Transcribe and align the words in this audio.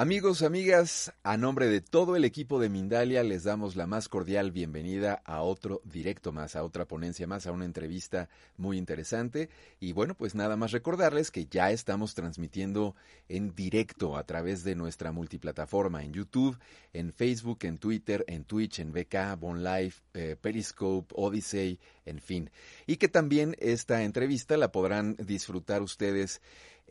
Amigos, 0.00 0.40
amigas, 0.40 1.12
a 1.24 1.36
nombre 1.36 1.66
de 1.66 1.82
todo 1.82 2.16
el 2.16 2.24
equipo 2.24 2.58
de 2.58 2.70
Mindalia 2.70 3.22
les 3.22 3.44
damos 3.44 3.76
la 3.76 3.86
más 3.86 4.08
cordial 4.08 4.50
bienvenida 4.50 5.20
a 5.26 5.42
otro 5.42 5.82
directo 5.84 6.32
más, 6.32 6.56
a 6.56 6.64
otra 6.64 6.86
ponencia 6.86 7.26
más, 7.26 7.46
a 7.46 7.52
una 7.52 7.66
entrevista 7.66 8.30
muy 8.56 8.78
interesante. 8.78 9.50
Y 9.78 9.92
bueno, 9.92 10.14
pues 10.14 10.34
nada 10.34 10.56
más 10.56 10.72
recordarles 10.72 11.30
que 11.30 11.44
ya 11.44 11.70
estamos 11.70 12.14
transmitiendo 12.14 12.96
en 13.28 13.54
directo 13.54 14.16
a 14.16 14.24
través 14.24 14.64
de 14.64 14.74
nuestra 14.74 15.12
multiplataforma 15.12 16.02
en 16.02 16.14
YouTube, 16.14 16.58
en 16.94 17.12
Facebook, 17.12 17.58
en 17.64 17.76
Twitter, 17.76 18.24
en 18.26 18.44
Twitch, 18.44 18.78
en 18.78 18.92
VK, 18.92 19.38
Bon 19.38 19.62
Life, 19.62 20.00
eh, 20.14 20.34
Periscope, 20.40 21.14
Odyssey, 21.14 21.78
en 22.06 22.20
fin. 22.20 22.50
Y 22.86 22.96
que 22.96 23.08
también 23.08 23.54
esta 23.58 24.02
entrevista 24.02 24.56
la 24.56 24.72
podrán 24.72 25.16
disfrutar 25.16 25.82
ustedes 25.82 26.40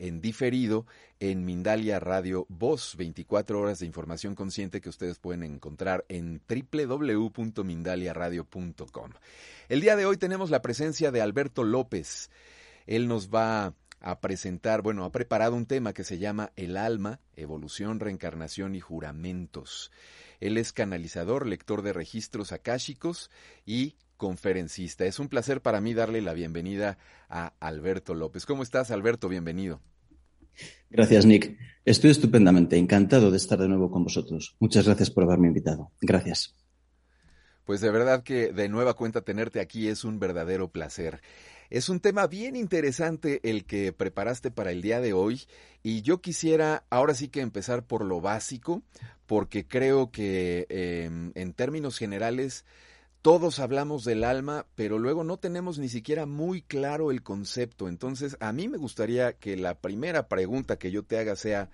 en 0.00 0.20
diferido 0.20 0.86
en 1.20 1.44
Mindalia 1.44 2.00
Radio 2.00 2.46
Voz, 2.48 2.96
24 2.96 3.60
horas 3.60 3.78
de 3.78 3.86
información 3.86 4.34
consciente 4.34 4.80
que 4.80 4.88
ustedes 4.88 5.18
pueden 5.18 5.42
encontrar 5.42 6.06
en 6.08 6.40
www.mindaliaradio.com. 6.48 9.10
El 9.68 9.80
día 9.80 9.96
de 9.96 10.06
hoy 10.06 10.16
tenemos 10.16 10.50
la 10.50 10.62
presencia 10.62 11.12
de 11.12 11.20
Alberto 11.20 11.62
López. 11.62 12.30
Él 12.86 13.06
nos 13.06 13.28
va 13.28 13.74
a 14.00 14.20
presentar, 14.20 14.82
bueno, 14.82 15.04
ha 15.04 15.12
preparado 15.12 15.54
un 15.54 15.66
tema 15.66 15.92
que 15.92 16.04
se 16.04 16.18
llama 16.18 16.52
El 16.56 16.76
alma, 16.76 17.20
evolución, 17.36 18.00
reencarnación 18.00 18.74
y 18.74 18.80
juramentos. 18.80 19.92
Él 20.40 20.56
es 20.56 20.72
canalizador, 20.72 21.46
lector 21.46 21.82
de 21.82 21.92
registros 21.92 22.52
akáshicos 22.52 23.30
y 23.66 23.96
conferencista. 24.16 25.04
Es 25.04 25.18
un 25.18 25.28
placer 25.28 25.60
para 25.60 25.80
mí 25.80 25.94
darle 25.94 26.22
la 26.22 26.34
bienvenida 26.34 26.98
a 27.28 27.54
Alberto 27.60 28.14
López. 28.14 28.46
¿Cómo 28.46 28.62
estás, 28.62 28.90
Alberto? 28.90 29.28
Bienvenido. 29.28 29.80
Gracias, 30.90 31.24
Nick. 31.26 31.58
Estoy 31.84 32.10
estupendamente 32.10 32.76
encantado 32.76 33.30
de 33.30 33.36
estar 33.36 33.58
de 33.58 33.68
nuevo 33.68 33.90
con 33.90 34.04
vosotros. 34.04 34.56
Muchas 34.60 34.86
gracias 34.86 35.10
por 35.10 35.24
haberme 35.24 35.48
invitado. 35.48 35.90
Gracias. 36.00 36.54
Pues 37.64 37.80
de 37.80 37.90
verdad 37.90 38.22
que 38.22 38.52
de 38.52 38.68
nueva 38.68 38.94
cuenta 38.94 39.22
tenerte 39.22 39.60
aquí 39.60 39.88
es 39.88 40.04
un 40.04 40.18
verdadero 40.18 40.72
placer. 40.72 41.20
Es 41.70 41.88
un 41.88 42.00
tema 42.00 42.26
bien 42.26 42.56
interesante 42.56 43.40
el 43.48 43.64
que 43.64 43.92
preparaste 43.92 44.50
para 44.50 44.72
el 44.72 44.82
día 44.82 45.00
de 45.00 45.12
hoy 45.12 45.42
y 45.84 46.02
yo 46.02 46.20
quisiera 46.20 46.82
ahora 46.90 47.14
sí 47.14 47.28
que 47.28 47.40
empezar 47.40 47.86
por 47.86 48.04
lo 48.04 48.20
básico 48.20 48.82
porque 49.26 49.64
creo 49.64 50.10
que 50.10 50.66
em, 50.68 51.30
en 51.36 51.52
términos 51.52 51.96
generales 51.96 52.64
todos 53.22 53.60
hablamos 53.60 54.04
del 54.04 54.24
alma, 54.24 54.66
pero 54.74 54.98
luego 54.98 55.22
no 55.22 55.36
tenemos 55.36 55.78
ni 55.78 55.88
siquiera 55.88 56.26
muy 56.26 56.62
claro 56.62 57.12
el 57.12 57.22
concepto. 57.22 57.86
Entonces, 57.86 58.36
a 58.40 58.52
mí 58.52 58.66
me 58.66 58.78
gustaría 58.78 59.34
que 59.34 59.56
la 59.56 59.78
primera 59.78 60.26
pregunta 60.26 60.76
que 60.76 60.90
yo 60.90 61.04
te 61.04 61.18
haga 61.18 61.36
sea, 61.36 61.70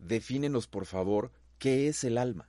defínenos 0.00 0.66
por 0.66 0.86
favor, 0.86 1.30
¿qué 1.58 1.86
es 1.86 2.02
el 2.02 2.18
alma? 2.18 2.48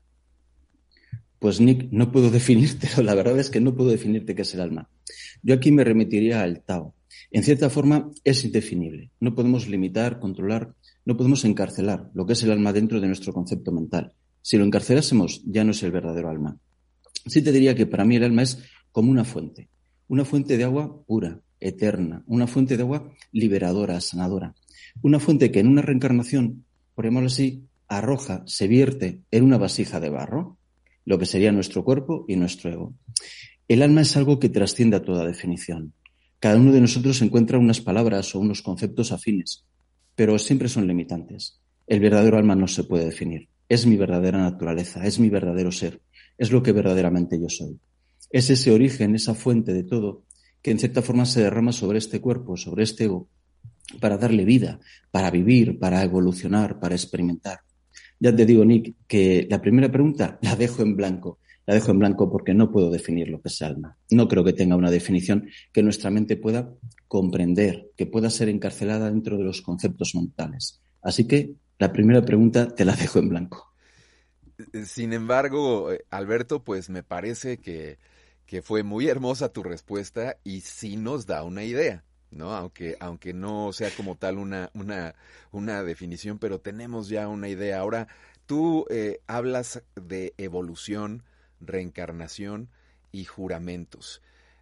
Pues 1.38 1.62
Nick, 1.62 1.90
no 1.92 2.12
puedo 2.12 2.32
definírtelo, 2.32 3.04
la 3.04 3.14
verdad 3.14 3.38
es 3.38 3.52
que 3.52 3.62
no 3.62 3.76
puedo 3.76 3.92
definirte 3.92 4.34
qué 4.34 4.42
es 4.42 4.54
el 4.56 4.62
alma. 4.62 4.90
Yo 5.42 5.56
aquí 5.56 5.72
me 5.72 5.84
remitiría 5.84 6.42
al 6.42 6.64
Tao. 6.64 6.94
En 7.32 7.44
cierta 7.44 7.70
forma 7.70 8.10
es 8.24 8.46
indefinible. 8.46 9.12
No 9.20 9.36
podemos 9.36 9.68
limitar, 9.68 10.20
controlar, 10.20 10.74
no 11.06 11.18
podemos 11.18 11.46
encarcelar 11.46 12.10
lo 12.14 12.26
que 12.26 12.34
es 12.34 12.44
el 12.44 12.52
alma 12.52 12.74
dentro 12.74 13.00
de 13.00 13.08
nuestro 13.08 13.34
concepto 13.34 13.72
mental. 13.72 14.14
Si 14.42 14.58
lo 14.58 14.64
encarcelásemos, 14.64 15.42
ya 15.46 15.64
no 15.64 15.72
es 15.72 15.84
el 15.84 15.92
verdadero 15.92 16.30
alma. 16.30 16.58
Sí 17.26 17.42
te 17.42 17.52
diría 17.52 17.76
que 17.76 17.86
para 17.86 18.06
mí 18.06 18.16
el 18.16 18.24
alma 18.24 18.44
es 18.44 18.60
como 18.92 19.12
una 19.12 19.26
fuente, 19.26 19.70
una 20.08 20.24
fuente 20.24 20.58
de 20.58 20.64
agua 20.64 21.04
pura, 21.06 21.42
eterna, 21.60 22.24
una 22.28 22.48
fuente 22.48 22.78
de 22.78 22.84
agua 22.84 23.12
liberadora, 23.32 24.00
sanadora, 24.00 24.56
una 25.02 25.20
fuente 25.20 25.52
que 25.52 25.60
en 25.60 25.68
una 25.68 25.82
reencarnación, 25.82 26.66
por 26.96 27.06
llamarlo 27.06 27.28
así, 27.28 27.64
arroja, 27.88 28.44
se 28.46 28.68
vierte 28.68 29.22
en 29.32 29.44
una 29.44 29.58
vasija 29.58 30.00
de 30.00 30.10
barro, 30.10 30.58
lo 31.06 31.18
que 31.18 31.26
sería 31.26 31.52
nuestro 31.52 31.84
cuerpo 31.84 32.26
y 32.28 32.36
nuestro 32.36 32.72
ego. 32.72 32.94
El 33.68 33.82
alma 33.82 34.02
es 34.02 34.16
algo 34.18 34.40
que 34.40 34.50
trasciende 34.50 34.98
a 34.98 35.04
toda 35.04 35.26
definición. 35.26 35.94
Cada 36.40 36.58
uno 36.58 36.72
de 36.72 36.82
nosotros 36.82 37.22
encuentra 37.22 37.58
unas 37.58 37.82
palabras 37.82 38.34
o 38.36 38.40
unos 38.40 38.62
conceptos 38.62 39.12
afines, 39.12 39.66
pero 40.16 40.38
siempre 40.40 40.70
son 40.70 40.88
limitantes. 40.88 41.60
El 41.86 42.00
verdadero 42.00 42.38
alma 42.38 42.56
no 42.56 42.68
se 42.68 42.84
puede 42.84 43.06
definir. 43.06 43.50
Es 43.70 43.86
mi 43.86 43.98
verdadera 43.98 44.38
naturaleza, 44.40 45.06
es 45.06 45.20
mi 45.20 45.30
verdadero 45.30 45.72
ser 45.72 46.02
es 46.38 46.52
lo 46.52 46.62
que 46.62 46.72
verdaderamente 46.72 47.40
yo 47.40 47.50
soy. 47.50 47.80
Es 48.30 48.50
ese 48.50 48.72
origen, 48.72 49.16
esa 49.16 49.34
fuente 49.34 49.74
de 49.74 49.84
todo, 49.84 50.24
que 50.62 50.72
en 50.72 50.80
cierta 50.80 51.02
forma 51.02 51.26
se 51.26 51.42
derrama 51.42 51.72
sobre 51.72 51.98
este 51.98 52.22
cuerpo, 52.22 52.58
sobre 52.58 52.84
este 52.84 53.06
ego, 53.06 53.30
para 54.00 54.18
darle 54.18 54.46
vida, 54.46 54.80
para 55.12 55.32
vivir, 55.32 55.80
para 55.80 56.04
evolucionar, 56.04 56.80
para 56.80 56.96
experimentar. 56.96 57.60
Ya 58.20 58.36
te 58.36 58.46
digo, 58.46 58.66
Nick, 58.66 58.96
que 59.08 59.48
la 59.50 59.62
primera 59.62 59.92
pregunta 59.92 60.38
la 60.42 60.56
dejo 60.56 60.82
en 60.82 60.96
blanco. 60.96 61.40
La 61.68 61.76
dejo 61.76 61.92
en 61.92 62.00
blanco 62.00 62.32
porque 62.32 62.54
no 62.54 62.72
puedo 62.72 62.90
definir 62.90 63.28
lo 63.28 63.42
que 63.42 63.50
es 63.50 63.62
alma. 63.62 63.98
No 64.10 64.28
creo 64.28 64.44
que 64.44 64.54
tenga 64.54 64.76
una 64.76 64.90
definición 64.90 65.50
que 65.72 65.84
nuestra 65.84 66.10
mente 66.10 66.38
pueda 66.38 66.74
comprender, 67.08 67.92
que 67.96 68.08
pueda 68.08 68.30
ser 68.30 68.50
encarcelada 68.50 69.12
dentro 69.12 69.38
de 69.38 69.44
los 69.44 69.62
conceptos 69.62 70.16
mentales. 70.16 70.82
Así 71.02 71.28
que 71.28 71.52
la 71.78 71.92
primera 71.92 72.24
pregunta 72.24 72.74
te 72.74 72.86
la 72.86 72.96
dejo 72.96 73.20
en 73.20 73.30
blanco. 73.30 73.74
Eh, 74.74 74.86
sin 74.86 75.14
embargo, 75.14 75.92
eh, 75.92 76.06
Alberto, 76.10 76.64
pues 76.64 76.90
me 76.90 77.04
parece 77.04 77.58
que, 77.58 78.00
que 78.46 78.62
fue 78.62 78.84
muy 78.84 79.08
hermosa 79.08 79.52
tu 79.52 79.62
respuesta 79.62 80.38
y 80.44 80.62
sí 80.62 80.98
nos 80.98 81.26
da 81.26 81.44
una 81.44 81.64
idea. 81.64 82.04
¿no? 82.32 82.54
Aunque, 82.54 82.96
aunque 83.00 83.34
no 83.34 83.74
sea 83.74 83.90
como 83.96 84.16
tal 84.16 84.38
una, 84.38 84.70
una, 84.74 85.16
una 85.52 85.84
definición, 85.84 86.40
pero 86.40 86.60
tenemos 86.60 87.10
ya 87.10 87.28
una 87.28 87.50
idea. 87.50 87.80
Ahora, 87.80 88.08
tú 88.46 88.86
eh, 88.90 89.20
hablas 89.28 89.84
de 89.96 90.34
evolución, 90.38 91.24
reencarnación 91.60 92.70
y 93.12 93.26
juramentos. 93.26 94.22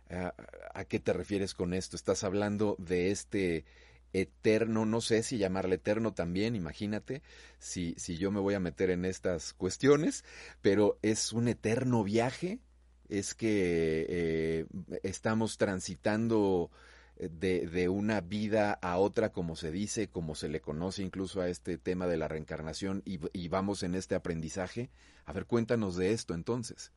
Ah, 0.09 0.33
¿A 0.73 0.85
qué 0.85 0.99
te 0.99 1.13
refieres 1.13 1.53
con 1.53 1.73
esto? 1.73 1.95
¿Estás 1.95 2.23
hablando 2.23 2.75
de 2.79 3.11
este 3.11 3.65
eterno, 4.13 4.85
no 4.85 5.01
sé 5.01 5.23
si 5.23 5.37
llamarle 5.37 5.75
eterno 5.75 6.13
también, 6.13 6.55
imagínate, 6.55 7.21
si, 7.59 7.95
si 7.97 8.17
yo 8.17 8.31
me 8.31 8.39
voy 8.39 8.53
a 8.53 8.61
meter 8.61 8.89
en 8.89 9.03
estas 9.03 9.53
cuestiones, 9.53 10.23
pero 10.61 10.97
es 11.01 11.33
un 11.33 11.49
eterno 11.49 12.03
viaje, 12.03 12.59
es 13.09 13.35
que 13.35 14.05
eh, 14.07 14.65
estamos 15.03 15.57
transitando 15.57 16.71
de, 17.17 17.67
de, 17.67 17.89
una 17.89 18.21
vida 18.21 18.73
a 18.73 18.97
otra, 18.97 19.31
como 19.31 19.55
se 19.55 19.71
dice, 19.71 20.07
como 20.07 20.35
se 20.35 20.49
le 20.49 20.61
conoce 20.61 21.01
incluso 21.01 21.41
a 21.41 21.49
este 21.49 21.77
tema 21.77 22.07
de 22.07 22.17
la 22.17 22.27
reencarnación, 22.27 23.01
y, 23.05 23.19
y 23.33 23.47
vamos 23.47 23.83
en 23.83 23.95
este 23.95 24.15
aprendizaje. 24.15 24.89
A 25.25 25.33
ver, 25.33 25.45
cuéntanos 25.45 25.95
de 25.95 26.11
esto 26.11 26.33
entonces. 26.33 26.91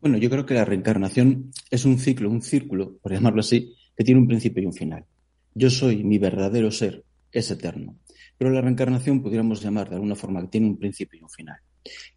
Bueno, 0.00 0.18
yo 0.18 0.28
creo 0.28 0.46
que 0.46 0.54
la 0.54 0.64
reencarnación 0.64 1.50
es 1.70 1.84
un 1.84 1.98
ciclo, 1.98 2.30
un 2.30 2.42
círculo, 2.42 2.98
por 2.98 3.12
llamarlo 3.12 3.40
así, 3.40 3.74
que 3.96 4.04
tiene 4.04 4.20
un 4.20 4.28
principio 4.28 4.62
y 4.62 4.66
un 4.66 4.74
final. 4.74 5.04
Yo 5.54 5.70
soy, 5.70 6.04
mi 6.04 6.18
verdadero 6.18 6.70
ser, 6.70 7.02
es 7.32 7.50
eterno. 7.50 7.96
Pero 8.36 8.50
la 8.50 8.60
reencarnación 8.60 9.22
pudiéramos 9.22 9.62
llamar 9.62 9.88
de 9.88 9.94
alguna 9.96 10.14
forma 10.14 10.42
que 10.42 10.48
tiene 10.48 10.66
un 10.66 10.76
principio 10.76 11.18
y 11.18 11.22
un 11.22 11.30
final. 11.30 11.56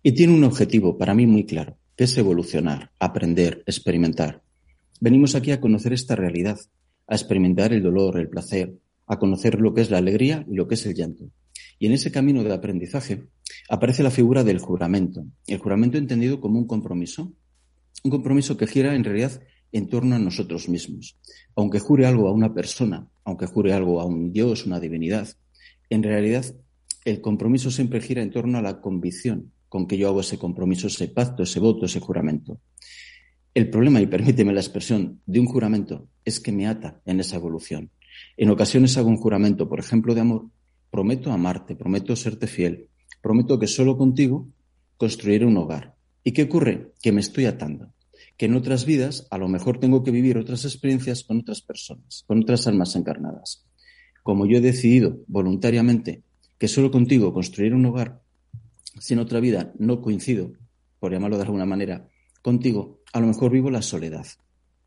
Y 0.04 0.12
tiene 0.12 0.34
un 0.34 0.44
objetivo 0.44 0.98
para 0.98 1.14
mí 1.14 1.26
muy 1.26 1.46
claro, 1.46 1.78
que 1.96 2.04
es 2.04 2.18
evolucionar, 2.18 2.92
aprender, 3.00 3.64
experimentar. 3.66 4.42
Venimos 5.02 5.36
aquí 5.36 5.52
a 5.52 5.62
conocer 5.62 5.94
esta 5.94 6.16
realidad, 6.16 6.60
a 7.08 7.16
experimentar 7.16 7.72
el 7.72 7.82
dolor, 7.82 8.20
el 8.20 8.28
placer, 8.28 8.78
a 9.08 9.18
conocer 9.18 9.60
lo 9.60 9.74
que 9.74 9.82
es 9.82 9.90
la 9.90 9.98
alegría 9.98 10.46
y 10.50 10.56
lo 10.56 10.68
que 10.68 10.76
es 10.76 10.86
el 10.86 10.94
llanto. 10.94 11.30
Y 11.80 11.86
en 11.86 11.94
ese 11.94 12.12
camino 12.12 12.44
de 12.44 12.54
aprendizaje 12.54 13.24
aparece 13.70 14.04
la 14.04 14.12
figura 14.12 14.44
del 14.44 14.60
juramento. 14.60 15.26
El 15.48 15.60
juramento 15.60 15.98
entendido 15.98 16.42
como 16.42 16.60
un 16.60 16.68
compromiso, 16.68 17.32
un 18.04 18.12
compromiso 18.12 18.58
que 18.58 18.68
gira 18.68 18.94
en 18.94 19.06
realidad 19.06 19.42
en 19.72 19.88
torno 19.88 20.16
a 20.16 20.20
nosotros 20.20 20.68
mismos. 20.68 21.18
Aunque 21.56 21.80
jure 21.80 22.06
algo 22.06 22.28
a 22.28 22.34
una 22.34 22.54
persona, 22.54 23.08
aunque 23.24 23.46
jure 23.46 23.72
algo 23.72 24.02
a 24.02 24.06
un 24.06 24.34
Dios, 24.34 24.66
una 24.66 24.82
divinidad, 24.82 25.30
en 25.90 26.04
realidad 26.04 26.46
el 27.06 27.22
compromiso 27.22 27.72
siempre 27.72 28.02
gira 28.02 28.22
en 28.22 28.32
torno 28.32 28.58
a 28.58 28.62
la 28.62 28.82
convicción 28.82 29.54
con 29.70 29.88
que 29.88 29.98
yo 29.98 30.10
hago 30.10 30.20
ese 30.20 30.38
compromiso, 30.38 30.88
ese 30.88 31.08
pacto, 31.08 31.44
ese 31.44 31.62
voto, 31.62 31.86
ese 31.86 32.02
juramento. 32.02 32.60
El 33.54 33.70
problema, 33.70 34.00
y 34.00 34.06
permíteme 34.06 34.54
la 34.54 34.60
expresión, 34.60 35.22
de 35.26 35.40
un 35.40 35.48
juramento 35.48 36.08
es 36.24 36.40
que 36.40 36.52
me 36.52 36.68
ata 36.68 37.02
en 37.06 37.20
esa 37.20 37.38
evolución. 37.38 37.90
En 38.38 38.50
ocasiones 38.50 38.98
hago 38.98 39.10
un 39.10 39.18
juramento, 39.18 39.68
por 39.68 39.80
ejemplo, 39.80 40.14
de 40.14 40.22
amor, 40.22 40.46
prometo 40.92 41.32
amarte, 41.32 41.76
prometo 41.76 42.16
serte 42.16 42.48
fiel, 42.48 42.90
prometo 43.22 43.58
que 43.58 43.68
solo 43.68 43.98
contigo 43.98 44.48
construiré 44.98 45.46
un 45.46 45.58
hogar. 45.58 45.96
¿Y 46.24 46.32
qué 46.34 46.44
ocurre? 46.44 46.94
Que 47.02 47.12
me 47.12 47.22
estoy 47.22 47.46
atando. 47.46 47.94
Que 48.38 48.46
en 48.46 48.56
otras 48.56 48.86
vidas 48.86 49.28
a 49.32 49.38
lo 49.38 49.48
mejor 49.48 49.80
tengo 49.80 50.04
que 50.04 50.12
vivir 50.12 50.38
otras 50.38 50.66
experiencias 50.66 51.24
con 51.24 51.40
otras 51.40 51.62
personas, 51.62 52.24
con 52.28 52.42
otras 52.42 52.68
almas 52.68 52.96
encarnadas. 52.96 53.66
Como 54.24 54.46
yo 54.46 54.58
he 54.58 54.62
decidido 54.62 55.20
voluntariamente 55.28 56.24
que 56.58 56.68
solo 56.68 56.92
contigo 56.92 57.34
construiré 57.34 57.76
un 57.76 57.86
hogar, 57.86 58.22
si 59.00 59.14
en 59.14 59.20
otra 59.20 59.40
vida 59.40 59.74
no 59.80 60.02
coincido, 60.02 60.54
por 61.00 61.12
llamarlo 61.12 61.38
de 61.38 61.44
alguna 61.44 61.66
manera, 61.66 62.08
contigo, 62.42 62.99
a 63.14 63.20
lo 63.20 63.28
mejor 63.28 63.52
vivo 63.52 63.70
la 63.70 63.82
soledad. 63.82 64.26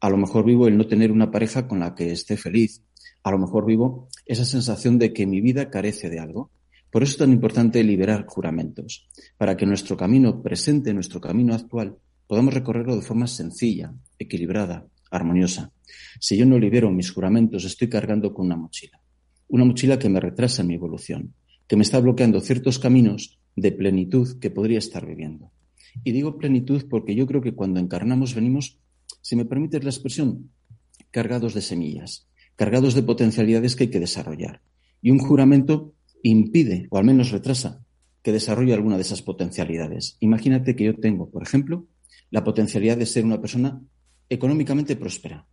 A 0.00 0.10
lo 0.10 0.16
mejor 0.16 0.44
vivo 0.44 0.66
el 0.66 0.76
no 0.76 0.86
tener 0.86 1.12
una 1.12 1.30
pareja 1.30 1.66
con 1.66 1.80
la 1.80 1.94
que 1.94 2.12
esté 2.12 2.36
feliz. 2.36 2.82
A 3.22 3.30
lo 3.30 3.38
mejor 3.38 3.66
vivo 3.66 4.08
esa 4.26 4.44
sensación 4.44 4.98
de 4.98 5.12
que 5.12 5.26
mi 5.26 5.40
vida 5.40 5.70
carece 5.70 6.10
de 6.10 6.20
algo. 6.20 6.50
Por 6.90 7.02
eso 7.02 7.12
es 7.12 7.18
tan 7.18 7.32
importante 7.32 7.82
liberar 7.82 8.26
juramentos, 8.26 9.08
para 9.38 9.56
que 9.56 9.64
nuestro 9.64 9.96
camino 9.96 10.42
presente, 10.42 10.92
nuestro 10.92 11.20
camino 11.20 11.54
actual, 11.54 11.96
podamos 12.26 12.52
recorrerlo 12.52 12.96
de 12.96 13.02
forma 13.02 13.26
sencilla, 13.26 13.94
equilibrada, 14.18 14.86
armoniosa. 15.10 15.72
Si 16.20 16.36
yo 16.36 16.44
no 16.44 16.58
libero 16.58 16.90
mis 16.90 17.10
juramentos, 17.10 17.64
estoy 17.64 17.88
cargando 17.88 18.34
con 18.34 18.46
una 18.46 18.56
mochila. 18.56 19.00
Una 19.48 19.64
mochila 19.64 19.98
que 19.98 20.08
me 20.08 20.20
retrasa 20.20 20.62
mi 20.62 20.74
evolución, 20.74 21.34
que 21.66 21.76
me 21.76 21.82
está 21.82 21.98
bloqueando 21.98 22.40
ciertos 22.40 22.78
caminos 22.78 23.38
de 23.56 23.72
plenitud 23.72 24.38
que 24.38 24.50
podría 24.50 24.78
estar 24.78 25.06
viviendo. 25.06 25.50
Y 26.04 26.12
digo 26.12 26.38
plenitud 26.38 26.84
porque 26.88 27.14
yo 27.14 27.26
creo 27.26 27.42
que 27.42 27.54
cuando 27.54 27.80
encarnamos 27.80 28.34
venimos, 28.34 28.78
si 29.20 29.36
me 29.36 29.44
permites 29.44 29.84
la 29.84 29.90
expresión, 29.90 30.50
cargados 31.10 31.54
de 31.54 31.60
semillas, 31.60 32.28
cargados 32.56 32.94
de 32.94 33.02
potencialidades 33.02 33.76
que 33.76 33.84
hay 33.84 33.90
que 33.90 34.00
desarrollar. 34.00 34.62
Y 35.00 35.10
un 35.10 35.18
juramento 35.18 35.94
impide, 36.22 36.86
o 36.90 36.98
al 36.98 37.04
menos 37.04 37.30
retrasa, 37.30 37.84
que 38.22 38.32
desarrolle 38.32 38.74
alguna 38.74 38.96
de 38.96 39.02
esas 39.02 39.22
potencialidades. 39.22 40.16
Imagínate 40.20 40.76
que 40.76 40.84
yo 40.84 40.94
tengo, 40.94 41.28
por 41.30 41.42
ejemplo, 41.42 41.86
la 42.30 42.44
potencialidad 42.44 42.96
de 42.96 43.06
ser 43.06 43.24
una 43.24 43.40
persona 43.40 43.80
económicamente 44.28 44.96
próspera, 44.96 45.46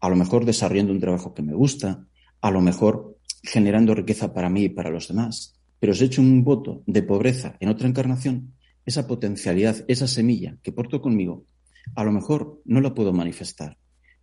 a 0.00 0.08
lo 0.08 0.16
mejor 0.16 0.44
desarrollando 0.44 0.92
un 0.92 1.00
trabajo 1.00 1.32
que 1.32 1.42
me 1.42 1.54
gusta, 1.54 2.06
a 2.40 2.50
lo 2.50 2.60
mejor 2.60 3.16
generando 3.42 3.94
riqueza 3.94 4.34
para 4.34 4.50
mí 4.50 4.64
y 4.64 4.68
para 4.68 4.90
los 4.90 5.08
demás, 5.08 5.58
pero 5.80 5.94
si 5.94 6.04
he 6.04 6.06
hecho 6.06 6.20
un 6.20 6.44
voto 6.44 6.82
de 6.86 7.02
pobreza 7.02 7.56
en 7.60 7.68
otra 7.68 7.88
encarnación, 7.88 8.54
esa 8.88 9.06
potencialidad, 9.06 9.84
esa 9.86 10.08
semilla 10.08 10.56
que 10.62 10.72
porto 10.72 11.02
conmigo, 11.02 11.44
a 11.94 12.04
lo 12.04 12.10
mejor 12.10 12.62
no 12.64 12.80
la 12.80 12.94
puedo 12.94 13.12
manifestar. 13.12 13.76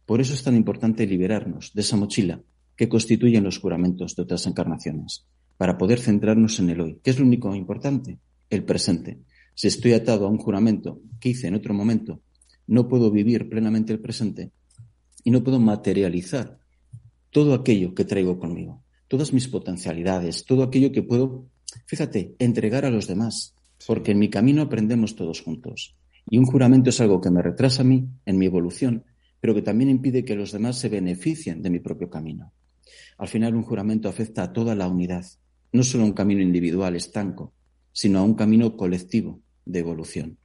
Por 0.08 0.22
eso 0.22 0.34
es 0.34 0.42
tan 0.42 0.56
importante 0.56 1.06
liberarnos 1.06 1.72
de 1.76 1.82
esa 1.82 1.98
mochila 1.98 2.42
que 2.76 2.90
constituyen 2.90 3.44
los 3.44 3.60
juramentos 3.60 4.16
de 4.16 4.24
otras 4.24 4.48
encarnaciones, 4.48 5.28
para 5.58 5.78
poder 5.78 6.00
centrarnos 6.00 6.60
en 6.60 6.72
el 6.72 6.82
hoy. 6.82 7.00
¿Qué 7.04 7.12
es 7.12 7.20
lo 7.20 7.28
único 7.28 7.54
importante? 7.54 8.18
El 8.50 8.64
presente. 8.64 9.20
Si 9.54 9.68
estoy 9.68 9.94
atado 9.94 10.26
a 10.26 10.30
un 10.30 10.40
juramento 10.40 11.00
que 11.20 11.30
hice 11.30 11.48
en 11.48 11.54
otro 11.54 11.76
momento, 11.76 12.22
no 12.66 12.88
puedo 12.88 13.12
vivir 13.12 13.48
plenamente 13.48 13.94
el 13.94 14.00
presente 14.00 14.52
y 15.24 15.30
no 15.30 15.44
puedo 15.44 15.60
materializar 15.60 16.58
todo 17.30 17.54
aquello 17.54 17.94
que 17.94 18.04
traigo 18.04 18.40
conmigo, 18.40 18.84
todas 19.08 19.32
mis 19.32 19.48
potencialidades, 19.48 20.44
todo 20.44 20.64
aquello 20.64 20.92
que 20.92 21.04
puedo, 21.04 21.46
fíjate, 21.86 22.36
entregar 22.40 22.84
a 22.86 22.90
los 22.90 23.06
demás, 23.06 23.55
porque 23.88 24.12
en 24.12 24.20
mi 24.20 24.30
camino 24.30 24.62
aprendemos 24.62 25.16
todos 25.16 25.42
juntos. 25.42 25.96
Y 26.30 26.38
un 26.38 26.46
juramento 26.46 26.90
es 26.90 27.02
algo 27.02 27.22
que 27.22 27.32
me 27.32 27.42
retrasa 27.42 27.82
a 27.82 27.86
mí 27.86 28.08
en 28.26 28.38
mi 28.38 28.46
evolución, 28.48 29.04
pero 29.40 29.54
que 29.54 29.62
también 29.62 29.90
impide 29.90 30.26
que 30.26 30.36
los 30.36 30.52
demás 30.52 30.78
se 30.78 30.90
beneficien 30.90 31.62
de 31.62 31.70
mi 31.70 31.80
propio 31.80 32.10
camino. 32.10 32.52
Al 33.18 33.28
final 33.28 33.56
un 33.56 33.64
juramento 33.64 34.10
afecta 34.10 34.44
a 34.44 34.54
toda 34.54 34.76
la 34.76 34.88
unidad, 34.88 35.26
no 35.72 35.84
solo 35.84 36.04
a 36.04 36.08
un 36.08 36.14
camino 36.14 36.42
individual 36.42 36.96
estanco, 36.96 37.54
sino 37.92 38.20
a 38.20 38.24
un 38.24 38.34
camino 38.34 38.76
colectivo 38.76 39.40
de 39.66 39.80
evolución. 39.80 40.38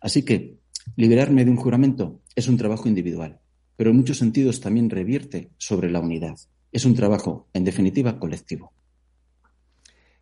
Así 0.00 0.22
que 0.22 0.58
liberarme 0.96 1.44
de 1.44 1.50
un 1.50 1.56
juramento 1.56 2.20
es 2.34 2.48
un 2.48 2.56
trabajo 2.56 2.88
individual, 2.88 3.40
pero 3.76 3.90
en 3.90 3.96
muchos 3.96 4.18
sentidos 4.18 4.60
también 4.60 4.90
revierte 4.90 5.50
sobre 5.56 5.90
la 5.90 6.00
unidad. 6.00 6.36
Es 6.70 6.84
un 6.84 6.94
trabajo, 6.94 7.48
en 7.52 7.64
definitiva, 7.64 8.18
colectivo. 8.18 8.72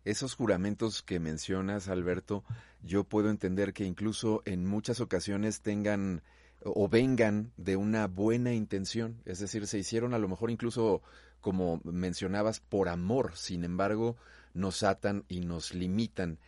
Esos 0.03 0.35
juramentos 0.35 1.03
que 1.03 1.19
mencionas, 1.19 1.87
Alberto, 1.87 2.43
yo 2.81 3.03
puedo 3.03 3.29
entender 3.29 3.73
que 3.73 3.85
incluso 3.85 4.41
en 4.45 4.65
muchas 4.65 4.99
ocasiones 4.99 5.61
tengan 5.61 6.23
o 6.63 6.87
vengan 6.87 7.51
de 7.57 7.75
una 7.75 8.07
buena 8.07 8.53
intención, 8.53 9.21
es 9.25 9.39
decir, 9.39 9.67
se 9.67 9.79
hicieron 9.79 10.13
a 10.13 10.19
lo 10.19 10.27
mejor 10.27 10.51
incluso, 10.51 11.01
como 11.39 11.81
mencionabas, 11.83 12.59
por 12.59 12.89
amor, 12.89 13.35
sin 13.35 13.63
embargo, 13.63 14.15
nos 14.53 14.83
atan 14.83 15.23
y 15.27 15.41
nos 15.41 15.73
limitan. 15.73 16.39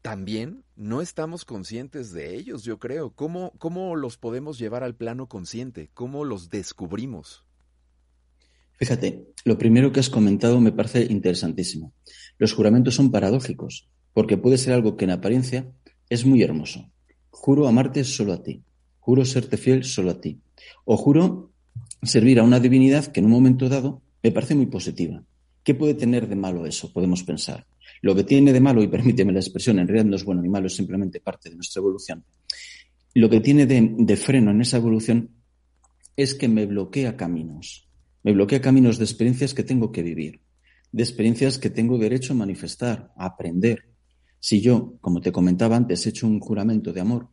También 0.00 0.64
no 0.74 1.00
estamos 1.00 1.44
conscientes 1.44 2.12
de 2.12 2.34
ellos, 2.34 2.64
yo 2.64 2.78
creo. 2.78 3.10
¿Cómo, 3.10 3.52
cómo 3.58 3.94
los 3.94 4.16
podemos 4.18 4.58
llevar 4.58 4.82
al 4.82 4.96
plano 4.96 5.28
consciente? 5.28 5.90
¿Cómo 5.94 6.24
los 6.24 6.50
descubrimos? 6.50 7.44
Fíjate, 8.82 9.28
lo 9.44 9.58
primero 9.58 9.92
que 9.92 10.00
has 10.00 10.10
comentado 10.10 10.60
me 10.60 10.72
parece 10.72 11.04
interesantísimo. 11.04 11.92
Los 12.36 12.52
juramentos 12.52 12.96
son 12.96 13.12
paradójicos, 13.12 13.88
porque 14.12 14.36
puede 14.36 14.58
ser 14.58 14.72
algo 14.72 14.96
que 14.96 15.04
en 15.04 15.12
apariencia 15.12 15.70
es 16.10 16.26
muy 16.26 16.42
hermoso. 16.42 16.90
Juro 17.30 17.68
amarte 17.68 18.02
solo 18.02 18.32
a 18.32 18.42
ti. 18.42 18.64
Juro 18.98 19.24
serte 19.24 19.56
fiel 19.56 19.84
solo 19.84 20.10
a 20.10 20.20
ti. 20.20 20.40
O 20.84 20.96
juro 20.96 21.52
servir 22.02 22.40
a 22.40 22.42
una 22.42 22.58
divinidad 22.58 23.06
que 23.06 23.20
en 23.20 23.26
un 23.26 23.30
momento 23.30 23.68
dado 23.68 24.02
me 24.20 24.32
parece 24.32 24.56
muy 24.56 24.66
positiva. 24.66 25.22
¿Qué 25.62 25.76
puede 25.76 25.94
tener 25.94 26.28
de 26.28 26.34
malo 26.34 26.66
eso? 26.66 26.92
Podemos 26.92 27.22
pensar. 27.22 27.64
Lo 28.00 28.16
que 28.16 28.24
tiene 28.24 28.52
de 28.52 28.60
malo, 28.60 28.82
y 28.82 28.88
permíteme 28.88 29.32
la 29.32 29.38
expresión, 29.38 29.78
en 29.78 29.86
realidad 29.86 30.10
no 30.10 30.16
es 30.16 30.24
bueno 30.24 30.42
ni 30.42 30.48
malo, 30.48 30.66
es 30.66 30.74
simplemente 30.74 31.20
parte 31.20 31.50
de 31.50 31.54
nuestra 31.54 31.78
evolución. 31.78 32.24
Lo 33.14 33.30
que 33.30 33.38
tiene 33.38 33.64
de, 33.64 33.94
de 33.96 34.16
freno 34.16 34.50
en 34.50 34.60
esa 34.60 34.78
evolución 34.78 35.30
es 36.16 36.34
que 36.34 36.48
me 36.48 36.66
bloquea 36.66 37.16
caminos. 37.16 37.86
Me 38.22 38.32
bloquea 38.32 38.60
caminos 38.60 38.98
de 38.98 39.04
experiencias 39.04 39.54
que 39.54 39.64
tengo 39.64 39.90
que 39.90 40.02
vivir, 40.02 40.40
de 40.92 41.02
experiencias 41.02 41.58
que 41.58 41.70
tengo 41.70 41.98
derecho 41.98 42.32
a 42.32 42.36
manifestar, 42.36 43.12
a 43.16 43.26
aprender. 43.26 43.88
Si 44.38 44.60
yo, 44.60 44.94
como 45.00 45.20
te 45.20 45.32
comentaba 45.32 45.76
antes, 45.76 46.06
he 46.06 46.10
hecho 46.10 46.26
un 46.26 46.40
juramento 46.40 46.92
de 46.92 47.00
amor, 47.00 47.28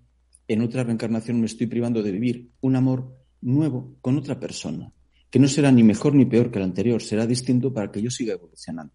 en 0.48 0.62
otra 0.62 0.84
reencarnación 0.84 1.40
me 1.40 1.46
estoy 1.46 1.68
privando 1.68 2.02
de 2.02 2.12
vivir 2.12 2.50
un 2.62 2.76
amor 2.76 3.16
nuevo 3.42 3.96
con 4.02 4.18
otra 4.18 4.40
persona, 4.40 4.92
que 5.30 5.40
no 5.40 5.48
será 5.48 5.72
ni 5.72 5.84
mejor 5.84 6.16
ni 6.16 6.26
peor 6.26 6.50
que 6.50 6.58
el 6.58 6.66
anterior, 6.66 7.02
será 7.02 7.28
distinto 7.28 7.72
para 7.72 7.92
que 7.92 8.02
yo 8.02 8.10
siga 8.10 8.34
evolucionando. 8.34 8.94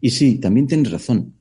Y 0.00 0.10
sí, 0.10 0.38
también 0.38 0.68
tienes 0.68 0.92
razón. 0.92 1.34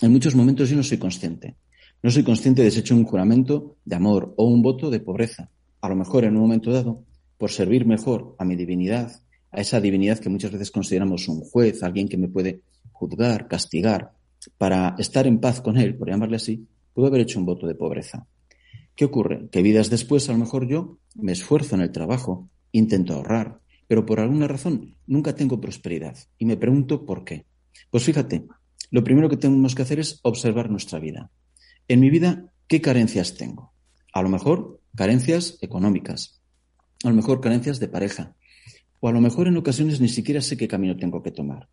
En 0.00 0.12
muchos 0.12 0.36
momentos 0.36 0.70
yo 0.70 0.76
no 0.76 0.84
soy 0.84 0.98
consciente. 0.98 1.56
No 2.02 2.10
soy 2.10 2.22
consciente 2.22 2.62
de 2.62 2.70
si 2.70 2.78
he 2.78 2.80
hecho 2.80 2.94
un 2.94 3.04
juramento 3.04 3.78
de 3.84 3.96
amor 3.96 4.34
o 4.36 4.44
un 4.44 4.62
voto 4.62 4.90
de 4.90 5.00
pobreza. 5.00 5.50
A 5.80 5.88
lo 5.88 5.96
mejor 5.96 6.24
en 6.24 6.36
un 6.36 6.42
momento 6.42 6.70
dado 6.70 7.04
por 7.38 7.50
servir 7.50 7.86
mejor 7.86 8.36
a 8.38 8.44
mi 8.44 8.56
divinidad, 8.56 9.20
a 9.56 9.60
esa 9.60 9.80
divinidad 9.80 10.18
que 10.18 10.28
muchas 10.28 10.52
veces 10.52 10.70
consideramos 10.70 11.28
un 11.28 11.40
juez, 11.40 11.82
alguien 11.82 12.08
que 12.08 12.18
me 12.18 12.28
puede 12.28 12.60
juzgar, 12.92 13.48
castigar, 13.48 14.12
para 14.58 14.94
estar 14.98 15.26
en 15.26 15.40
paz 15.40 15.62
con 15.62 15.78
él, 15.78 15.96
por 15.96 16.08
llamarle 16.08 16.36
así, 16.36 16.66
puedo 16.92 17.08
haber 17.08 17.22
hecho 17.22 17.38
un 17.38 17.46
voto 17.46 17.66
de 17.66 17.74
pobreza. 17.74 18.26
¿Qué 18.94 19.06
ocurre? 19.06 19.48
Que 19.50 19.62
vidas 19.62 19.88
después, 19.88 20.28
a 20.28 20.32
lo 20.32 20.38
mejor 20.38 20.68
yo 20.68 20.98
me 21.14 21.32
esfuerzo 21.32 21.74
en 21.74 21.80
el 21.80 21.90
trabajo, 21.90 22.48
intento 22.72 23.14
ahorrar, 23.14 23.60
pero 23.88 24.04
por 24.04 24.20
alguna 24.20 24.46
razón 24.46 24.94
nunca 25.06 25.34
tengo 25.34 25.60
prosperidad. 25.60 26.16
Y 26.38 26.44
me 26.44 26.56
pregunto 26.56 27.06
por 27.06 27.24
qué. 27.24 27.46
Pues 27.90 28.04
fíjate, 28.04 28.44
lo 28.90 29.04
primero 29.04 29.28
que 29.28 29.36
tenemos 29.36 29.74
que 29.74 29.82
hacer 29.82 30.00
es 30.00 30.20
observar 30.22 30.70
nuestra 30.70 30.98
vida. 30.98 31.30
En 31.88 32.00
mi 32.00 32.10
vida, 32.10 32.52
¿qué 32.68 32.80
carencias 32.80 33.34
tengo? 33.34 33.72
A 34.12 34.22
lo 34.22 34.28
mejor 34.28 34.80
carencias 34.94 35.58
económicas, 35.62 36.40
a 37.04 37.08
lo 37.08 37.14
mejor 37.14 37.40
carencias 37.40 37.80
de 37.80 37.88
pareja, 37.88 38.34
o 39.00 39.08
a 39.08 39.12
lo 39.12 39.20
mejor 39.20 39.48
en 39.48 39.56
ocasiones 39.56 40.00
ni 40.00 40.08
siquiera 40.08 40.40
sé 40.40 40.56
qué 40.56 40.68
camino 40.68 40.96
tengo 40.96 41.22
que 41.22 41.30
tomar. 41.30 41.68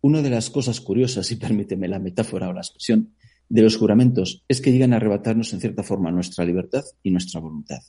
Una 0.00 0.22
de 0.22 0.30
las 0.30 0.50
cosas 0.50 0.80
curiosas, 0.80 1.30
y 1.30 1.36
permíteme 1.36 1.88
la 1.88 1.98
metáfora 1.98 2.48
o 2.48 2.52
la 2.52 2.60
expresión, 2.60 3.14
de 3.48 3.62
los 3.62 3.76
juramentos 3.76 4.44
es 4.48 4.60
que 4.60 4.72
llegan 4.72 4.92
a 4.92 4.96
arrebatarnos 4.96 5.52
en 5.52 5.60
cierta 5.60 5.82
forma 5.82 6.10
nuestra 6.10 6.44
libertad 6.44 6.84
y 7.02 7.10
nuestra 7.10 7.40
voluntad. 7.40 7.80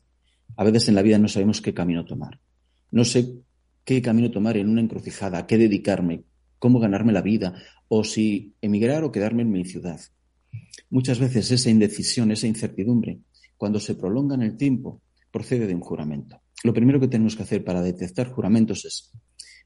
A 0.57 0.63
veces 0.63 0.89
en 0.89 0.95
la 0.95 1.01
vida 1.01 1.17
no 1.17 1.27
sabemos 1.27 1.61
qué 1.61 1.73
camino 1.73 2.05
tomar. 2.05 2.39
No 2.91 3.05
sé 3.05 3.33
qué 3.85 4.01
camino 4.01 4.29
tomar 4.29 4.57
en 4.57 4.69
una 4.69 4.81
encrucijada, 4.81 5.39
a 5.39 5.47
qué 5.47 5.57
dedicarme, 5.57 6.23
cómo 6.59 6.79
ganarme 6.79 7.13
la 7.13 7.21
vida, 7.21 7.55
o 7.87 8.03
si 8.03 8.53
emigrar 8.61 9.03
o 9.03 9.11
quedarme 9.11 9.43
en 9.43 9.51
mi 9.51 9.65
ciudad. 9.65 10.01
Muchas 10.89 11.19
veces 11.19 11.49
esa 11.51 11.69
indecisión, 11.69 12.31
esa 12.31 12.47
incertidumbre, 12.47 13.19
cuando 13.57 13.79
se 13.79 13.95
prolonga 13.95 14.35
en 14.35 14.43
el 14.43 14.57
tiempo, 14.57 15.01
procede 15.31 15.65
de 15.65 15.75
un 15.75 15.81
juramento. 15.81 16.42
Lo 16.63 16.73
primero 16.73 16.99
que 16.99 17.09
tenemos 17.09 17.35
que 17.35 17.43
hacer 17.43 17.63
para 17.63 17.81
detectar 17.81 18.31
juramentos 18.31 18.85
es 18.85 19.11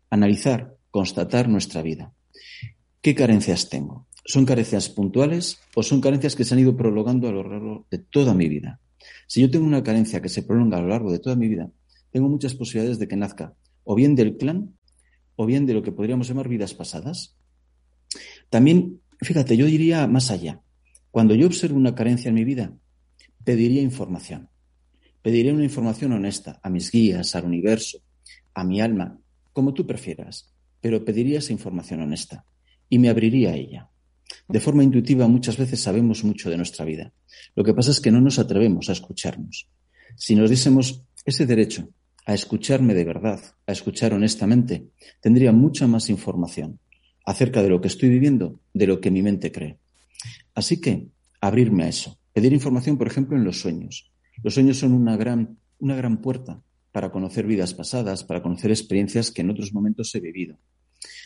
analizar, 0.10 0.76
constatar 0.90 1.48
nuestra 1.48 1.84
vida. 1.84 2.14
¿Qué 3.02 3.14
carencias 3.14 3.70
tengo? 3.70 4.08
¿Son 4.26 4.46
carencias 4.46 4.90
puntuales 4.90 5.60
o 5.76 5.84
son 5.84 6.02
carencias 6.02 6.36
que 6.36 6.44
se 6.44 6.56
han 6.56 6.60
ido 6.60 6.76
prolongando 6.76 7.30
a 7.30 7.32
lo 7.32 7.48
largo 7.48 7.86
de 7.92 8.00
toda 8.00 8.34
mi 8.34 8.50
vida? 8.50 8.82
Si 9.28 9.42
yo 9.42 9.52
tengo 9.52 9.66
una 9.66 9.84
carencia 9.84 10.22
que 10.22 10.30
se 10.30 10.44
prolonga 10.44 10.78
a 10.78 10.82
lo 10.82 10.88
largo 10.88 11.12
de 11.12 11.20
toda 11.20 11.36
mi 11.36 11.48
vida, 11.48 11.72
tengo 12.12 12.28
muchas 12.30 12.56
posibilidades 12.56 12.98
de 12.98 13.08
que 13.08 13.16
nazca 13.16 13.54
o 13.84 13.96
bien 13.96 14.16
del 14.16 14.38
clan 14.38 14.76
o 15.36 15.46
bien 15.46 15.66
de 15.66 15.76
lo 15.76 15.84
que 15.84 15.92
podríamos 15.92 16.28
llamar 16.28 16.50
vidas 16.50 16.74
pasadas. 16.74 17.38
También, 18.50 19.02
fíjate, 19.22 19.56
yo 19.56 19.68
diría 19.68 20.08
más 20.08 20.32
allá. 20.32 20.62
Cuando 21.12 21.36
yo 21.36 21.46
observo 21.46 21.78
una 21.78 21.96
carencia 21.96 22.30
en 22.30 22.36
mi 22.36 22.44
vida, 22.44 22.74
pediría 23.44 23.82
información. 23.82 24.50
Pediría 25.28 25.54
una 25.54 25.66
información 25.66 26.14
honesta 26.14 26.58
a 26.64 26.70
mis 26.70 26.90
guías, 26.90 27.36
al 27.36 27.44
universo, 27.44 27.98
a 28.54 28.64
mi 28.64 28.80
alma, 28.80 29.20
como 29.52 29.74
tú 29.74 29.86
prefieras, 29.86 30.54
pero 30.80 31.04
pediría 31.04 31.40
esa 31.40 31.52
información 31.52 32.00
honesta 32.00 32.46
y 32.88 32.98
me 32.98 33.10
abriría 33.10 33.50
a 33.50 33.56
ella. 33.56 33.90
De 34.48 34.62
forma 34.62 34.86
intuitiva 34.86 35.28
muchas 35.28 35.58
veces 35.58 35.82
sabemos 35.82 36.24
mucho 36.24 36.50
de 36.50 36.56
nuestra 36.56 36.86
vida. 36.86 37.12
Lo 37.56 37.66
que 37.66 37.74
pasa 37.74 37.92
es 37.92 38.00
que 38.00 38.10
no 38.10 38.22
nos 38.22 38.40
atrevemos 38.40 38.88
a 38.88 38.94
escucharnos. 38.94 39.68
Si 40.16 40.34
nos 40.34 40.50
diésemos 40.50 41.04
ese 41.26 41.46
derecho 41.46 41.90
a 42.26 42.34
escucharme 42.34 42.94
de 42.94 43.04
verdad, 43.04 43.42
a 43.66 43.74
escuchar 43.74 44.14
honestamente, 44.14 44.88
tendría 45.20 45.52
mucha 45.52 45.88
más 45.88 46.10
información 46.10 46.80
acerca 47.26 47.62
de 47.62 47.68
lo 47.68 47.82
que 47.82 47.90
estoy 47.90 48.08
viviendo, 48.08 48.62
de 48.74 48.88
lo 48.88 49.02
que 49.02 49.12
mi 49.12 49.22
mente 49.22 49.52
cree. 49.52 49.78
Así 50.56 50.80
que 50.80 51.10
abrirme 51.42 51.84
a 51.84 51.90
eso, 51.90 52.18
pedir 52.32 52.54
información, 52.54 52.98
por 52.98 53.08
ejemplo, 53.08 53.36
en 53.36 53.44
los 53.44 53.60
sueños. 53.60 54.10
Los 54.44 54.54
sueños 54.54 54.78
son 54.78 54.94
una 54.94 55.18
gran, 55.18 55.58
una 55.80 55.96
gran 55.96 56.22
puerta 56.22 56.62
para 56.92 57.12
conocer 57.12 57.46
vidas 57.46 57.74
pasadas, 57.74 58.24
para 58.24 58.42
conocer 58.42 58.72
experiencias 58.72 59.32
que 59.32 59.42
en 59.42 59.50
otros 59.50 59.74
momentos 59.74 60.14
he 60.16 60.20
vivido. 60.20 60.58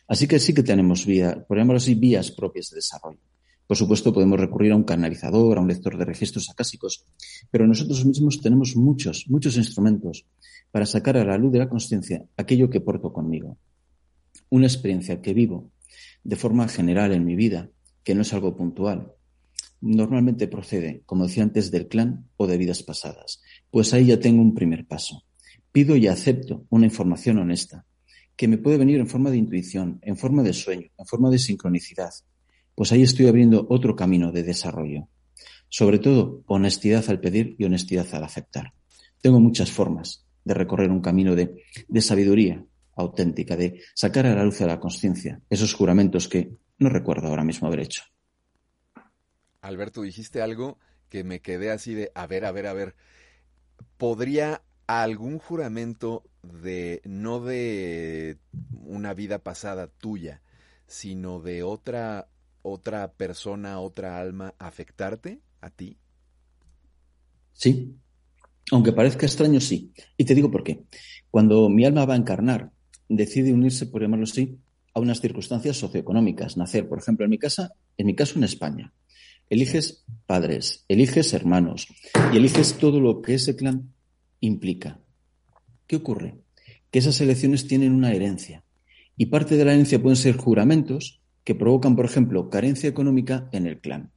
Así 0.07 0.27
que 0.27 0.39
sí 0.39 0.53
que 0.53 0.63
tenemos 0.63 1.05
vías, 1.05 1.37
por 1.47 1.59
así, 1.59 1.95
vías 1.95 2.31
propias 2.31 2.69
de 2.69 2.75
desarrollo. 2.75 3.19
Por 3.67 3.77
supuesto, 3.77 4.11
podemos 4.11 4.37
recurrir 4.37 4.73
a 4.73 4.75
un 4.75 4.83
canalizador, 4.83 5.57
a 5.57 5.61
un 5.61 5.69
lector 5.69 5.97
de 5.97 6.03
registros 6.03 6.49
acásicos, 6.49 7.05
pero 7.49 7.65
nosotros 7.65 8.03
mismos 8.05 8.41
tenemos 8.41 8.75
muchos, 8.75 9.25
muchos 9.29 9.55
instrumentos 9.55 10.25
para 10.71 10.85
sacar 10.85 11.15
a 11.15 11.23
la 11.23 11.37
luz 11.37 11.53
de 11.53 11.59
la 11.59 11.69
conciencia 11.69 12.25
aquello 12.35 12.69
que 12.69 12.81
porto 12.81 13.13
conmigo. 13.13 13.57
Una 14.49 14.67
experiencia 14.67 15.21
que 15.21 15.33
vivo 15.33 15.71
de 16.23 16.35
forma 16.35 16.67
general 16.67 17.13
en 17.13 17.23
mi 17.23 17.35
vida, 17.35 17.69
que 18.03 18.13
no 18.13 18.23
es 18.23 18.33
algo 18.33 18.57
puntual, 18.57 19.13
normalmente 19.81 20.47
procede, 20.47 21.01
como 21.05 21.25
decía 21.25 21.43
antes, 21.43 21.71
del 21.71 21.87
clan 21.87 22.29
o 22.37 22.47
de 22.47 22.57
vidas 22.57 22.83
pasadas. 22.83 23.41
Pues 23.69 23.93
ahí 23.93 24.05
ya 24.05 24.19
tengo 24.19 24.41
un 24.41 24.53
primer 24.53 24.85
paso. 24.85 25.23
Pido 25.71 25.95
y 25.95 26.07
acepto 26.07 26.65
una 26.69 26.85
información 26.85 27.39
honesta, 27.39 27.85
que 28.35 28.47
me 28.47 28.57
puede 28.57 28.77
venir 28.77 28.99
en 28.99 29.07
forma 29.07 29.31
de 29.31 29.37
intuición, 29.37 29.99
en 30.01 30.17
forma 30.17 30.43
de 30.43 30.53
sueño, 30.53 30.87
en 30.97 31.05
forma 31.05 31.29
de 31.29 31.39
sincronicidad, 31.39 32.11
pues 32.75 32.91
ahí 32.91 33.03
estoy 33.03 33.27
abriendo 33.27 33.67
otro 33.69 33.95
camino 33.95 34.31
de 34.31 34.43
desarrollo. 34.43 35.07
Sobre 35.69 35.99
todo, 35.99 36.43
honestidad 36.47 37.05
al 37.09 37.19
pedir 37.19 37.55
y 37.57 37.65
honestidad 37.65 38.07
al 38.13 38.23
aceptar. 38.23 38.73
Tengo 39.21 39.39
muchas 39.39 39.71
formas 39.71 40.25
de 40.43 40.53
recorrer 40.53 40.89
un 40.89 41.01
camino 41.01 41.35
de, 41.35 41.63
de 41.87 42.01
sabiduría 42.01 42.65
auténtica, 42.95 43.55
de 43.55 43.81
sacar 43.93 44.25
a 44.25 44.35
la 44.35 44.43
luz 44.43 44.59
de 44.59 44.67
la 44.67 44.79
conciencia 44.79 45.41
esos 45.49 45.73
juramentos 45.73 46.27
que 46.27 46.57
no 46.79 46.89
recuerdo 46.89 47.27
ahora 47.27 47.43
mismo 47.43 47.67
haber 47.67 47.81
hecho. 47.81 48.03
Alberto, 49.61 50.01
dijiste 50.01 50.41
algo 50.41 50.77
que 51.09 51.23
me 51.23 51.39
quedé 51.39 51.71
así 51.71 51.93
de, 51.93 52.11
a 52.15 52.27
ver, 52.27 52.45
a 52.45 52.51
ver, 52.51 52.67
a 52.67 52.73
ver, 52.73 52.95
¿podría 53.97 54.63
algún 54.87 55.37
juramento 55.37 56.23
de 56.41 57.01
no 57.05 57.39
de 57.39 58.37
una 58.83 59.13
vida 59.13 59.39
pasada 59.39 59.87
tuya, 59.87 60.41
sino 60.87 61.39
de 61.39 61.63
otra 61.63 62.27
otra 62.63 63.11
persona, 63.13 63.79
otra 63.79 64.19
alma 64.19 64.53
afectarte 64.59 65.41
a 65.61 65.69
ti? 65.69 65.97
Sí. 67.53 67.95
Aunque 68.71 68.93
parezca 68.93 69.25
extraño, 69.25 69.59
sí. 69.59 69.93
Y 70.17 70.25
te 70.25 70.35
digo 70.35 70.51
por 70.51 70.63
qué. 70.63 70.85
Cuando 71.29 71.69
mi 71.69 71.85
alma 71.85 72.05
va 72.05 72.13
a 72.13 72.17
encarnar, 72.17 72.71
decide 73.09 73.53
unirse, 73.53 73.87
por 73.87 74.01
llamarlo 74.01 74.23
así, 74.23 74.59
a 74.93 74.99
unas 74.99 75.19
circunstancias 75.19 75.77
socioeconómicas. 75.77 76.57
Nacer, 76.57 76.87
por 76.87 76.99
ejemplo, 76.99 77.25
en 77.25 77.31
mi 77.31 77.37
casa, 77.37 77.73
en 77.97 78.05
mi 78.05 78.15
caso 78.15 78.37
en 78.37 78.43
España. 78.43 78.93
Eliges 79.51 80.05
padres, 80.27 80.85
eliges 80.87 81.33
hermanos 81.33 81.85
y 82.31 82.37
eliges 82.37 82.75
todo 82.77 83.01
lo 83.01 83.21
que 83.21 83.33
ese 83.33 83.57
clan 83.57 83.93
implica. 84.39 85.01
¿Qué 85.87 85.97
ocurre? 85.97 86.35
Que 86.89 86.99
esas 86.99 87.19
elecciones 87.19 87.67
tienen 87.67 87.91
una 87.91 88.13
herencia 88.13 88.63
y 89.17 89.25
parte 89.25 89.57
de 89.57 89.65
la 89.65 89.73
herencia 89.73 90.01
pueden 90.01 90.15
ser 90.15 90.37
juramentos 90.37 91.21
que 91.43 91.53
provocan, 91.53 91.97
por 91.97 92.05
ejemplo, 92.05 92.49
carencia 92.49 92.87
económica 92.87 93.49
en 93.51 93.67
el 93.67 93.81
clan. 93.81 94.13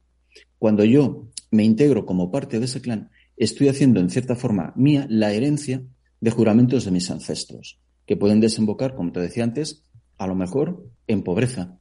Cuando 0.57 0.85
yo 0.85 1.27
me 1.51 1.65
integro 1.65 2.05
como 2.05 2.31
parte 2.31 2.57
de 2.59 2.65
ese 2.67 2.79
clan, 2.79 3.09
estoy 3.35 3.67
haciendo 3.67 3.99
en 3.99 4.09
cierta 4.09 4.37
forma 4.37 4.71
mía 4.77 5.05
la 5.09 5.33
herencia 5.33 5.83
de 6.21 6.31
juramentos 6.31 6.85
de 6.85 6.91
mis 6.91 7.11
ancestros, 7.11 7.81
que 8.05 8.15
pueden 8.15 8.39
desembocar, 8.39 8.95
como 8.95 9.11
te 9.11 9.19
decía 9.19 9.43
antes, 9.43 9.83
a 10.17 10.27
lo 10.27 10.35
mejor 10.35 10.87
en 11.07 11.23
pobreza, 11.23 11.77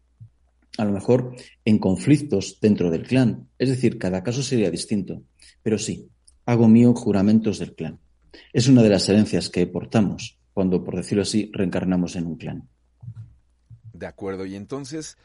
a 0.79 0.85
lo 0.85 0.93
mejor 0.93 1.37
en 1.65 1.79
conflictos 1.79 2.59
dentro 2.61 2.91
del 2.91 3.07
clan. 3.07 3.49
Es 3.59 3.69
decir, 3.69 3.99
cada 3.99 4.23
caso 4.23 4.43
sería 4.43 4.71
distinto. 4.71 5.23
Pero 5.63 5.79
sí, 5.79 6.09
hago 6.47 6.69
mío 6.69 6.95
juramentos 6.95 7.59
del 7.59 7.75
clan. 7.75 8.01
Es 8.53 8.69
una 8.69 8.83
de 8.83 8.89
las 8.89 9.09
herencias 9.09 9.49
que 9.49 9.67
portamos 9.67 10.39
cuando, 10.53 10.85
por 10.85 10.97
decirlo 10.97 11.23
así, 11.23 11.51
reencarnamos 11.53 12.17
en 12.17 12.27
un 12.27 12.37
clan. 12.37 12.69
De 13.93 14.07
acuerdo, 14.07 14.47
y 14.47 14.55
entonces, 14.55 15.19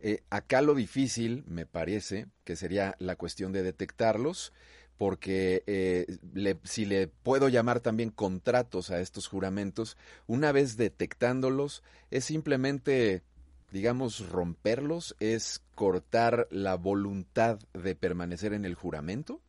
eh, 0.00 0.22
acá 0.30 0.62
lo 0.62 0.74
difícil, 0.74 1.44
me 1.46 1.66
parece, 1.66 2.26
que 2.44 2.56
sería 2.56 2.96
la 2.98 3.16
cuestión 3.16 3.52
de 3.52 3.62
detectarlos, 3.62 4.52
porque 4.96 5.62
eh, 5.66 6.06
si 6.64 6.84
le 6.84 7.08
puedo 7.08 7.48
llamar 7.48 7.80
también 7.80 8.10
contratos 8.10 8.90
a 8.90 9.00
estos 9.00 9.28
juramentos, 9.28 9.96
una 10.26 10.52
vez 10.52 10.76
detectándolos, 10.76 11.82
es 12.10 12.26
simplemente, 12.26 13.22
digamos, 13.72 14.28
romperlos, 14.28 15.16
es 15.20 15.62
cortar 15.74 16.48
la 16.50 16.76
voluntad 16.76 17.58
de 17.72 17.94
permanecer 17.94 18.52
en 18.52 18.64
el 18.64 18.74
juramento. 18.74 19.40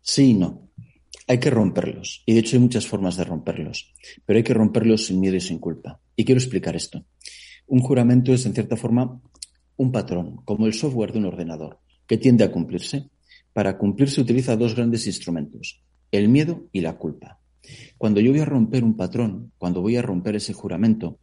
Sí 0.00 0.34
no. 0.34 0.70
Hay 1.26 1.38
que 1.38 1.50
romperlos. 1.50 2.22
Y 2.26 2.34
de 2.34 2.40
hecho 2.40 2.56
hay 2.56 2.62
muchas 2.62 2.86
formas 2.86 3.16
de 3.16 3.24
romperlos. 3.24 3.92
Pero 4.26 4.36
hay 4.36 4.42
que 4.42 4.54
romperlos 4.54 5.06
sin 5.06 5.20
miedo 5.20 5.36
y 5.36 5.40
sin 5.40 5.58
culpa. 5.58 6.00
Y 6.16 6.24
quiero 6.24 6.40
explicar 6.40 6.76
esto. 6.76 7.04
Un 7.66 7.80
juramento 7.80 8.32
es, 8.32 8.44
en 8.44 8.52
cierta 8.52 8.76
forma, 8.76 9.20
un 9.76 9.90
patrón, 9.90 10.36
como 10.44 10.66
el 10.66 10.74
software 10.74 11.12
de 11.12 11.18
un 11.20 11.26
ordenador, 11.26 11.80
que 12.06 12.18
tiende 12.18 12.44
a 12.44 12.52
cumplirse. 12.52 13.08
Para 13.52 13.78
cumplirse 13.78 14.20
utiliza 14.20 14.56
dos 14.56 14.74
grandes 14.74 15.06
instrumentos, 15.06 15.82
el 16.10 16.28
miedo 16.28 16.68
y 16.72 16.80
la 16.80 16.98
culpa. 16.98 17.40
Cuando 17.96 18.20
yo 18.20 18.32
voy 18.32 18.40
a 18.40 18.44
romper 18.44 18.84
un 18.84 18.96
patrón, 18.96 19.52
cuando 19.58 19.80
voy 19.80 19.96
a 19.96 20.02
romper 20.02 20.36
ese 20.36 20.52
juramento, 20.52 21.18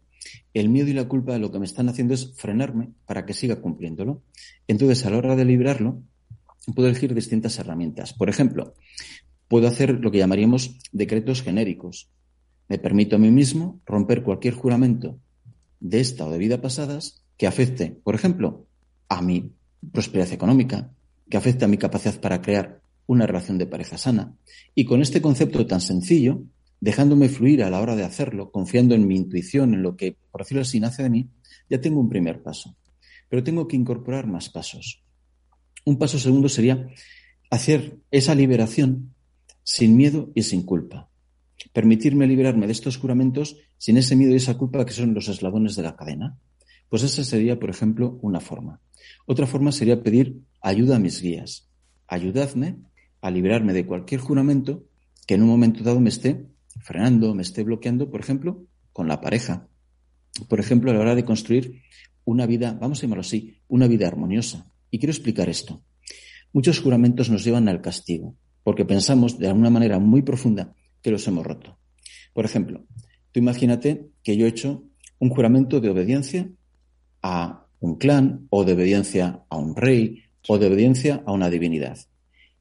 el 0.53 0.69
miedo 0.69 0.89
y 0.89 0.93
la 0.93 1.07
culpa 1.07 1.37
lo 1.37 1.51
que 1.51 1.59
me 1.59 1.65
están 1.65 1.89
haciendo 1.89 2.13
es 2.13 2.33
frenarme 2.35 2.89
para 3.05 3.25
que 3.25 3.33
siga 3.33 3.57
cumpliéndolo. 3.57 4.21
Entonces, 4.67 5.05
a 5.05 5.09
la 5.09 5.17
hora 5.17 5.35
de 5.35 5.45
librarlo, 5.45 6.01
puedo 6.75 6.87
elegir 6.87 7.13
distintas 7.13 7.57
herramientas. 7.59 8.13
Por 8.13 8.29
ejemplo, 8.29 8.73
puedo 9.47 9.67
hacer 9.67 9.99
lo 9.99 10.11
que 10.11 10.19
llamaríamos 10.19 10.77
decretos 10.91 11.41
genéricos. 11.41 12.09
Me 12.67 12.79
permito 12.79 13.15
a 13.15 13.19
mí 13.19 13.31
mismo 13.31 13.81
romper 13.85 14.23
cualquier 14.23 14.53
juramento 14.53 15.19
de 15.79 15.99
esta 15.99 16.25
o 16.25 16.31
de 16.31 16.37
vida 16.37 16.61
pasadas 16.61 17.23
que 17.37 17.47
afecte, 17.47 17.91
por 18.03 18.15
ejemplo, 18.15 18.67
a 19.09 19.21
mi 19.21 19.51
prosperidad 19.91 20.31
económica, 20.31 20.91
que 21.29 21.37
afecte 21.37 21.65
a 21.65 21.67
mi 21.67 21.77
capacidad 21.77 22.19
para 22.19 22.41
crear 22.41 22.81
una 23.07 23.25
relación 23.25 23.57
de 23.57 23.65
pareja 23.65 23.97
sana. 23.97 24.33
Y 24.75 24.85
con 24.85 25.01
este 25.01 25.21
concepto 25.21 25.65
tan 25.65 25.81
sencillo, 25.81 26.43
dejándome 26.81 27.29
fluir 27.29 27.63
a 27.63 27.69
la 27.69 27.79
hora 27.79 27.95
de 27.95 28.03
hacerlo, 28.03 28.51
confiando 28.51 28.95
en 28.95 29.07
mi 29.07 29.15
intuición, 29.15 29.75
en 29.75 29.83
lo 29.83 29.95
que, 29.95 30.17
por 30.31 30.41
decirlo 30.41 30.63
así, 30.63 30.79
nace 30.79 31.03
de 31.03 31.11
mí, 31.11 31.29
ya 31.69 31.79
tengo 31.79 32.01
un 32.01 32.09
primer 32.09 32.41
paso. 32.41 32.75
Pero 33.29 33.43
tengo 33.43 33.67
que 33.67 33.77
incorporar 33.77 34.27
más 34.27 34.49
pasos. 34.49 35.03
Un 35.85 35.97
paso 35.97 36.19
segundo 36.19 36.49
sería 36.49 36.87
hacer 37.49 37.99
esa 38.09 38.35
liberación 38.35 39.13
sin 39.63 39.95
miedo 39.95 40.31
y 40.33 40.41
sin 40.41 40.63
culpa. 40.63 41.09
Permitirme 41.71 42.27
liberarme 42.27 42.65
de 42.65 42.73
estos 42.73 42.97
juramentos 42.97 43.57
sin 43.77 43.97
ese 43.97 44.15
miedo 44.15 44.33
y 44.33 44.37
esa 44.37 44.57
culpa 44.57 44.85
que 44.85 44.91
son 44.91 45.13
los 45.13 45.27
eslabones 45.27 45.75
de 45.75 45.83
la 45.83 45.95
cadena. 45.95 46.37
Pues 46.89 47.03
esa 47.03 47.23
sería, 47.23 47.59
por 47.59 47.69
ejemplo, 47.69 48.19
una 48.21 48.39
forma. 48.39 48.81
Otra 49.27 49.45
forma 49.45 49.71
sería 49.71 50.01
pedir 50.01 50.41
ayuda 50.61 50.95
a 50.95 50.99
mis 50.99 51.21
guías. 51.21 51.69
Ayudadme 52.07 52.77
a 53.21 53.29
liberarme 53.29 53.71
de 53.71 53.85
cualquier 53.85 54.19
juramento 54.19 54.83
que 55.27 55.35
en 55.35 55.43
un 55.43 55.49
momento 55.49 55.83
dado 55.83 55.99
me 55.99 56.09
esté 56.09 56.50
frenando, 56.79 57.35
me 57.35 57.41
esté 57.41 57.63
bloqueando, 57.63 58.09
por 58.09 58.21
ejemplo, 58.21 58.65
con 58.93 59.07
la 59.07 59.21
pareja. 59.21 59.67
Por 60.47 60.59
ejemplo, 60.59 60.91
a 60.91 60.93
la 60.93 61.01
hora 61.01 61.15
de 61.15 61.25
construir 61.25 61.81
una 62.23 62.45
vida, 62.45 62.77
vamos 62.79 62.99
a 62.99 63.01
llamarlo 63.03 63.21
así, 63.21 63.57
una 63.67 63.87
vida 63.87 64.07
armoniosa. 64.07 64.71
Y 64.89 64.99
quiero 64.99 65.11
explicar 65.11 65.49
esto. 65.49 65.83
Muchos 66.53 66.79
juramentos 66.79 67.29
nos 67.29 67.43
llevan 67.43 67.69
al 67.69 67.81
castigo, 67.81 68.35
porque 68.63 68.85
pensamos 68.85 69.39
de 69.39 69.47
alguna 69.47 69.69
manera 69.69 69.99
muy 69.99 70.21
profunda 70.21 70.75
que 71.01 71.11
los 71.11 71.27
hemos 71.27 71.45
roto. 71.45 71.79
Por 72.33 72.45
ejemplo, 72.45 72.85
tú 73.31 73.39
imagínate 73.39 74.09
que 74.23 74.37
yo 74.37 74.45
he 74.45 74.49
hecho 74.49 74.83
un 75.19 75.29
juramento 75.29 75.79
de 75.79 75.89
obediencia 75.89 76.49
a 77.21 77.67
un 77.79 77.97
clan, 77.97 78.47
o 78.49 78.63
de 78.63 78.73
obediencia 78.73 79.43
a 79.49 79.57
un 79.57 79.75
rey, 79.75 80.23
o 80.47 80.57
de 80.57 80.67
obediencia 80.67 81.23
a 81.25 81.31
una 81.31 81.49
divinidad. 81.49 81.97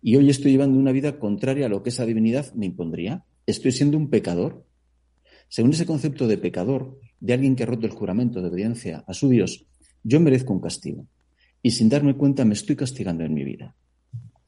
Y 0.02 0.17
hoy 0.17 0.31
estoy 0.31 0.52
llevando 0.52 0.79
una 0.79 0.93
vida 0.93 1.19
contraria 1.19 1.67
a 1.67 1.69
lo 1.69 1.83
que 1.83 1.90
esa 1.90 2.07
divinidad 2.07 2.52
me 2.55 2.67
impondría. 2.67 3.25
Estoy 3.50 3.73
siendo 3.73 3.99
un 3.99 4.11
pecador. 4.11 4.64
Según 5.49 5.73
ese 5.73 5.85
concepto 5.85 6.28
de 6.28 6.38
pecador, 6.38 7.00
de 7.19 7.33
alguien 7.33 7.57
que 7.57 7.64
ha 7.64 7.66
roto 7.66 7.85
el 7.85 7.92
juramento 7.92 8.40
de 8.40 8.49
obediencia 8.49 9.04
a 9.09 9.12
su 9.12 9.28
Dios, 9.28 9.66
yo 10.04 10.21
merezco 10.21 10.52
un 10.52 10.61
castigo. 10.61 11.07
Y 11.61 11.73
sin 11.73 11.88
darme 11.88 12.16
cuenta 12.16 12.45
me 12.45 12.54
estoy 12.54 12.76
castigando 12.76 13.25
en 13.25 13.35
mi 13.35 13.42
vida. 13.42 13.75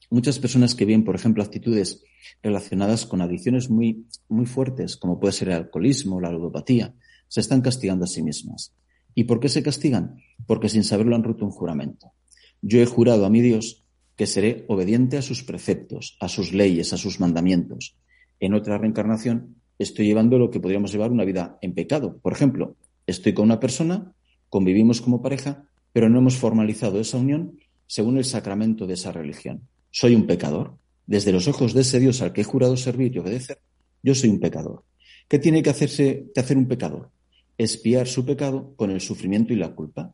Muchas 0.09 0.39
personas 0.39 0.73
que 0.73 0.85
ven, 0.85 1.03
por 1.03 1.15
ejemplo, 1.15 1.43
actitudes 1.43 2.01
relacionadas 2.41 3.05
con 3.05 3.21
adicciones 3.21 3.69
muy, 3.69 4.05
muy 4.29 4.45
fuertes, 4.45 4.95
como 4.95 5.19
puede 5.19 5.33
ser 5.33 5.49
el 5.49 5.55
alcoholismo, 5.55 6.21
la 6.21 6.31
ludopatía, 6.31 6.93
se 7.27 7.41
están 7.41 7.61
castigando 7.61 8.05
a 8.05 8.07
sí 8.07 8.23
mismas. 8.23 8.73
¿Y 9.15 9.25
por 9.25 9.41
qué 9.41 9.49
se 9.49 9.63
castigan? 9.63 10.15
Porque 10.47 10.69
sin 10.69 10.85
saberlo 10.85 11.17
han 11.17 11.23
roto 11.23 11.43
un 11.43 11.51
juramento. 11.51 12.13
Yo 12.61 12.79
he 12.79 12.85
jurado 12.85 13.25
a 13.25 13.29
mi 13.29 13.41
Dios 13.41 13.83
que 14.15 14.27
seré 14.27 14.63
obediente 14.69 15.17
a 15.17 15.21
sus 15.21 15.43
preceptos, 15.43 16.15
a 16.21 16.29
sus 16.29 16.53
leyes, 16.53 16.93
a 16.93 16.97
sus 16.97 17.19
mandamientos. 17.19 17.97
En 18.39 18.53
otra 18.53 18.77
reencarnación 18.77 19.55
estoy 19.79 20.05
llevando 20.05 20.37
lo 20.37 20.49
que 20.49 20.59
podríamos 20.59 20.91
llevar 20.91 21.11
una 21.11 21.25
vida 21.25 21.57
en 21.61 21.73
pecado. 21.73 22.17
Por 22.21 22.33
ejemplo, 22.33 22.75
estoy 23.07 23.33
con 23.33 23.45
una 23.45 23.59
persona, 23.59 24.13
convivimos 24.49 25.01
como 25.01 25.21
pareja, 25.21 25.67
pero 25.91 26.09
no 26.09 26.19
hemos 26.19 26.37
formalizado 26.37 26.99
esa 26.99 27.17
unión 27.17 27.59
según 27.87 28.17
el 28.17 28.25
sacramento 28.25 28.87
de 28.87 28.95
esa 28.95 29.11
religión. 29.11 29.67
Soy 29.91 30.15
un 30.15 30.25
pecador. 30.25 30.77
Desde 31.05 31.31
los 31.31 31.47
ojos 31.47 31.73
de 31.73 31.81
ese 31.81 31.99
Dios 31.99 32.21
al 32.21 32.33
que 32.33 32.41
he 32.41 32.45
jurado 32.45 32.77
servir 32.77 33.13
y 33.13 33.19
obedecer, 33.19 33.59
yo 34.01 34.15
soy 34.15 34.29
un 34.29 34.39
pecador. 34.39 34.83
¿Qué 35.27 35.37
tiene 35.37 35.61
que 35.61 35.69
hacerse 35.69 36.31
que 36.33 36.39
hacer 36.39 36.57
un 36.57 36.67
pecador? 36.67 37.11
Espiar 37.57 38.07
su 38.07 38.25
pecado 38.25 38.73
con 38.75 38.89
el 38.89 39.01
sufrimiento 39.01 39.53
y 39.53 39.57
la 39.57 39.75
culpa. 39.75 40.13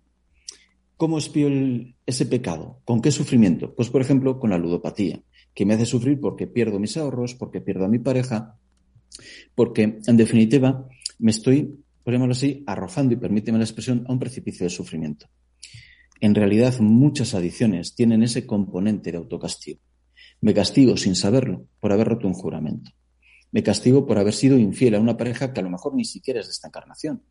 ¿Cómo 0.98 1.18
espío 1.18 1.48
ese 2.06 2.26
pecado? 2.26 2.82
¿Con 2.84 3.02
qué 3.02 3.12
sufrimiento? 3.12 3.74
Pues, 3.74 3.90
por 3.90 4.02
ejemplo, 4.02 4.40
con 4.40 4.50
la 4.50 4.58
ludopatía, 4.58 5.22
que 5.54 5.66
me 5.66 5.74
hace 5.74 5.86
sufrir 5.86 6.20
porque 6.20 6.48
pierdo 6.48 6.80
mis 6.80 6.98
ahorros, 6.98 7.36
porque 7.36 7.62
pierdo 7.62 7.86
a 7.86 7.90
mi 7.90 8.00
pareja, 8.00 8.58
porque, 9.56 10.00
en 10.06 10.18
definitiva, 10.18 10.88
me 11.20 11.32
estoy, 11.32 11.84
por 12.04 12.16
así, 12.16 12.64
arrojando, 12.66 13.14
y 13.14 13.18
permíteme 13.18 13.58
la 13.58 13.66
expresión, 13.66 14.06
a 14.08 14.14
un 14.14 14.20
precipicio 14.20 14.66
de 14.66 14.70
sufrimiento. 14.70 15.28
En 16.22 16.36
realidad, 16.36 16.80
muchas 16.80 17.34
adicciones 17.34 17.96
tienen 17.96 18.24
ese 18.24 18.46
componente 18.46 19.12
de 19.12 19.18
autocastigo. 19.18 19.80
Me 20.42 20.54
castigo 20.54 20.96
sin 20.98 21.16
saberlo 21.16 21.66
por 21.80 21.92
haber 21.92 22.08
roto 22.08 22.28
un 22.28 22.34
juramento. 22.34 22.92
Me 23.52 23.64
castigo 23.64 24.06
por 24.06 24.18
haber 24.18 24.34
sido 24.34 24.58
infiel 24.58 24.96
a 24.96 25.00
una 25.00 25.18
pareja 25.18 25.54
que 25.54 25.60
a 25.60 25.64
lo 25.64 25.70
mejor 25.70 25.96
ni 25.96 26.06
siquiera 26.06 26.40
es 26.40 26.48
de 26.48 26.52
esta 26.52 26.68
encarnación. 26.68 27.24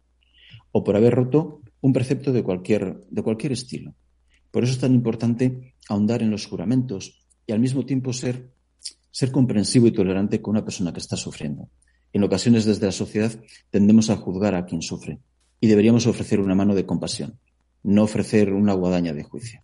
O 0.73 0.85
por 0.85 0.97
haber 0.97 1.15
roto 1.15 1.63
un 1.81 1.93
precepto 1.93 2.33
de 2.33 2.43
cualquier, 2.43 3.07
de 3.09 3.23
cualquier 3.23 3.53
estilo. 3.53 3.95
Por 4.51 4.65
eso 4.65 4.73
es 4.73 4.79
tan 4.79 4.95
importante 4.95 5.75
ahondar 5.89 6.23
en 6.23 6.31
los 6.31 6.47
juramentos 6.47 7.28
y 7.49 7.53
al 7.53 7.61
mismo 7.61 7.85
tiempo 7.87 8.13
ser, 8.13 8.53
ser 9.11 9.33
comprensivo 9.33 9.87
y 9.87 9.93
tolerante 9.93 10.43
con 10.43 10.53
una 10.53 10.65
persona 10.65 10.93
que 10.93 11.01
está 11.01 11.17
sufriendo. 11.17 11.71
En 12.13 12.23
ocasiones 12.23 12.67
desde 12.67 12.85
la 12.85 12.93
sociedad 12.93 13.33
tendemos 13.71 14.11
a 14.11 14.17
juzgar 14.17 14.55
a 14.55 14.67
quien 14.67 14.83
sufre 14.83 15.19
y 15.59 15.67
deberíamos 15.67 16.07
ofrecer 16.07 16.41
una 16.41 16.55
mano 16.55 16.75
de 16.75 16.85
compasión, 16.85 17.41
no 17.83 18.03
ofrecer 18.05 18.53
una 18.53 18.75
guadaña 18.75 19.15
de 19.15 19.25
juicio. 19.25 19.63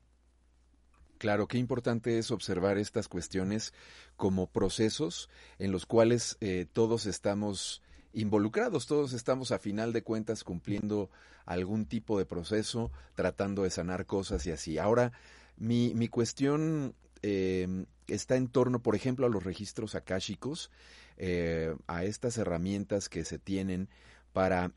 Claro, 1.18 1.46
qué 1.46 1.58
importante 1.58 2.18
es 2.18 2.30
observar 2.30 2.78
estas 2.78 3.06
cuestiones 3.06 3.74
como 4.16 4.46
procesos 4.46 5.28
en 5.58 5.70
los 5.70 5.84
cuales 5.84 6.38
eh, 6.40 6.66
todos 6.72 7.04
estamos 7.04 7.82
involucrados, 8.14 8.86
todos 8.86 9.12
estamos 9.12 9.52
a 9.52 9.58
final 9.58 9.92
de 9.92 10.02
cuentas 10.02 10.42
cumpliendo 10.42 11.10
algún 11.44 11.84
tipo 11.84 12.18
de 12.18 12.24
proceso, 12.24 12.90
tratando 13.14 13.62
de 13.62 13.70
sanar 13.70 14.06
cosas 14.06 14.46
y 14.46 14.52
así. 14.52 14.78
Ahora, 14.78 15.12
mi, 15.56 15.92
mi 15.94 16.08
cuestión 16.08 16.94
eh, 17.26 17.87
está 18.06 18.37
en 18.37 18.49
torno, 18.49 18.82
por 18.82 18.95
ejemplo, 18.95 19.25
a 19.25 19.30
los 19.30 19.45
registros 19.45 19.95
akáshicos, 19.95 20.71
eh, 21.17 21.75
a 21.87 22.04
estas 22.04 22.37
herramientas 22.37 23.08
que 23.08 23.25
se 23.25 23.39
tienen 23.39 23.89
para 24.34 24.73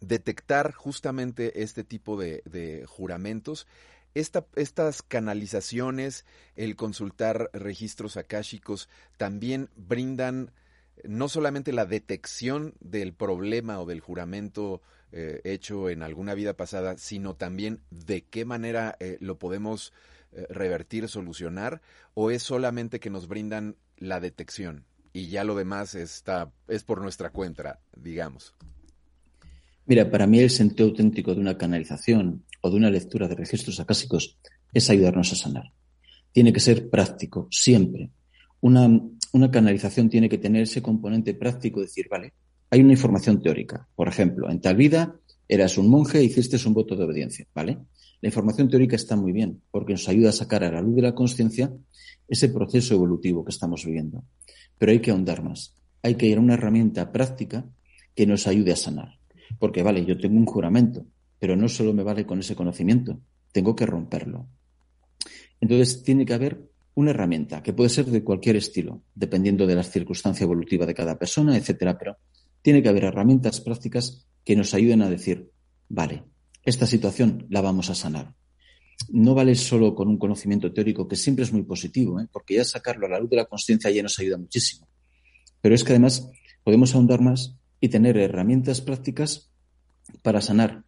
detectar 0.00 0.72
justamente 0.72 1.62
este 1.62 1.84
tipo 1.84 2.18
de, 2.18 2.84
juramentos. 2.88 3.68
Estas 4.14 5.02
canalizaciones, 5.02 6.24
el 6.56 6.74
consultar 6.74 7.50
registros 7.52 8.16
akáshicos, 8.16 8.88
también 9.16 9.70
brindan 9.76 10.50
no 11.04 11.28
solamente 11.28 11.72
la 11.72 11.86
detección 11.86 12.74
del 12.80 13.14
problema 13.14 13.78
o 13.78 13.86
del 13.86 14.00
juramento 14.00 14.82
eh, 15.12 15.40
hecho 15.44 15.88
en 15.88 16.02
alguna 16.02 16.34
vida 16.34 16.54
pasada, 16.54 16.96
sino 16.98 17.36
también 17.36 17.80
de 17.90 18.22
qué 18.22 18.44
manera 18.44 18.96
eh, 18.98 19.18
lo 19.20 19.38
podemos 19.38 19.92
eh, 20.32 20.46
revertir, 20.50 21.08
solucionar, 21.08 21.82
o 22.14 22.30
es 22.30 22.42
solamente 22.42 23.00
que 23.00 23.10
nos 23.10 23.28
brindan 23.28 23.76
la 23.96 24.20
detección 24.20 24.84
y 25.12 25.28
ya 25.28 25.44
lo 25.44 25.54
demás 25.54 25.94
está 25.94 26.52
es 26.68 26.84
por 26.84 27.00
nuestra 27.00 27.30
cuenta, 27.30 27.80
digamos. 27.96 28.54
Mira, 29.86 30.10
para 30.10 30.26
mí 30.26 30.38
el 30.38 30.50
sentido 30.50 30.88
auténtico 30.88 31.34
de 31.34 31.40
una 31.40 31.58
canalización 31.58 32.44
o 32.60 32.70
de 32.70 32.76
una 32.76 32.90
lectura 32.90 33.26
de 33.26 33.34
registros 33.34 33.80
acásicos 33.80 34.38
es 34.72 34.88
ayudarnos 34.88 35.32
a 35.32 35.36
sanar. 35.36 35.72
Tiene 36.32 36.52
que 36.52 36.60
ser 36.60 36.88
práctico, 36.88 37.48
siempre. 37.50 38.10
Una, 38.60 38.88
una 39.32 39.50
canalización 39.50 40.08
tiene 40.08 40.28
que 40.28 40.38
tener 40.38 40.62
ese 40.62 40.80
componente 40.80 41.34
práctico, 41.34 41.80
decir, 41.80 42.06
vale, 42.08 42.34
hay 42.70 42.80
una 42.80 42.92
información 42.92 43.42
teórica. 43.42 43.88
Por 43.96 44.06
ejemplo, 44.06 44.48
en 44.48 44.60
tal 44.60 44.76
vida 44.76 45.16
eras 45.50 45.76
un 45.78 45.88
monje 45.88 46.18
e 46.18 46.22
hiciste 46.22 46.56
un 46.64 46.74
voto 46.74 46.94
de 46.94 47.02
obediencia, 47.02 47.44
¿vale? 47.52 47.76
La 48.20 48.28
información 48.28 48.68
teórica 48.68 48.94
está 48.94 49.16
muy 49.16 49.32
bien 49.32 49.60
porque 49.72 49.94
nos 49.94 50.08
ayuda 50.08 50.28
a 50.28 50.32
sacar 50.32 50.62
a 50.62 50.70
la 50.70 50.80
luz 50.80 50.94
de 50.94 51.02
la 51.02 51.14
conciencia 51.14 51.72
ese 52.28 52.50
proceso 52.50 52.94
evolutivo 52.94 53.44
que 53.44 53.50
estamos 53.50 53.84
viviendo. 53.84 54.22
Pero 54.78 54.92
hay 54.92 55.00
que 55.00 55.10
ahondar 55.10 55.42
más. 55.42 55.74
Hay 56.02 56.14
que 56.14 56.26
ir 56.26 56.38
a 56.38 56.40
una 56.40 56.54
herramienta 56.54 57.10
práctica 57.10 57.66
que 58.14 58.26
nos 58.26 58.46
ayude 58.46 58.72
a 58.72 58.76
sanar. 58.76 59.18
Porque, 59.58 59.82
vale, 59.82 60.04
yo 60.06 60.16
tengo 60.16 60.36
un 60.36 60.46
juramento, 60.46 61.04
pero 61.40 61.56
no 61.56 61.68
solo 61.68 61.92
me 61.92 62.04
vale 62.04 62.24
con 62.24 62.38
ese 62.38 62.54
conocimiento, 62.54 63.20
tengo 63.50 63.74
que 63.74 63.86
romperlo. 63.86 64.46
Entonces, 65.60 66.04
tiene 66.04 66.24
que 66.24 66.34
haber 66.34 66.62
una 66.94 67.10
herramienta 67.10 67.60
que 67.60 67.72
puede 67.72 67.90
ser 67.90 68.06
de 68.06 68.22
cualquier 68.22 68.54
estilo, 68.54 69.02
dependiendo 69.16 69.66
de 69.66 69.74
la 69.74 69.82
circunstancia 69.82 70.44
evolutiva 70.44 70.86
de 70.86 70.94
cada 70.94 71.18
persona, 71.18 71.56
etcétera, 71.56 71.98
pero 71.98 72.18
tiene 72.62 72.82
que 72.82 72.88
haber 72.88 73.04
herramientas 73.04 73.60
prácticas 73.60 74.29
que 74.50 74.56
nos 74.56 74.74
ayuden 74.74 75.00
a 75.02 75.08
decir, 75.08 75.48
vale, 75.88 76.24
esta 76.64 76.84
situación 76.84 77.46
la 77.50 77.60
vamos 77.60 77.88
a 77.88 77.94
sanar. 77.94 78.34
No 79.08 79.32
vale 79.32 79.54
solo 79.54 79.94
con 79.94 80.08
un 80.08 80.18
conocimiento 80.18 80.72
teórico, 80.72 81.06
que 81.06 81.14
siempre 81.14 81.44
es 81.44 81.52
muy 81.52 81.62
positivo, 81.62 82.18
¿eh? 82.18 82.26
porque 82.32 82.56
ya 82.56 82.64
sacarlo 82.64 83.06
a 83.06 83.10
la 83.10 83.20
luz 83.20 83.30
de 83.30 83.36
la 83.36 83.44
conciencia 83.44 83.92
ya 83.92 84.02
nos 84.02 84.18
ayuda 84.18 84.38
muchísimo. 84.38 84.88
Pero 85.60 85.72
es 85.72 85.84
que 85.84 85.92
además 85.92 86.28
podemos 86.64 86.92
ahondar 86.96 87.20
más 87.20 87.54
y 87.80 87.90
tener 87.90 88.16
herramientas 88.16 88.80
prácticas 88.80 89.52
para 90.20 90.40
sanar, 90.40 90.82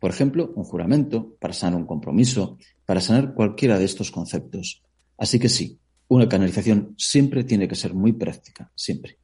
por 0.00 0.10
ejemplo, 0.10 0.50
un 0.56 0.64
juramento, 0.64 1.36
para 1.38 1.52
sanar 1.52 1.78
un 1.78 1.86
compromiso, 1.86 2.56
para 2.86 3.02
sanar 3.02 3.34
cualquiera 3.34 3.78
de 3.78 3.84
estos 3.84 4.10
conceptos. 4.10 4.82
Así 5.18 5.38
que 5.38 5.50
sí, 5.50 5.78
una 6.08 6.30
canalización 6.30 6.94
siempre 6.96 7.44
tiene 7.44 7.68
que 7.68 7.74
ser 7.74 7.92
muy 7.92 8.14
práctica, 8.14 8.72
siempre. 8.74 9.18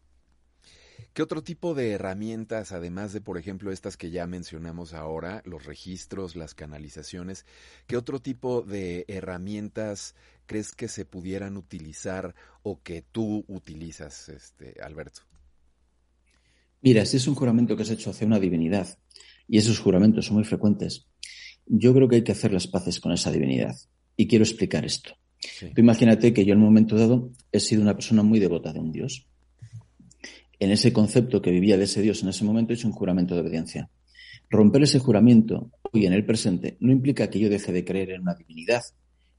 ¿Qué 1.13 1.23
otro 1.23 1.43
tipo 1.43 1.75
de 1.75 1.91
herramientas, 1.93 2.73
además 2.73 3.13
de, 3.13 3.21
por 3.21 3.39
ejemplo, 3.39 3.73
estas 3.73 3.97
que 3.97 4.11
ya 4.11 4.27
mencionamos 4.27 4.95
ahora, 4.95 5.43
los 5.45 5.65
registros, 5.65 6.37
las 6.37 6.55
canalizaciones, 6.55 7.45
qué 7.87 7.97
otro 7.97 8.21
tipo 8.21 8.63
de 8.63 9.05
herramientas 9.09 10.15
crees 10.47 10.73
que 10.73 10.89
se 10.89 11.05
pudieran 11.05 11.57
utilizar 11.57 12.35
o 12.63 12.81
que 12.83 13.03
tú 13.03 13.45
utilizas, 13.49 14.29
este, 14.29 14.75
Alberto? 14.81 15.23
Mira, 16.81 17.05
si 17.05 17.17
es 17.17 17.27
un 17.27 17.35
juramento 17.35 17.77
que 17.77 17.83
has 17.83 17.91
hecho 17.91 18.11
hacia 18.11 18.27
una 18.27 18.39
divinidad 18.39 18.99
y 19.49 19.59
esos 19.59 19.81
juramentos 19.81 20.27
son 20.27 20.37
muy 20.37 20.45
frecuentes, 20.45 21.07
yo 21.67 21.93
creo 21.93 22.09
que 22.09 22.17
hay 22.17 22.25
que 22.25 22.33
hacer 22.33 22.53
las 22.53 22.67
paces 22.67 23.01
con 23.01 23.13
esa 23.13 23.33
divinidad. 23.33 23.77
Y 24.17 24.27
quiero 24.27 24.45
explicar 24.45 24.85
esto. 24.85 25.15
Tú 25.61 25.81
imagínate 25.81 26.33
que 26.33 26.45
yo 26.45 26.53
en 26.53 26.59
un 26.59 26.65
momento 26.65 26.97
dado 26.97 27.31
he 27.53 27.61
sido 27.61 27.83
una 27.83 27.95
persona 27.95 28.23
muy 28.23 28.39
devota 28.41 28.73
de 28.73 28.81
un 28.81 28.91
Dios. 28.91 29.27
En 30.61 30.71
ese 30.71 30.93
concepto 30.93 31.41
que 31.41 31.51
vivía 31.51 31.77
de 31.77 31.85
ese 31.85 32.03
Dios 32.03 32.23
en 32.23 32.31
ese 32.31 32.45
momento 32.45 32.73
hecho 32.73 32.89
un 32.89 32.95
juramento 32.95 33.35
de 33.35 33.43
obediencia. 33.43 33.91
Romper 34.51 34.83
ese 34.83 34.99
juramento 34.99 35.71
hoy 35.93 36.07
en 36.07 36.13
el 36.13 36.25
presente 36.25 36.77
no 36.81 36.93
implica 36.93 37.31
que 37.31 37.39
yo 37.39 37.49
deje 37.49 37.73
de 37.73 37.85
creer 37.85 38.11
en 38.11 38.23
una 38.23 38.35
divinidad, 38.35 38.83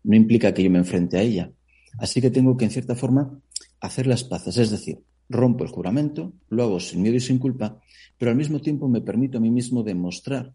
no 0.04 0.16
implica 0.16 0.54
que 0.54 0.64
yo 0.64 0.70
me 0.70 0.80
enfrente 0.80 1.18
a 1.18 1.22
ella. 1.22 1.52
Así 1.98 2.22
que 2.22 2.30
tengo 2.30 2.56
que, 2.56 2.66
en 2.66 2.72
cierta 2.72 2.96
forma, 2.96 3.40
hacer 3.82 4.08
las 4.08 4.24
paces, 4.24 4.58
es 4.58 4.72
decir, 4.72 5.00
rompo 5.28 5.64
el 5.64 5.70
juramento, 5.70 6.34
lo 6.50 6.64
hago 6.64 6.80
sin 6.80 7.02
miedo 7.02 7.16
y 7.16 7.20
sin 7.20 7.38
culpa, 7.38 7.80
pero 8.18 8.32
al 8.32 8.38
mismo 8.38 8.60
tiempo 8.60 8.88
me 8.88 9.02
permito 9.02 9.38
a 9.38 9.42
mí 9.42 9.52
mismo 9.52 9.84
demostrar 9.84 10.54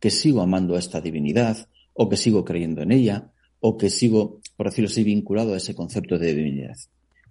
que 0.00 0.10
sigo 0.10 0.42
amando 0.42 0.76
a 0.76 0.78
esta 0.78 1.00
divinidad 1.00 1.68
o 1.92 2.08
que 2.08 2.16
sigo 2.16 2.44
creyendo 2.44 2.82
en 2.82 2.92
ella 2.92 3.30
o 3.60 3.78
que 3.78 3.88
sigo, 3.88 4.40
por 4.56 4.66
decirlo 4.66 4.88
así, 4.88 5.04
vinculado 5.04 5.54
a 5.54 5.56
ese 5.56 5.74
concepto 5.74 6.18
de 6.18 6.34
divinidad. 6.34 6.76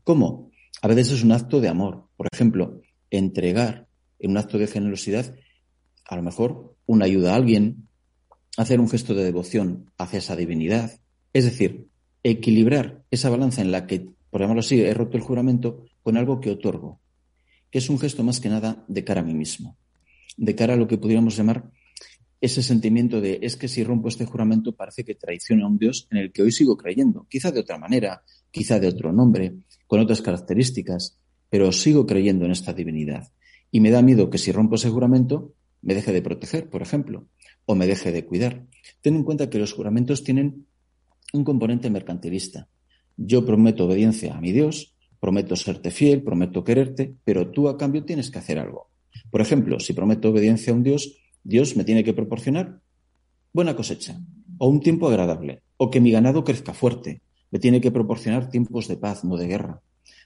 ¿Cómo? 0.04 0.50
A 0.82 0.88
veces 0.88 1.12
es 1.14 1.24
un 1.24 1.32
acto 1.32 1.62
de 1.62 1.70
amor. 1.70 2.08
Por 2.18 2.28
ejemplo, 2.32 2.82
entregar 3.10 3.88
en 4.20 4.32
un 4.32 4.38
acto 4.38 4.58
de 4.58 4.68
generosidad, 4.68 5.36
a 6.06 6.16
lo 6.16 6.24
mejor 6.24 6.76
una 6.86 7.06
ayuda 7.06 7.34
a 7.34 7.36
alguien, 7.36 7.88
hacer 8.58 8.80
un 8.80 8.90
gesto 8.90 9.14
de 9.14 9.24
devoción 9.24 9.92
hacia 9.98 10.20
esa 10.20 10.36
divinidad, 10.36 11.00
es 11.34 11.46
decir, 11.46 11.88
equilibrar 12.24 13.04
esa 13.12 13.30
balanza 13.30 13.62
en 13.62 13.72
la 13.72 13.88
que, 13.88 14.10
por 14.30 14.42
llamarlo 14.42 14.62
así, 14.62 14.82
he 14.82 14.94
roto 14.94 15.18
el 15.18 15.24
juramento 15.24 15.86
con 16.02 16.18
algo 16.18 16.40
que 16.40 16.52
otorgo, 16.52 17.02
que 17.72 17.80
es 17.80 17.90
un 17.90 18.00
gesto 18.00 18.24
más 18.24 18.40
que 18.40 18.50
nada 18.50 18.86
de 18.88 19.04
cara 19.04 19.22
a 19.22 19.24
mí 19.24 19.34
mismo, 19.34 19.78
de 20.38 20.56
cara 20.56 20.74
a 20.74 20.78
lo 20.78 20.88
que 20.88 20.98
pudiéramos 20.98 21.36
llamar 21.36 21.72
ese 22.40 22.62
sentimiento 22.62 23.22
de 23.22 23.40
es 23.42 23.56
que 23.56 23.70
si 23.70 23.86
rompo 23.86 24.10
este 24.10 24.26
juramento 24.26 24.76
parece 24.76 25.06
que 25.06 25.16
traiciono 25.16 25.66
a 25.66 25.70
un 25.70 25.78
Dios 25.78 26.08
en 26.12 26.18
el 26.18 26.32
que 26.34 26.42
hoy 26.42 26.52
sigo 26.52 26.76
creyendo, 26.76 27.26
quizá 27.30 27.52
de 27.52 27.62
otra 27.62 27.78
manera, 27.78 28.22
quizá 28.54 28.80
de 28.80 28.88
otro 28.88 29.12
nombre, 29.12 29.56
con 29.88 30.00
otras 30.00 30.22
características, 30.22 31.18
pero 31.50 31.72
sigo 31.72 32.06
creyendo 32.06 32.46
en 32.46 32.52
esta 32.52 32.72
divinidad. 32.72 33.34
Y 33.72 33.80
me 33.80 33.90
da 33.90 34.04
miedo 34.04 34.30
que 34.30 34.38
si 34.38 34.52
rompo 34.52 34.76
ese 34.76 34.90
juramento 34.90 35.56
me 35.82 35.96
deje 35.96 36.14
de 36.14 36.22
proteger, 36.22 36.70
por 36.70 36.84
ejemplo, 36.84 37.28
o 37.66 37.74
me 37.76 37.88
deje 37.88 38.12
de 38.12 38.26
cuidar. 38.26 38.66
Ten 39.02 39.16
en 39.16 39.24
cuenta 39.24 39.50
que 39.50 39.58
los 39.58 39.74
juramentos 39.74 40.24
tienen 40.24 40.68
un 41.34 41.44
componente 41.44 41.90
mercantilista. 41.90 42.70
Yo 43.18 43.44
prometo 43.44 43.86
obediencia 43.86 44.38
a 44.38 44.40
mi 44.40 44.52
Dios, 44.52 44.96
prometo 45.20 45.56
serte 45.56 45.90
fiel, 45.90 46.22
prometo 46.22 46.64
quererte, 46.64 47.16
pero 47.24 47.50
tú 47.50 47.68
a 47.68 47.78
cambio 47.78 48.06
tienes 48.06 48.30
que 48.30 48.38
hacer 48.38 48.60
algo. 48.60 48.92
Por 49.32 49.42
ejemplo, 49.42 49.80
si 49.80 49.94
prometo 49.94 50.30
obediencia 50.30 50.72
a 50.72 50.76
un 50.76 50.84
Dios, 50.84 51.18
Dios 51.44 51.76
me 51.76 51.84
tiene 51.84 52.04
que 52.04 52.14
proporcionar 52.14 52.82
buena 53.52 53.76
cosecha, 53.76 54.20
o 54.60 54.68
un 54.68 54.80
tiempo 54.80 55.08
agradable, 55.08 55.64
o 55.78 55.90
que 55.90 56.00
mi 56.00 56.12
ganado 56.12 56.44
crezca 56.44 56.74
fuerte, 56.74 57.22
me 57.54 57.60
tiene 57.60 57.80
que 57.80 57.92
proporcionar 57.92 58.50
tiempos 58.50 58.88
de 58.88 58.98
paz, 58.98 59.24
no 59.24 59.38
de 59.38 59.46
guerra. 59.46 59.80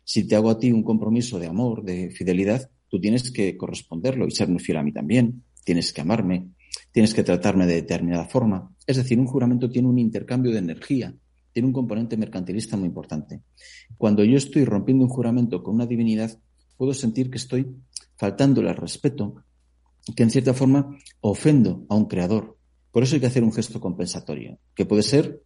Si 0.06 0.26
te 0.26 0.38
hago 0.38 0.50
a 0.50 0.58
ti 0.58 0.72
un 0.72 0.82
compromiso 0.82 1.38
de 1.40 1.48
amor, 1.48 1.84
de 1.84 2.10
fidelidad, 2.10 2.72
tú 2.88 3.02
tienes 3.02 3.32
que 3.32 3.58
corresponderlo 3.58 4.26
y 4.26 4.32
serme 4.32 4.60
fiel 4.60 4.78
a 4.78 4.84
mí 4.84 4.94
también, 4.94 5.44
tienes 5.66 5.92
que 5.92 6.00
amarme, 6.00 6.52
tienes 6.94 7.14
que 7.14 7.24
tratarme 7.24 7.68
de 7.68 7.74
determinada 7.74 8.30
forma. 8.30 8.74
Es 8.86 8.96
decir, 8.96 9.20
un 9.20 9.26
juramento 9.26 9.70
tiene 9.70 9.90
un 9.90 10.00
intercambio 10.00 10.54
de 10.54 10.60
energía, 10.60 11.14
tiene 11.52 11.68
un 11.68 11.74
componente 11.74 12.16
mercantilista 12.16 12.78
muy 12.78 12.88
importante. 12.88 13.42
Cuando 13.98 14.24
yo 14.24 14.38
estoy 14.38 14.64
rompiendo 14.64 15.04
un 15.04 15.10
juramento 15.10 15.62
con 15.62 15.76
una 15.76 15.86
divinidad, 15.86 16.40
puedo 16.78 16.94
sentir 16.94 17.30
que 17.30 17.40
estoy 17.40 17.68
faltándole 18.16 18.70
al 18.70 18.78
respeto, 18.78 19.44
que 20.16 20.24
en 20.24 20.30
cierta 20.30 20.54
forma 20.54 20.98
ofendo 21.20 21.86
a 21.90 21.96
un 21.96 22.06
creador. 22.06 22.58
Por 22.94 23.04
eso 23.04 23.16
hay 23.16 23.20
que 23.20 23.28
hacer 23.28 23.44
un 23.44 23.52
gesto 23.52 23.82
compensatorio, 23.82 24.60
que 24.74 24.86
puede 24.86 25.04
ser 25.04 25.42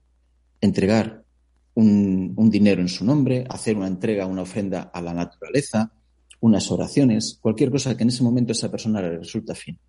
entregar 0.61 1.25
un, 1.75 2.49
dinero 2.49 2.81
en 2.81 2.89
su 2.89 3.05
nombre, 3.05 3.45
hacer 3.49 3.77
una 3.77 3.87
entrega, 3.87 4.25
una 4.25 4.41
ofrenda 4.41 4.91
a 4.93 5.01
la 5.01 5.13
naturaleza, 5.13 5.93
unas 6.39 6.71
oraciones, 6.71 7.37
cualquier 7.41 7.71
cosa 7.71 7.95
que 7.95 8.03
en 8.03 8.09
ese 8.09 8.23
momento 8.23 8.51
esa 8.51 8.71
persona 8.71 9.01
le 9.01 9.19
resulta 9.19 9.55
fin. 9.55 9.79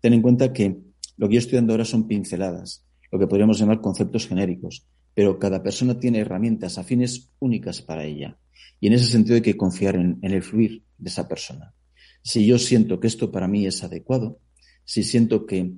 Ten 0.00 0.14
en 0.14 0.22
cuenta 0.22 0.52
que 0.52 0.76
lo 1.16 1.28
que 1.28 1.34
yo 1.34 1.38
estoy 1.38 1.56
dando 1.56 1.72
ahora 1.72 1.84
son 1.84 2.06
pinceladas, 2.06 2.84
lo 3.10 3.18
que 3.18 3.26
podríamos 3.26 3.58
llamar 3.58 3.80
conceptos 3.80 4.26
genéricos, 4.26 4.86
pero 5.14 5.38
cada 5.38 5.62
persona 5.62 5.98
tiene 5.98 6.20
herramientas 6.20 6.78
afines 6.78 7.30
únicas 7.40 7.82
para 7.82 8.04
ella. 8.04 8.38
Y 8.80 8.86
en 8.86 8.92
ese 8.92 9.06
sentido 9.06 9.36
hay 9.36 9.42
que 9.42 9.56
confiar 9.56 9.96
en 9.96 10.18
el 10.22 10.42
fluir 10.42 10.82
de 10.96 11.08
esa 11.08 11.28
persona. 11.28 11.74
Si 12.22 12.46
yo 12.46 12.58
siento 12.58 13.00
que 13.00 13.06
esto 13.06 13.30
para 13.30 13.48
mí 13.48 13.66
es 13.66 13.82
adecuado, 13.82 14.40
si 14.84 15.02
siento 15.02 15.46
que, 15.46 15.72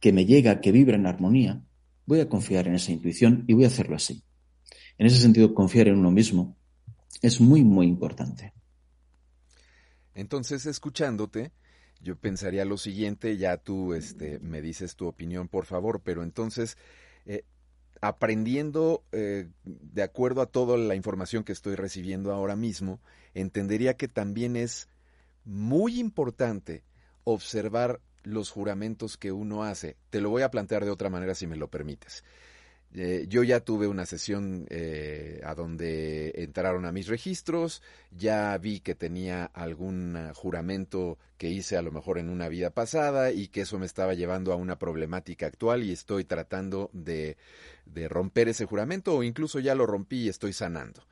que 0.00 0.12
me 0.12 0.26
llega, 0.26 0.60
que 0.60 0.72
vibra 0.72 0.96
en 0.96 1.06
armonía, 1.06 1.62
voy 2.06 2.20
a 2.20 2.28
confiar 2.28 2.68
en 2.68 2.74
esa 2.74 2.92
intuición 2.92 3.44
y 3.46 3.54
voy 3.54 3.64
a 3.64 3.68
hacerlo 3.68 3.96
así. 3.96 4.22
En 4.98 5.06
ese 5.06 5.20
sentido, 5.20 5.54
confiar 5.54 5.88
en 5.88 5.98
uno 5.98 6.10
mismo 6.10 6.56
es 7.22 7.40
muy, 7.40 7.64
muy 7.64 7.86
importante. 7.86 8.52
Entonces, 10.14 10.66
escuchándote, 10.66 11.52
yo 12.00 12.16
pensaría 12.16 12.64
lo 12.64 12.76
siguiente, 12.76 13.36
ya 13.36 13.56
tú 13.56 13.94
este, 13.94 14.38
me 14.40 14.60
dices 14.60 14.94
tu 14.94 15.06
opinión, 15.06 15.48
por 15.48 15.64
favor, 15.64 16.00
pero 16.04 16.22
entonces, 16.22 16.76
eh, 17.26 17.44
aprendiendo 18.00 19.02
eh, 19.12 19.48
de 19.64 20.02
acuerdo 20.02 20.42
a 20.42 20.46
toda 20.46 20.76
la 20.76 20.94
información 20.94 21.42
que 21.42 21.52
estoy 21.52 21.74
recibiendo 21.74 22.32
ahora 22.32 22.56
mismo, 22.56 23.00
entendería 23.32 23.94
que 23.94 24.06
también 24.06 24.56
es 24.56 24.88
muy 25.44 25.98
importante 25.98 26.84
observar 27.24 28.00
los 28.22 28.50
juramentos 28.50 29.16
que 29.16 29.32
uno 29.32 29.64
hace. 29.64 29.96
Te 30.10 30.20
lo 30.20 30.30
voy 30.30 30.42
a 30.42 30.50
plantear 30.50 30.84
de 30.84 30.90
otra 30.90 31.10
manera 31.10 31.34
si 31.34 31.46
me 31.46 31.56
lo 31.56 31.68
permites. 31.68 32.24
Eh, 32.96 33.26
yo 33.28 33.42
ya 33.42 33.58
tuve 33.58 33.88
una 33.88 34.06
sesión 34.06 34.66
eh, 34.70 35.40
a 35.44 35.56
donde 35.56 36.32
entraron 36.36 36.86
a 36.86 36.92
mis 36.92 37.08
registros, 37.08 37.82
ya 38.12 38.56
vi 38.58 38.78
que 38.78 38.94
tenía 38.94 39.46
algún 39.46 40.16
juramento 40.34 41.18
que 41.36 41.48
hice 41.48 41.76
a 41.76 41.82
lo 41.82 41.90
mejor 41.90 42.18
en 42.18 42.28
una 42.28 42.48
vida 42.48 42.70
pasada 42.70 43.32
y 43.32 43.48
que 43.48 43.62
eso 43.62 43.80
me 43.80 43.86
estaba 43.86 44.14
llevando 44.14 44.52
a 44.52 44.56
una 44.56 44.78
problemática 44.78 45.46
actual 45.46 45.82
y 45.82 45.90
estoy 45.90 46.24
tratando 46.24 46.88
de, 46.92 47.36
de 47.84 48.08
romper 48.08 48.48
ese 48.48 48.64
juramento 48.64 49.16
o 49.16 49.24
incluso 49.24 49.58
ya 49.58 49.74
lo 49.74 49.86
rompí 49.86 50.26
y 50.26 50.28
estoy 50.28 50.52
sanando. 50.52 51.04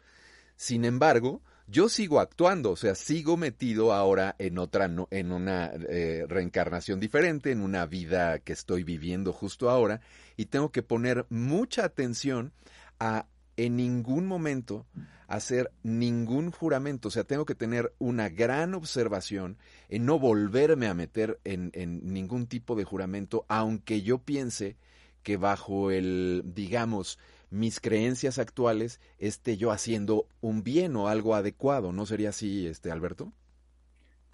Sin 0.55 0.85
embargo, 0.85 1.43
yo 1.67 1.89
sigo 1.89 2.21
actuando, 2.21 2.73
o 2.73 2.77
sea, 2.77 2.95
sigo 2.95 3.37
metido 3.37 3.93
ahora 3.93 4.37
en 4.39 4.59
otra, 4.59 4.91
en 5.11 5.33
una 5.33 5.73
eh, 5.89 6.27
reencarnación 6.29 7.01
diferente, 7.01 7.51
en 7.51 7.61
una 7.61 7.87
vida 7.87 8.41
que 8.41 8.53
estoy 8.53 8.85
viviendo 8.85 9.33
justo 9.33 9.71
ahora, 9.71 10.01
y 10.43 10.47
tengo 10.47 10.73
que 10.73 10.83
poner 10.83 11.25
mucha 11.31 11.85
atención 11.85 12.53
a 12.99 13.27
en 13.57 13.77
ningún 13.77 14.27
momento 14.27 14.87
hacer 15.29 15.71
ningún 15.85 16.51
juramento, 16.51 17.09
o 17.09 17.11
sea, 17.13 17.23
tengo 17.23 17.47
que 17.47 17.55
tener 17.55 17.95
una 18.01 18.29
gran 18.29 18.75
observación 18.75 19.57
en 19.89 20.05
no 20.05 20.19
volverme 20.19 20.89
a 20.89 20.95
meter 20.95 21.39
en, 21.45 21.71
en 21.75 22.13
ningún 22.13 22.49
tipo 22.49 22.75
de 22.75 22.83
juramento, 22.83 23.45
aunque 23.47 24.03
yo 24.03 24.19
piense 24.19 24.77
que 25.23 25.37
bajo 25.37 25.93
el, 25.93 26.43
digamos, 26.45 27.21
mis 27.51 27.79
creencias 27.79 28.41
actuales 28.41 28.99
esté 29.19 29.57
yo 29.57 29.71
haciendo 29.71 30.27
un 30.41 30.65
bien 30.65 30.97
o 30.97 31.07
algo 31.07 31.37
adecuado. 31.37 31.93
¿No 31.93 32.05
sería 32.05 32.31
así, 32.31 32.67
este 32.67 32.91
Alberto? 32.91 33.33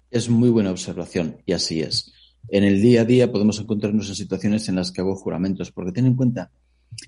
Es 0.09 0.27
muy 0.27 0.49
buena 0.49 0.71
observación 0.71 1.37
y 1.45 1.53
así 1.53 1.81
es. 1.81 2.13
En 2.47 2.63
el 2.63 2.81
día 2.81 3.01
a 3.01 3.05
día 3.05 3.31
podemos 3.31 3.59
encontrarnos 3.59 4.09
en 4.09 4.15
situaciones 4.15 4.67
en 4.69 4.75
las 4.75 4.91
que 4.91 5.01
hago 5.01 5.15
juramentos, 5.15 5.71
porque 5.71 5.91
ten 5.91 6.05
en 6.05 6.15
cuenta 6.15 6.51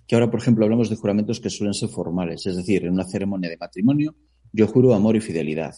que 0.07 0.15
ahora, 0.15 0.29
por 0.29 0.39
ejemplo, 0.39 0.65
hablamos 0.65 0.89
de 0.89 0.95
juramentos 0.95 1.39
que 1.39 1.49
suelen 1.49 1.73
ser 1.73 1.89
formales, 1.89 2.45
es 2.45 2.55
decir, 2.55 2.85
en 2.85 2.93
una 2.93 3.05
ceremonia 3.05 3.49
de 3.49 3.57
matrimonio 3.57 4.15
yo 4.53 4.67
juro 4.67 4.93
amor 4.93 5.15
y 5.15 5.21
fidelidad. 5.21 5.75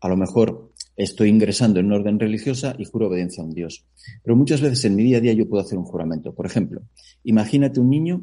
A 0.00 0.08
lo 0.08 0.16
mejor 0.16 0.72
estoy 0.96 1.28
ingresando 1.28 1.80
en 1.80 1.86
un 1.86 1.92
orden 1.92 2.18
religiosa 2.18 2.74
y 2.78 2.84
juro 2.84 3.08
obediencia 3.08 3.42
a 3.42 3.46
un 3.46 3.52
Dios. 3.52 3.84
Pero 4.22 4.36
muchas 4.36 4.60
veces 4.60 4.84
en 4.84 4.96
mi 4.96 5.02
día 5.02 5.18
a 5.18 5.20
día 5.20 5.32
yo 5.32 5.48
puedo 5.48 5.62
hacer 5.62 5.78
un 5.78 5.84
juramento. 5.84 6.34
Por 6.34 6.46
ejemplo, 6.46 6.82
imagínate 7.24 7.80
un 7.80 7.90
niño 7.90 8.22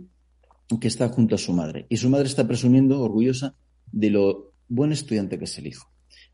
que 0.79 0.87
está 0.87 1.09
junto 1.09 1.35
a 1.35 1.37
su 1.37 1.53
madre 1.53 1.85
y 1.89 1.97
su 1.97 2.09
madre 2.09 2.27
está 2.27 2.47
presumiendo, 2.47 3.01
orgullosa, 3.01 3.55
de 3.91 4.09
lo 4.09 4.53
buen 4.69 4.91
estudiante 4.91 5.37
que 5.37 5.45
es 5.45 5.57
el 5.57 5.67
hijo. 5.67 5.90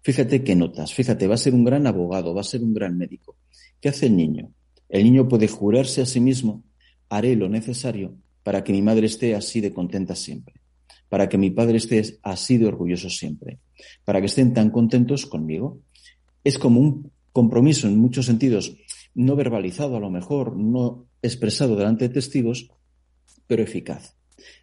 Fíjate 0.07 0.41
qué 0.41 0.55
notas, 0.55 0.93
fíjate, 0.93 1.27
va 1.27 1.35
a 1.35 1.37
ser 1.37 1.53
un 1.53 1.65
gran 1.65 1.85
abogado, 1.85 2.33
va 2.33 2.39
a 2.39 2.45
ser 2.45 2.63
un 2.63 2.73
gran 2.73 2.97
médico. 2.97 3.35
¿Qué 3.81 3.89
hace 3.89 4.05
el 4.05 4.15
niño? 4.15 4.53
El 4.87 5.03
niño 5.03 5.27
puede 5.27 5.49
jurarse 5.49 6.01
a 6.01 6.05
sí 6.05 6.21
mismo, 6.21 6.63
haré 7.09 7.35
lo 7.35 7.49
necesario 7.49 8.15
para 8.41 8.63
que 8.63 8.71
mi 8.71 8.81
madre 8.81 9.07
esté 9.07 9.35
así 9.35 9.59
de 9.59 9.73
contenta 9.73 10.15
siempre, 10.15 10.61
para 11.09 11.27
que 11.27 11.37
mi 11.37 11.49
padre 11.49 11.75
esté 11.75 12.19
así 12.23 12.57
de 12.57 12.67
orgulloso 12.67 13.09
siempre, 13.09 13.59
para 14.05 14.21
que 14.21 14.27
estén 14.27 14.53
tan 14.53 14.69
contentos 14.69 15.25
conmigo. 15.25 15.81
Es 16.41 16.57
como 16.57 16.79
un 16.79 17.11
compromiso 17.33 17.89
en 17.89 17.99
muchos 17.99 18.27
sentidos, 18.27 18.77
no 19.13 19.35
verbalizado 19.35 19.97
a 19.97 19.99
lo 19.99 20.09
mejor, 20.09 20.55
no 20.55 21.09
expresado 21.21 21.75
delante 21.75 22.07
de 22.07 22.13
testigos, 22.13 22.69
pero 23.45 23.61
eficaz. 23.61 24.16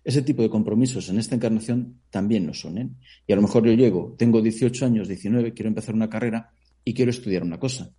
Ese 0.04 0.22
tipo 0.22 0.42
de 0.42 0.50
compromisos 0.50 1.08
en 1.08 1.18
esta 1.18 1.34
encarnación 1.34 2.00
también 2.10 2.46
nos 2.46 2.64
unen. 2.64 2.96
Y 3.26 3.32
a 3.32 3.36
lo 3.36 3.42
mejor 3.42 3.66
yo 3.66 3.72
llego, 3.72 4.14
tengo 4.18 4.40
18 4.40 4.86
años, 4.86 5.08
19, 5.08 5.52
quiero 5.52 5.68
empezar 5.68 5.94
una 5.94 6.10
carrera 6.10 6.52
y 6.84 6.94
quiero 6.94 7.10
estudiar 7.10 7.42
una 7.42 7.58
cosa. 7.58 7.90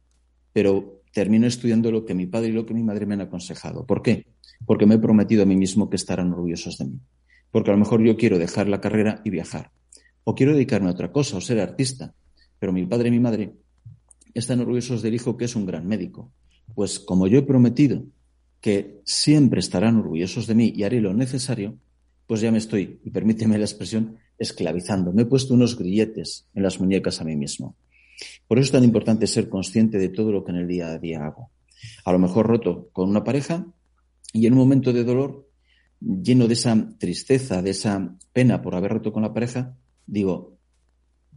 Pero 0.54 1.02
termino 1.12 1.48
estudiando 1.48 1.92
lo 1.92 2.06
que 2.06 2.14
mi 2.14 2.28
padre 2.28 2.50
y 2.50 2.54
lo 2.54 2.66
que 2.66 2.74
mi 2.74 2.84
madre 2.84 3.06
me 3.06 3.16
han 3.16 3.22
aconsejado. 3.22 3.86
¿Por 3.86 4.02
qué? 4.02 4.28
Porque 4.66 4.86
me 4.86 4.96
he 4.96 5.00
prometido 5.00 5.44
a 5.44 5.46
mí 5.46 5.56
mismo 5.56 5.90
que 5.90 5.96
estarán 5.96 6.32
orgullosos 6.34 6.78
de 6.78 6.86
mí. 6.86 7.00
Porque 7.52 7.72
a 7.72 7.74
lo 7.74 7.80
mejor 7.80 8.04
yo 8.04 8.18
quiero 8.18 8.38
dejar 8.38 8.68
la 8.68 8.82
carrera 8.82 9.22
y 9.24 9.30
viajar. 9.30 9.72
O 10.24 10.36
quiero 10.36 10.54
dedicarme 10.54 10.90
a 10.90 10.92
otra 10.92 11.12
cosa 11.12 11.38
o 11.38 11.42
ser 11.42 11.60
artista. 11.60 12.14
Pero 12.60 12.74
mi 12.74 12.86
padre 12.86 13.10
y 13.10 13.12
mi 13.12 13.20
madre 13.20 13.54
están 14.34 14.60
orgullosos 14.60 15.02
del 15.02 15.14
hijo 15.14 15.38
que 15.38 15.46
es 15.46 15.56
un 15.56 15.66
gran 15.66 15.88
médico. 15.88 16.32
Pues 16.74 17.00
como 17.00 17.28
yo 17.28 17.40
he 17.40 17.44
prometido 17.44 18.04
que 18.65 18.99
siempre 19.04 19.60
estarán 19.60 19.97
orgullosos 19.97 20.47
de 20.47 20.56
mí 20.56 20.73
y 20.75 20.82
haré 20.82 20.99
lo 20.99 21.13
necesario, 21.13 21.78
pues 22.25 22.41
ya 22.41 22.51
me 22.51 22.58
estoy, 22.58 22.99
y 23.04 23.12
permíteme 23.12 23.60
la 23.60 23.65
expresión, 23.65 24.17
esclavizando. 24.39 25.13
Me 25.13 25.21
he 25.21 25.25
puesto 25.28 25.54
unos 25.54 25.78
grilletes 25.78 26.47
en 26.56 26.63
las 26.63 26.80
muñecas 26.80 27.21
a 27.21 27.25
mí 27.25 27.36
mismo. 27.36 27.75
Por 28.47 28.58
eso 28.58 28.65
es 28.65 28.71
tan 28.71 28.84
importante 28.84 29.28
ser 29.28 29.49
consciente 29.49 29.99
de 29.99 30.10
todo 30.10 30.32
lo 30.32 30.43
que 30.43 30.51
en 30.51 30.58
el 30.58 30.67
día 30.67 30.88
a 30.88 30.97
día 30.97 31.28
hago. 31.28 31.51
A 32.06 32.12
lo 32.12 32.17
mejor 32.17 32.47
roto 32.47 32.89
con 32.91 33.08
una 33.08 33.23
pareja 33.23 33.67
y 34.34 34.47
en 34.47 34.54
un 34.54 34.58
momento 34.58 34.93
de 34.93 35.04
dolor, 35.04 35.47
lleno 35.99 36.47
de 36.47 36.56
esa 36.56 36.89
tristeza, 36.97 37.62
de 37.62 37.69
esa 37.69 38.17
pena 38.34 38.63
por 38.63 38.73
haber 38.73 38.93
roto 38.93 39.13
con 39.13 39.21
la 39.21 39.32
pareja, 39.32 39.78
digo, 40.08 40.58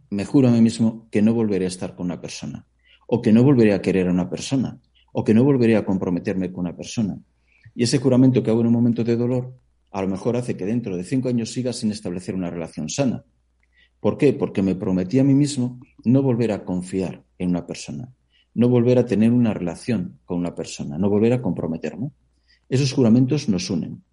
me 0.09 0.25
juro 0.25 0.47
a 0.47 0.51
mí 0.51 0.61
mismo 0.61 1.07
que 1.11 1.21
no 1.21 1.35
volveré 1.35 1.65
a 1.65 1.67
estar 1.67 1.95
con 1.95 2.07
una 2.07 2.21
persona, 2.21 2.65
o 3.05 3.21
que 3.21 3.31
no 3.31 3.43
volveré 3.43 3.75
a 3.75 3.83
querer 3.83 4.07
a 4.07 4.11
una 4.11 4.31
persona, 4.31 4.79
o 5.11 5.23
que 5.23 5.33
no 5.33 5.43
volveré 5.43 5.75
a 5.75 5.85
comprometerme 5.85 6.51
con 6.51 6.61
una 6.65 6.75
persona. 6.75 7.17
Y 7.75 7.83
ese 7.83 7.99
juramento 7.99 8.43
que 8.43 8.51
hago 8.51 8.61
en 8.61 8.67
un 8.67 8.73
momento 8.73 9.03
de 9.03 9.15
dolor, 9.15 9.53
a 9.91 10.01
lo 10.01 10.07
mejor 10.07 10.37
hace 10.37 10.55
que 10.55 10.65
dentro 10.65 10.95
de 10.97 11.03
cinco 11.03 11.29
años 11.29 11.51
siga 11.51 11.73
sin 11.73 11.91
establecer 11.91 12.35
una 12.35 12.49
relación 12.49 12.89
sana. 12.89 13.23
¿Por 13.99 14.17
qué? 14.17 14.33
Porque 14.33 14.61
me 14.61 14.75
prometí 14.75 15.19
a 15.19 15.23
mí 15.23 15.33
mismo 15.33 15.79
no 16.05 16.21
volver 16.21 16.51
a 16.51 16.63
confiar 16.63 17.23
en 17.37 17.49
una 17.49 17.65
persona, 17.65 18.13
no 18.53 18.69
volver 18.69 18.97
a 18.97 19.05
tener 19.05 19.31
una 19.31 19.53
relación 19.53 20.19
con 20.25 20.37
una 20.37 20.55
persona, 20.55 20.97
no 20.97 21.09
volver 21.09 21.33
a 21.33 21.41
comprometerme. 21.41 22.11
Esos 22.69 22.93
juramentos 22.93 23.49
nos 23.49 23.69
unen. 23.69 24.03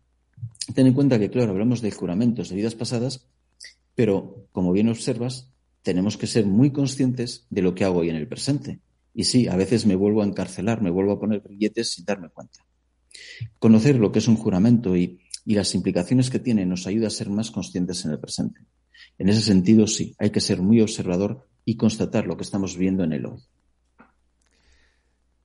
Ten 0.75 0.87
en 0.87 0.95
cuenta 0.95 1.19
que, 1.19 1.31
claro, 1.31 1.53
hablamos 1.53 1.81
de 1.81 1.93
juramentos 1.93 2.49
de 2.49 2.57
vidas 2.57 2.75
pasadas, 2.75 3.29
pero, 3.95 4.47
como 4.53 4.73
bien 4.73 4.89
observas, 4.89 5.53
tenemos 5.83 6.17
que 6.17 6.27
ser 6.27 6.47
muy 6.47 6.73
conscientes 6.73 7.47
de 7.49 7.63
lo 7.63 7.75
que 7.75 7.85
hago 7.85 8.01
hoy 8.01 8.11
en 8.11 8.17
el 8.17 8.27
presente. 8.27 8.81
Y 9.19 9.25
sí, 9.25 9.49
a 9.49 9.57
veces 9.57 9.87
me 9.87 9.97
vuelvo 9.97 10.21
a 10.23 10.27
encarcelar, 10.27 10.83
me 10.83 10.91
vuelvo 10.91 11.13
a 11.13 11.19
poner 11.19 11.41
billetes 11.41 11.93
sin 11.93 12.05
darme 12.05 12.29
cuenta. 12.29 12.67
Conocer 13.59 13.97
lo 13.97 14.13
que 14.13 14.19
es 14.19 14.29
un 14.29 14.37
juramento 14.37 14.95
y, 14.95 15.23
las 15.47 15.75
implicaciones 15.75 16.29
que 16.29 16.39
tiene 16.39 16.67
nos 16.67 16.87
ayuda 16.87 17.07
a 17.07 17.11
ser 17.11 17.31
más 17.31 17.51
conscientes 17.51 18.05
en 18.05 18.11
el 18.11 18.21
presente. 18.21 18.61
En 19.17 19.31
ese 19.31 19.41
sentido, 19.41 19.87
sí, 19.87 20.15
hay 20.19 20.31
que 20.31 20.43
ser 20.43 20.61
muy 20.61 20.83
observador 20.83 21.49
y 21.65 21.77
constatar 21.79 22.27
lo 22.27 22.37
que 22.37 22.43
estamos 22.43 22.77
viendo 22.77 23.05
en 23.05 23.15
el 23.15 23.25
hoy. 23.25 23.43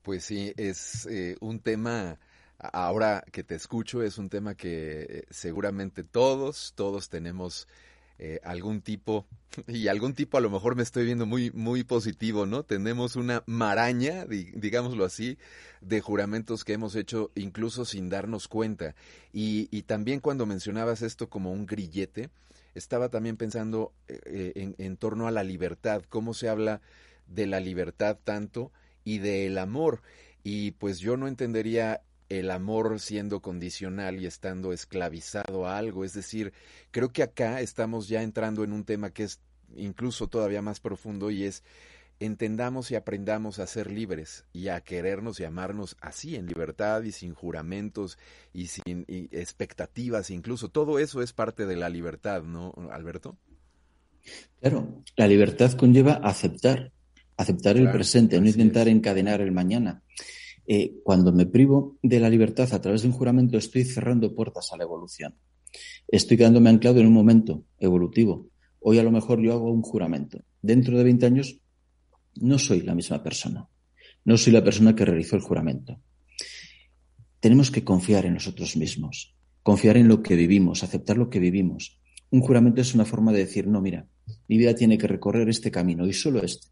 Pues 0.01 0.25
sí, 0.25 0.51
es 0.57 1.05
eh, 1.05 1.37
un 1.39 1.61
tema, 1.61 2.19
ahora 2.57 3.23
que 3.31 3.45
te 3.45 3.55
escucho, 3.55 4.03
es 4.03 4.17
un 4.17 4.27
tema 4.27 4.55
que 4.55 5.01
eh, 5.09 5.23
seguramente 5.29 6.03
todos, 6.03 6.73
todos 6.75 7.07
tenemos 7.07 7.69
eh, 8.23 8.39
algún 8.43 8.81
tipo, 8.81 9.25
y 9.67 9.87
algún 9.87 10.13
tipo 10.13 10.37
a 10.37 10.41
lo 10.41 10.51
mejor 10.51 10.75
me 10.75 10.83
estoy 10.83 11.05
viendo 11.05 11.25
muy, 11.25 11.49
muy 11.49 11.83
positivo, 11.83 12.45
¿no? 12.45 12.61
Tenemos 12.61 13.15
una 13.15 13.41
maraña, 13.47 14.27
digámoslo 14.27 15.05
así, 15.05 15.39
de 15.81 16.01
juramentos 16.01 16.63
que 16.63 16.73
hemos 16.73 16.95
hecho 16.95 17.31
incluso 17.33 17.83
sin 17.83 18.09
darnos 18.09 18.47
cuenta. 18.47 18.93
Y, 19.33 19.65
también 19.87 20.19
cuando 20.19 20.45
mencionabas 20.45 21.01
esto 21.01 21.29
como 21.29 21.51
un 21.51 21.65
grillete, 21.65 22.29
estaba 22.75 23.09
también 23.09 23.37
pensando 23.37 23.91
eh, 24.07 24.51
en, 24.53 24.75
en, 24.77 24.97
torno 24.97 25.27
a 25.27 25.31
la 25.31 25.43
libertad, 25.43 26.03
cómo 26.07 26.35
se 26.35 26.47
habla 26.47 26.79
de 27.25 27.47
la 27.47 27.59
libertad 27.59 28.19
tanto 28.23 28.71
y 29.03 29.17
del 29.17 29.57
amor. 29.57 30.03
Y 30.43 30.71
pues 30.73 30.99
yo 30.99 31.17
no 31.17 31.27
entendería 31.27 32.03
el 32.39 32.49
amor 32.49 32.99
siendo 33.01 33.41
condicional 33.41 34.21
y 34.21 34.25
estando 34.25 34.71
esclavizado 34.71 35.67
a 35.67 35.77
algo. 35.77 36.05
Es 36.05 36.13
decir, 36.13 36.53
creo 36.91 37.11
que 37.11 37.23
acá 37.23 37.59
estamos 37.59 38.07
ya 38.07 38.23
entrando 38.23 38.63
en 38.63 38.71
un 38.71 38.85
tema 38.85 39.11
que 39.11 39.23
es 39.23 39.41
incluso 39.75 40.27
todavía 40.27 40.61
más 40.61 40.79
profundo 40.79 41.29
y 41.29 41.43
es 41.43 41.63
entendamos 42.21 42.89
y 42.91 42.95
aprendamos 42.95 43.59
a 43.59 43.67
ser 43.67 43.91
libres 43.91 44.45
y 44.53 44.69
a 44.69 44.79
querernos 44.79 45.39
y 45.39 45.43
amarnos 45.43 45.97
así, 45.99 46.35
en 46.37 46.45
libertad 46.45 47.03
y 47.03 47.11
sin 47.11 47.33
juramentos 47.33 48.17
y 48.53 48.67
sin 48.67 49.05
expectativas, 49.07 50.29
incluso. 50.29 50.69
Todo 50.69 50.99
eso 50.99 51.21
es 51.21 51.33
parte 51.33 51.65
de 51.65 51.75
la 51.75 51.89
libertad, 51.89 52.43
¿no, 52.43 52.73
Alberto? 52.91 53.35
Claro, 54.61 55.03
la 55.17 55.27
libertad 55.27 55.73
conlleva 55.73 56.13
aceptar, 56.13 56.91
aceptar 57.35 57.75
el 57.75 57.91
presente, 57.91 58.39
no 58.39 58.47
intentar 58.47 58.87
encadenar 58.87 59.41
el 59.41 59.51
mañana. 59.51 60.01
Eh, 60.67 60.99
cuando 61.03 61.31
me 61.31 61.45
privo 61.45 61.97
de 62.01 62.19
la 62.19 62.29
libertad 62.29 62.73
a 62.73 62.81
través 62.81 63.01
de 63.01 63.07
un 63.07 63.13
juramento, 63.13 63.57
estoy 63.57 63.83
cerrando 63.83 64.33
puertas 64.35 64.71
a 64.71 64.77
la 64.77 64.83
evolución. 64.83 65.35
Estoy 66.07 66.37
quedándome 66.37 66.69
anclado 66.69 66.99
en 66.99 67.07
un 67.07 67.13
momento 67.13 67.65
evolutivo. 67.79 68.49
Hoy 68.79 68.99
a 68.99 69.03
lo 69.03 69.11
mejor 69.11 69.41
yo 69.41 69.53
hago 69.53 69.71
un 69.71 69.81
juramento. 69.81 70.39
Dentro 70.61 70.97
de 70.97 71.03
20 71.03 71.25
años 71.25 71.59
no 72.35 72.57
soy 72.57 72.81
la 72.81 72.95
misma 72.95 73.23
persona. 73.23 73.67
No 74.23 74.37
soy 74.37 74.53
la 74.53 74.63
persona 74.63 74.95
que 74.95 75.05
realizó 75.05 75.35
el 75.35 75.41
juramento. 75.41 75.99
Tenemos 77.39 77.71
que 77.71 77.83
confiar 77.83 78.25
en 78.25 78.35
nosotros 78.35 78.77
mismos, 78.77 79.35
confiar 79.63 79.97
en 79.97 80.07
lo 80.07 80.21
que 80.21 80.35
vivimos, 80.35 80.83
aceptar 80.83 81.17
lo 81.17 81.29
que 81.29 81.39
vivimos. 81.39 81.99
Un 82.29 82.41
juramento 82.41 82.81
es 82.81 82.93
una 82.93 83.05
forma 83.05 83.31
de 83.31 83.39
decir, 83.39 83.67
no, 83.67 83.81
mira, 83.81 84.07
mi 84.47 84.57
vida 84.57 84.75
tiene 84.75 84.97
que 84.97 85.07
recorrer 85.07 85.49
este 85.49 85.71
camino 85.71 86.07
y 86.07 86.13
solo 86.13 86.43
este. 86.43 86.67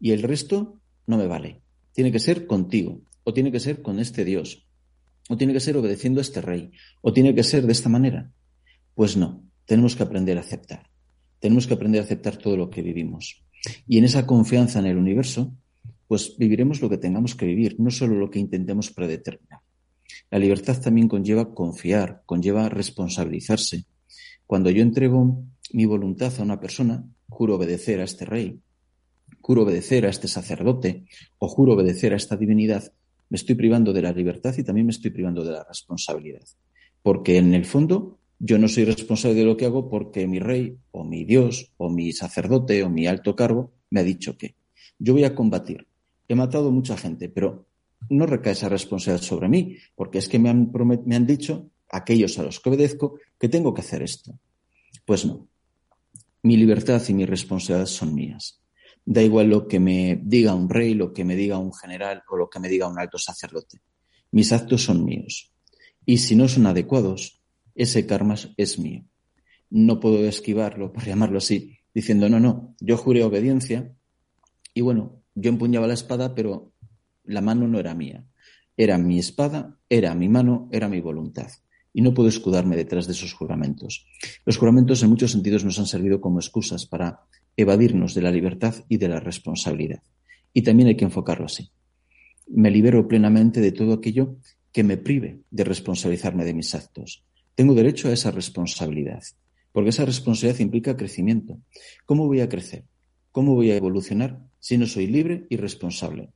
Y 0.00 0.12
el 0.12 0.22
resto 0.22 0.80
no 1.06 1.18
me 1.18 1.26
vale. 1.26 1.60
Tiene 1.92 2.10
que 2.10 2.18
ser 2.18 2.46
contigo, 2.46 3.02
o 3.30 3.32
tiene 3.32 3.52
que 3.52 3.60
ser 3.60 3.80
con 3.80 4.00
este 4.00 4.24
Dios, 4.24 4.66
o 5.28 5.36
tiene 5.36 5.52
que 5.52 5.60
ser 5.60 5.76
obedeciendo 5.76 6.20
a 6.20 6.22
este 6.22 6.40
rey, 6.40 6.72
o 7.00 7.12
tiene 7.12 7.32
que 7.32 7.44
ser 7.44 7.64
de 7.64 7.72
esta 7.72 7.88
manera. 7.88 8.32
Pues 8.96 9.16
no, 9.16 9.44
tenemos 9.66 9.94
que 9.94 10.02
aprender 10.02 10.36
a 10.36 10.40
aceptar. 10.40 10.90
Tenemos 11.38 11.68
que 11.68 11.74
aprender 11.74 12.00
a 12.00 12.04
aceptar 12.04 12.36
todo 12.36 12.56
lo 12.56 12.70
que 12.70 12.82
vivimos. 12.82 13.44
Y 13.86 13.98
en 13.98 14.04
esa 14.04 14.26
confianza 14.26 14.80
en 14.80 14.86
el 14.86 14.96
universo, 14.96 15.54
pues 16.08 16.34
viviremos 16.36 16.82
lo 16.82 16.90
que 16.90 16.98
tengamos 16.98 17.36
que 17.36 17.46
vivir, 17.46 17.76
no 17.78 17.92
solo 17.92 18.16
lo 18.16 18.30
que 18.30 18.40
intentemos 18.40 18.90
predeterminar. 18.90 19.60
La 20.28 20.40
libertad 20.40 20.80
también 20.82 21.06
conlleva 21.06 21.54
confiar, 21.54 22.22
conlleva 22.26 22.68
responsabilizarse. 22.68 23.84
Cuando 24.44 24.70
yo 24.70 24.82
entrego 24.82 25.44
mi 25.72 25.86
voluntad 25.86 26.32
a 26.36 26.42
una 26.42 26.58
persona, 26.58 27.04
juro 27.28 27.54
obedecer 27.54 28.00
a 28.00 28.04
este 28.04 28.24
rey, 28.24 28.60
juro 29.40 29.62
obedecer 29.62 30.04
a 30.04 30.10
este 30.10 30.26
sacerdote 30.26 31.04
o 31.38 31.46
juro 31.46 31.74
obedecer 31.74 32.12
a 32.12 32.16
esta 32.16 32.36
divinidad, 32.36 32.92
me 33.30 33.36
estoy 33.36 33.54
privando 33.54 33.92
de 33.92 34.02
la 34.02 34.12
libertad 34.12 34.54
y 34.58 34.64
también 34.64 34.86
me 34.86 34.92
estoy 34.92 35.10
privando 35.10 35.42
de 35.44 35.52
la 35.52 35.64
responsabilidad. 35.64 36.42
Porque 37.02 37.38
en 37.38 37.54
el 37.54 37.64
fondo 37.64 38.18
yo 38.38 38.58
no 38.58 38.68
soy 38.68 38.84
responsable 38.84 39.36
de 39.36 39.44
lo 39.44 39.56
que 39.56 39.66
hago 39.66 39.88
porque 39.88 40.26
mi 40.26 40.38
rey 40.38 40.76
o 40.90 41.04
mi 41.04 41.24
Dios 41.24 41.72
o 41.76 41.88
mi 41.88 42.12
sacerdote 42.12 42.82
o 42.82 42.90
mi 42.90 43.06
alto 43.06 43.36
cargo 43.36 43.72
me 43.90 44.00
ha 44.00 44.02
dicho 44.02 44.36
que 44.36 44.56
yo 44.98 45.12
voy 45.12 45.24
a 45.24 45.34
combatir. 45.34 45.86
He 46.28 46.34
matado 46.34 46.70
mucha 46.70 46.96
gente, 46.96 47.28
pero 47.28 47.66
no 48.08 48.26
recae 48.26 48.52
esa 48.52 48.68
responsabilidad 48.68 49.22
sobre 49.22 49.48
mí, 49.48 49.76
porque 49.94 50.18
es 50.18 50.28
que 50.28 50.38
me 50.38 50.48
han, 50.48 50.70
me 51.04 51.16
han 51.16 51.26
dicho 51.26 51.70
aquellos 51.88 52.38
a 52.38 52.42
los 52.42 52.60
que 52.60 52.68
obedezco 52.68 53.18
que 53.38 53.48
tengo 53.48 53.74
que 53.74 53.80
hacer 53.80 54.02
esto. 54.02 54.32
Pues 55.04 55.24
no. 55.24 55.48
Mi 56.42 56.56
libertad 56.56 57.02
y 57.08 57.14
mi 57.14 57.26
responsabilidad 57.26 57.86
son 57.86 58.14
mías. 58.14 58.60
Da 59.04 59.22
igual 59.22 59.48
lo 59.48 59.66
que 59.66 59.80
me 59.80 60.20
diga 60.22 60.54
un 60.54 60.68
rey, 60.68 60.94
lo 60.94 61.12
que 61.12 61.24
me 61.24 61.36
diga 61.36 61.58
un 61.58 61.72
general 61.72 62.22
o 62.28 62.36
lo 62.36 62.48
que 62.48 62.60
me 62.60 62.68
diga 62.68 62.88
un 62.88 62.98
alto 62.98 63.18
sacerdote. 63.18 63.80
Mis 64.32 64.52
actos 64.52 64.84
son 64.84 65.04
míos. 65.04 65.52
Y 66.06 66.18
si 66.18 66.36
no 66.36 66.48
son 66.48 66.66
adecuados, 66.66 67.42
ese 67.74 68.06
karma 68.06 68.34
es 68.56 68.78
mío. 68.78 69.04
No 69.70 70.00
puedo 70.00 70.26
esquivarlo, 70.26 70.92
por 70.92 71.04
llamarlo 71.04 71.38
así, 71.38 71.78
diciendo, 71.94 72.28
no, 72.28 72.40
no, 72.40 72.74
yo 72.80 72.96
juré 72.96 73.22
obediencia 73.24 73.94
y 74.74 74.80
bueno, 74.80 75.22
yo 75.34 75.50
empuñaba 75.50 75.86
la 75.86 75.94
espada, 75.94 76.34
pero 76.34 76.72
la 77.24 77.40
mano 77.40 77.68
no 77.68 77.78
era 77.78 77.94
mía. 77.94 78.24
Era 78.76 78.98
mi 78.98 79.18
espada, 79.18 79.78
era 79.88 80.14
mi 80.14 80.28
mano, 80.28 80.68
era 80.72 80.88
mi 80.88 81.00
voluntad. 81.00 81.48
Y 81.92 82.02
no 82.02 82.14
puedo 82.14 82.28
escudarme 82.28 82.76
detrás 82.76 83.06
de 83.06 83.12
esos 83.12 83.32
juramentos. 83.32 84.06
Los 84.44 84.56
juramentos 84.56 85.02
en 85.02 85.10
muchos 85.10 85.32
sentidos 85.32 85.64
nos 85.64 85.78
han 85.78 85.86
servido 85.86 86.20
como 86.20 86.38
excusas 86.38 86.86
para 86.86 87.20
evadirnos 87.56 88.14
de 88.14 88.22
la 88.22 88.30
libertad 88.30 88.74
y 88.88 88.98
de 88.98 89.08
la 89.08 89.20
responsabilidad. 89.20 90.02
Y 90.52 90.62
también 90.62 90.88
hay 90.88 90.96
que 90.96 91.04
enfocarlo 91.04 91.46
así. 91.46 91.70
Me 92.46 92.70
libero 92.70 93.06
plenamente 93.06 93.60
de 93.60 93.72
todo 93.72 93.92
aquello 93.92 94.36
que 94.72 94.84
me 94.84 94.96
prive 94.96 95.40
de 95.50 95.64
responsabilizarme 95.64 96.44
de 96.44 96.54
mis 96.54 96.74
actos. 96.74 97.24
Tengo 97.54 97.74
derecho 97.74 98.08
a 98.08 98.12
esa 98.12 98.30
responsabilidad, 98.30 99.22
porque 99.72 99.90
esa 99.90 100.04
responsabilidad 100.04 100.60
implica 100.60 100.96
crecimiento. 100.96 101.58
¿Cómo 102.06 102.26
voy 102.26 102.40
a 102.40 102.48
crecer? 102.48 102.84
¿Cómo 103.32 103.54
voy 103.54 103.70
a 103.70 103.76
evolucionar 103.76 104.40
si 104.58 104.78
no 104.78 104.86
soy 104.86 105.06
libre 105.06 105.46
y 105.50 105.56
responsable? 105.56 106.30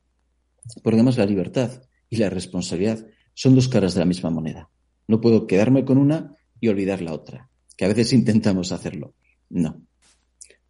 Porque 0.83 0.95
además 0.95 1.17
la 1.17 1.25
libertad 1.25 1.83
y 2.09 2.17
la 2.17 2.29
responsabilidad 2.29 3.05
son 3.33 3.55
dos 3.55 3.67
caras 3.67 3.93
de 3.93 3.99
la 3.99 4.05
misma 4.05 4.29
moneda. 4.29 4.69
No 5.07 5.21
puedo 5.21 5.47
quedarme 5.47 5.85
con 5.85 5.97
una 5.97 6.35
y 6.59 6.69
olvidar 6.69 7.01
la 7.01 7.13
otra, 7.13 7.49
que 7.77 7.85
a 7.85 7.89
veces 7.89 8.13
intentamos 8.13 8.71
hacerlo. 8.71 9.13
No. 9.49 9.81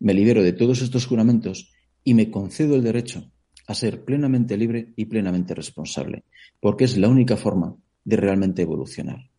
Me 0.06 0.14
libero 0.14 0.44
de 0.44 0.54
todos 0.54 0.82
estos 0.82 1.06
juramentos 1.06 1.74
y 2.04 2.14
me 2.14 2.30
concedo 2.30 2.76
el 2.76 2.84
derecho 2.84 3.32
a 3.68 3.74
ser 3.74 4.06
plenamente 4.06 4.56
libre 4.56 4.94
y 4.96 5.06
plenamente 5.06 5.56
responsable, 5.56 6.24
porque 6.60 6.84
es 6.84 6.98
la 6.98 7.10
única 7.10 7.36
forma 7.36 7.76
de 8.04 8.16
realmente 8.16 8.62
evolucionar 8.62 9.30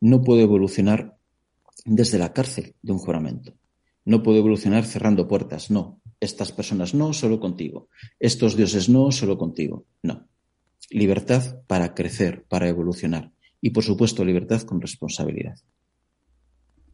no 0.00 0.22
puedo 0.22 0.40
evolucionar 0.40 1.16
desde 1.84 2.18
la 2.18 2.32
cárcel 2.32 2.74
de 2.82 2.92
un 2.92 2.98
juramento. 2.98 3.54
No 4.04 4.22
puedo 4.22 4.38
evolucionar 4.38 4.84
cerrando 4.84 5.28
puertas. 5.28 5.70
No. 5.70 6.00
Estas 6.18 6.52
personas 6.52 6.94
no, 6.94 7.12
solo 7.12 7.38
contigo. 7.38 7.88
Estos 8.18 8.56
dioses 8.56 8.88
no, 8.88 9.12
solo 9.12 9.38
contigo. 9.38 9.84
No. 10.02 10.26
Libertad 10.88 11.62
para 11.66 11.94
crecer, 11.94 12.44
para 12.48 12.68
evolucionar. 12.68 13.32
Y 13.60 13.70
por 13.70 13.84
supuesto, 13.84 14.24
libertad 14.24 14.62
con 14.62 14.80
responsabilidad. 14.80 15.56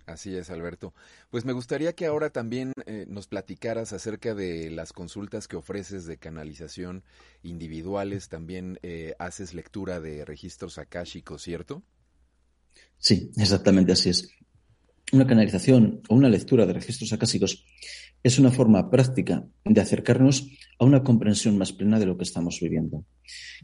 Así 0.06 0.36
es, 0.36 0.50
Alberto. 0.50 0.94
Pues 1.30 1.44
me 1.44 1.52
gustaría 1.52 1.92
que 1.94 2.06
ahora 2.06 2.30
también 2.30 2.72
eh, 2.86 3.06
nos 3.08 3.26
platicaras 3.26 3.92
acerca 3.92 4.36
de 4.36 4.70
las 4.70 4.92
consultas 4.92 5.48
que 5.48 5.56
ofreces 5.56 6.06
de 6.06 6.16
canalización 6.16 7.02
individuales. 7.42 8.28
También 8.28 8.78
eh, 8.82 9.14
haces 9.18 9.52
lectura 9.52 10.00
de 10.00 10.24
registros 10.24 10.78
akáshicos, 10.78 11.42
¿cierto? 11.42 11.82
Sí, 12.98 13.32
exactamente 13.36 13.92
así 13.92 14.10
es. 14.10 14.30
Una 15.12 15.26
canalización 15.26 16.02
o 16.08 16.14
una 16.14 16.28
lectura 16.28 16.66
de 16.66 16.72
registros 16.72 17.12
acásicos 17.12 17.64
es 18.22 18.38
una 18.38 18.52
forma 18.52 18.90
práctica 18.90 19.44
de 19.64 19.80
acercarnos 19.80 20.48
a 20.78 20.84
una 20.84 21.02
comprensión 21.02 21.58
más 21.58 21.72
plena 21.72 21.98
de 21.98 22.06
lo 22.06 22.16
que 22.16 22.24
estamos 22.24 22.58
viviendo. 22.60 23.04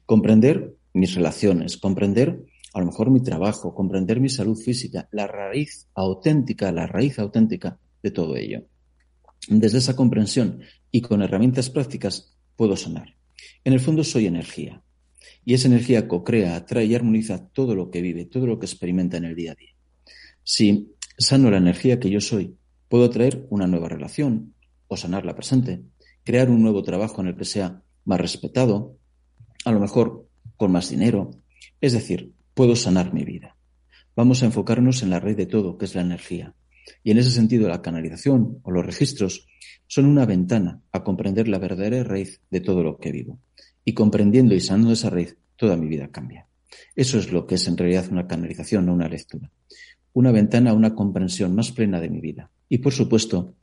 Comprender 0.07 0.75
mis 0.93 1.15
relaciones, 1.15 1.77
comprender 1.77 2.45
a 2.75 2.81
lo 2.81 2.87
mejor 2.87 3.11
mi 3.11 3.21
trabajo, 3.23 3.75
comprender 3.75 4.21
mi 4.21 4.29
salud 4.29 4.57
física, 4.57 5.09
la 5.13 5.27
raíz 5.27 5.89
auténtica, 5.95 6.73
la 6.73 6.87
raíz 6.87 7.19
auténtica 7.19 7.79
de 8.03 8.11
todo 8.11 8.37
ello. 8.37 8.65
Desde 9.49 9.79
esa 9.79 9.97
comprensión 9.97 10.61
y 10.91 11.01
con 11.01 11.23
herramientas 11.23 11.69
prácticas 11.71 12.37
puedo 12.57 12.77
sanar. 12.77 13.15
En 13.65 13.73
el 13.73 13.81
fondo 13.81 14.05
soy 14.05 14.27
energía. 14.27 14.83
Y 15.45 15.55
esa 15.55 15.69
energía 15.69 16.07
co-crea, 16.09 16.57
atrae 16.57 16.87
y 16.87 16.95
armoniza 16.95 17.49
todo 17.49 17.75
lo 17.75 17.91
que 17.91 18.01
vive, 18.01 18.25
todo 18.25 18.47
lo 18.47 18.59
que 18.59 18.67
experimenta 18.67 19.17
en 19.17 19.25
el 19.25 19.35
día 19.35 19.53
a 19.53 19.55
día. 19.57 19.75
Si 20.45 20.93
sano 21.19 21.51
la 21.51 21.59
energía 21.59 21.99
que 21.99 22.11
yo 22.11 22.21
soy, 22.21 22.57
puedo 22.89 23.11
traer 23.11 23.47
una 23.51 23.67
nueva 23.67 23.89
relación 23.89 24.55
o 24.87 24.97
sanar 24.97 25.25
la 25.25 25.35
presente, 25.35 25.83
crear 26.25 26.51
un 26.51 26.63
nuevo 26.63 26.83
trabajo 26.83 27.21
en 27.21 27.29
el 27.29 27.37
que 27.37 27.45
sea 27.45 27.83
más 28.05 28.21
respetado, 28.21 28.97
a 29.65 29.73
lo 29.73 29.81
mejor 29.81 30.29
con 30.57 30.73
más 30.73 30.91
dinero. 30.91 31.31
Es 31.81 31.93
decir, 31.93 32.33
puedo 32.55 32.77
sanar 32.77 33.13
mi 33.13 33.25
vida. 33.25 33.57
Vamos 34.15 34.43
a 34.43 34.47
enfocarnos 34.47 35.03
en 35.03 35.11
la 35.11 35.21
raíz 35.21 35.37
de 35.37 35.47
todo, 35.47 35.79
que 35.79 35.87
es 35.87 35.95
la 35.95 36.03
energía. 36.03 36.55
Y 37.03 37.11
en 37.11 37.19
ese 37.19 37.31
sentido, 37.31 37.69
la 37.69 37.83
canalización 37.83 38.59
o 38.63 38.71
los 38.71 38.85
registros 38.85 39.47
son 39.87 40.07
una 40.07 40.27
ventana 40.27 40.83
a 40.93 41.05
comprender 41.05 41.49
la 41.49 41.59
verdadera 41.59 42.05
raíz 42.05 42.41
de 42.51 42.61
todo 42.61 42.83
lo 42.83 42.99
que 42.99 43.13
vivo. 43.13 43.39
Y 43.85 43.95
comprendiendo 43.95 44.55
y 44.55 44.61
sanando 44.61 44.93
esa 44.93 45.11
raíz, 45.11 45.37
toda 45.57 45.77
mi 45.77 45.87
vida 45.87 46.09
cambia. 46.09 46.47
Eso 46.95 47.19
es 47.19 47.33
lo 47.33 47.47
que 47.47 47.57
es 47.57 47.67
en 47.69 47.77
realidad 47.77 48.07
una 48.11 48.27
canalización, 48.27 48.87
no 48.87 48.95
una 48.95 49.09
lectura. 49.09 49.51
Una 50.13 50.33
ventana 50.33 50.71
a 50.71 50.75
una 50.75 50.95
comprensión 50.95 51.55
más 51.55 51.73
plena 51.73 52.01
de 52.01 52.11
mi 52.11 52.21
vida. 52.21 52.51
Y 52.69 52.79
por 52.79 52.93
supuesto, 52.93 53.55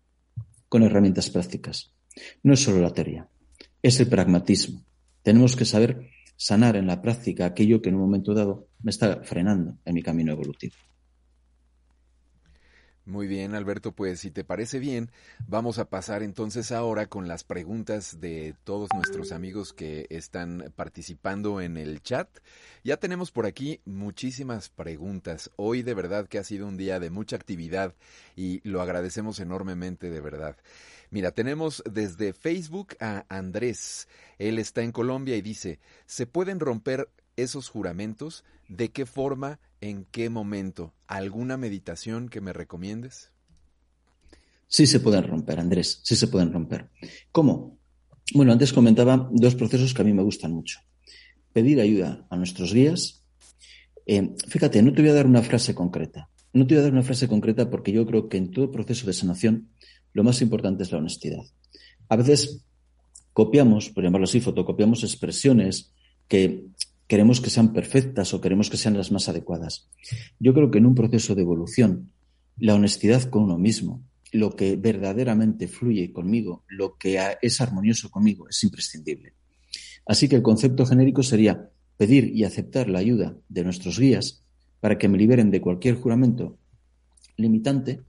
con 0.68 0.84
herramientas 0.84 1.30
prácticas. 1.30 1.94
No 2.44 2.54
es 2.54 2.62
solo 2.62 2.82
la 2.82 2.94
teoría, 2.94 3.28
es 3.82 4.00
el 4.00 4.08
pragmatismo. 4.08 4.84
Tenemos 5.24 5.56
que 5.56 5.66
saber 5.66 6.10
sanar 6.40 6.78
en 6.78 6.88
la 6.88 7.02
práctica 7.02 7.46
aquello 7.46 7.82
que 7.82 7.90
en 7.90 7.96
un 7.96 8.02
momento 8.02 8.34
dado 8.34 8.70
me 8.82 8.92
está 8.92 9.22
frenando 9.24 9.78
en 9.84 9.94
mi 9.94 10.02
camino 10.02 10.32
evolutivo. 10.32 10.74
Muy 13.06 13.28
bien, 13.28 13.56
Alberto, 13.56 13.92
pues 13.92 14.20
si 14.20 14.30
te 14.30 14.44
parece 14.44 14.78
bien, 14.78 15.10
vamos 15.48 15.80
a 15.80 15.90
pasar 15.90 16.22
entonces 16.22 16.72
ahora 16.72 17.08
con 17.08 17.28
las 17.28 17.44
preguntas 17.44 18.22
de 18.22 18.56
todos 18.64 18.88
nuestros 18.94 19.32
amigos 19.32 19.74
que 19.74 20.06
están 20.12 20.72
participando 20.76 21.60
en 21.60 21.76
el 21.76 22.04
chat. 22.04 22.30
Ya 22.84 22.98
tenemos 22.98 23.32
por 23.32 23.48
aquí 23.48 23.82
muchísimas 23.84 24.70
preguntas. 24.70 25.50
Hoy 25.56 25.82
de 25.82 25.96
verdad 25.96 26.28
que 26.28 26.38
ha 26.38 26.44
sido 26.44 26.68
un 26.68 26.78
día 26.78 27.00
de 27.00 27.10
mucha 27.10 27.36
actividad 27.36 27.96
y 28.36 28.62
lo 28.64 28.80
agradecemos 28.80 29.40
enormemente 29.40 30.12
de 30.12 30.22
verdad. 30.22 30.56
Mira, 31.12 31.32
tenemos 31.32 31.82
desde 31.90 32.34
Facebook 32.34 32.96
a 33.00 33.26
Andrés. 33.30 34.08
Él 34.38 34.60
está 34.60 34.84
en 34.84 34.92
Colombia 34.92 35.36
y 35.36 35.42
dice, 35.42 35.80
¿se 36.06 36.28
pueden 36.28 36.60
romper 36.60 37.10
esos 37.36 37.70
juramentos? 37.70 38.44
¿De 38.68 38.90
qué 38.90 39.08
forma? 39.08 39.60
¿En 39.82 40.06
qué 40.06 40.30
momento? 40.30 40.94
¿Alguna 41.08 41.58
meditación 41.58 42.30
que 42.30 42.42
me 42.42 42.54
recomiendes? 42.54 43.32
Sí 44.68 44.86
se 44.86 45.00
pueden 45.00 45.24
romper, 45.24 45.60
Andrés, 45.60 46.00
sí 46.04 46.16
se 46.16 46.28
pueden 46.28 46.54
romper. 46.54 46.92
¿Cómo? 47.32 47.80
Bueno, 48.36 48.52
antes 48.52 48.72
comentaba 48.72 49.28
dos 49.32 49.56
procesos 49.56 49.96
que 49.96 50.04
a 50.04 50.06
mí 50.06 50.14
me 50.14 50.22
gustan 50.22 50.52
mucho. 50.52 50.80
Pedir 51.52 51.82
ayuda 51.82 52.28
a 52.30 52.38
nuestros 52.38 52.72
guías. 52.72 53.24
Eh, 54.06 54.36
fíjate, 54.48 54.84
no 54.84 54.94
te 54.94 55.02
voy 55.02 55.10
a 55.10 55.16
dar 55.16 55.26
una 55.26 55.42
frase 55.42 55.74
concreta. 55.74 56.30
No 56.54 56.68
te 56.68 56.76
voy 56.76 56.82
a 56.82 56.84
dar 56.84 56.92
una 56.92 57.02
frase 57.02 57.28
concreta 57.28 57.72
porque 57.72 57.92
yo 57.92 58.06
creo 58.06 58.30
que 58.30 58.38
en 58.38 58.52
todo 58.52 58.72
proceso 58.72 59.08
de 59.08 59.14
sanación 59.14 59.70
lo 60.14 60.24
más 60.24 60.42
importante 60.42 60.84
es 60.84 60.92
la 60.92 60.98
honestidad. 60.98 61.44
A 62.08 62.16
veces 62.16 62.66
copiamos, 63.34 63.90
por 63.90 64.04
llamarlo 64.04 64.26
así, 64.26 64.42
fotocopiamos 64.42 65.04
expresiones 65.04 65.94
que 66.28 66.66
queremos 67.08 67.42
que 67.42 67.50
sean 67.50 67.74
perfectas 67.74 68.34
o 68.34 68.42
queremos 68.42 68.70
que 68.70 68.78
sean 68.78 68.98
las 68.98 69.12
más 69.12 69.30
adecuadas. 69.30 69.88
Yo 70.40 70.54
creo 70.54 70.70
que 70.70 70.78
en 70.78 70.86
un 70.86 70.96
proceso 70.96 71.36
de 71.36 71.42
evolución, 71.42 72.12
la 72.58 72.76
honestidad 72.76 73.24
con 73.24 73.44
uno 73.44 73.58
mismo, 73.58 74.04
lo 74.32 74.56
que 74.56 74.76
verdaderamente 74.76 75.68
fluye 75.68 76.12
conmigo, 76.12 76.64
lo 76.68 76.98
que 76.98 77.20
es 77.42 77.62
armonioso 77.62 78.12
conmigo, 78.12 78.48
es 78.48 78.64
imprescindible. 78.64 79.34
Así 80.06 80.28
que 80.28 80.36
el 80.36 80.44
concepto 80.44 80.86
genérico 80.86 81.24
sería 81.24 81.70
pedir 81.98 82.32
y 82.36 82.44
aceptar 82.44 82.90
la 82.90 83.00
ayuda 83.00 83.38
de 83.50 83.64
nuestros 83.64 84.00
guías 84.00 84.44
para 84.80 84.98
que 84.98 85.08
me 85.08 85.18
liberen 85.18 85.52
de 85.52 85.62
cualquier 85.62 85.96
juramento 85.96 86.58
limitante 87.38 88.02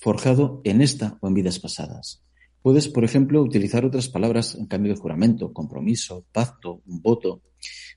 forjado 0.00 0.60
en 0.64 0.80
esta 0.80 1.18
o 1.20 1.28
en 1.28 1.34
vidas 1.34 1.58
pasadas. 1.58 2.22
Puedes, 2.62 2.88
por 2.88 3.04
ejemplo, 3.04 3.42
utilizar 3.42 3.84
otras 3.84 4.08
palabras 4.08 4.54
en 4.54 4.66
cambio 4.66 4.92
de 4.92 5.00
juramento, 5.00 5.52
compromiso, 5.52 6.24
pacto, 6.32 6.82
un 6.86 7.00
voto, 7.00 7.42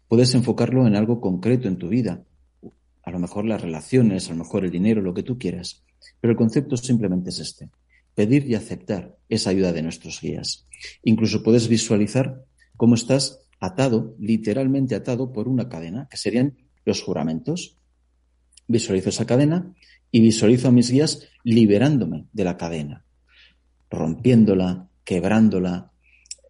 Puedes 0.07 0.35
enfocarlo 0.35 0.85
en 0.85 0.95
algo 0.95 1.19
concreto 1.19 1.67
en 1.67 1.77
tu 1.77 1.89
vida. 1.89 2.23
A 3.03 3.11
lo 3.11 3.19
mejor 3.19 3.45
las 3.45 3.61
relaciones, 3.61 4.29
a 4.29 4.33
lo 4.33 4.43
mejor 4.43 4.63
el 4.63 4.71
dinero, 4.71 5.01
lo 5.01 5.13
que 5.13 5.23
tú 5.23 5.37
quieras. 5.37 5.83
Pero 6.21 6.31
el 6.31 6.37
concepto 6.37 6.77
simplemente 6.77 7.29
es 7.29 7.39
este. 7.39 7.69
Pedir 8.13 8.45
y 8.47 8.55
aceptar 8.55 9.17
esa 9.27 9.49
ayuda 9.49 9.73
de 9.73 9.81
nuestros 9.81 10.21
guías. 10.21 10.67
Incluso 11.03 11.41
puedes 11.41 11.67
visualizar 11.67 12.43
cómo 12.77 12.95
estás 12.95 13.39
atado, 13.59 14.15
literalmente 14.19 14.95
atado 14.95 15.31
por 15.33 15.47
una 15.47 15.67
cadena, 15.67 16.07
que 16.09 16.17
serían 16.17 16.57
los 16.85 17.01
juramentos. 17.01 17.77
Visualizo 18.67 19.09
esa 19.09 19.25
cadena 19.25 19.73
y 20.13 20.21
visualizo 20.21 20.67
a 20.67 20.71
mis 20.71 20.91
guías 20.91 21.27
liberándome 21.43 22.27
de 22.31 22.43
la 22.43 22.55
cadena, 22.55 23.03
rompiéndola, 23.89 24.87
quebrándola, 25.03 25.91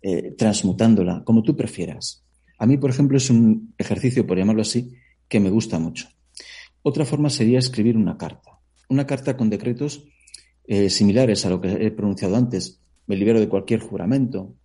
eh, 0.01 0.35
transmutándola, 0.37 1.23
como 1.23 1.43
tú 1.43 1.55
prefieras. 1.55 2.25
A 2.59 2.65
mí, 2.65 2.77
por 2.77 2.89
ejemplo, 2.89 3.15
es 3.15 3.29
un 3.29 3.73
ejercicio, 3.77 4.27
por 4.27 4.37
llamarlo 4.37 4.63
así, 4.63 4.91
que 5.29 5.39
me 5.39 5.49
gusta 5.49 5.79
mucho. 5.79 6.09
Otra 6.81 7.05
forma 7.05 7.29
sería 7.29 7.57
escribir 7.57 7.95
una 7.95 8.17
carta. 8.17 8.59
Una 8.89 9.07
carta 9.07 9.37
con 9.37 9.49
decretos 9.49 10.03
eh, 10.65 10.89
similares 10.89 11.45
a 11.45 11.49
lo 11.49 11.61
que 11.61 11.71
he 11.71 11.91
pronunciado 11.91 12.35
antes. 12.35 12.81
Me 13.07 13.15
libero 13.15 13.39
de 13.39 13.47
cualquier 13.47 13.79
juramento, 13.79 14.57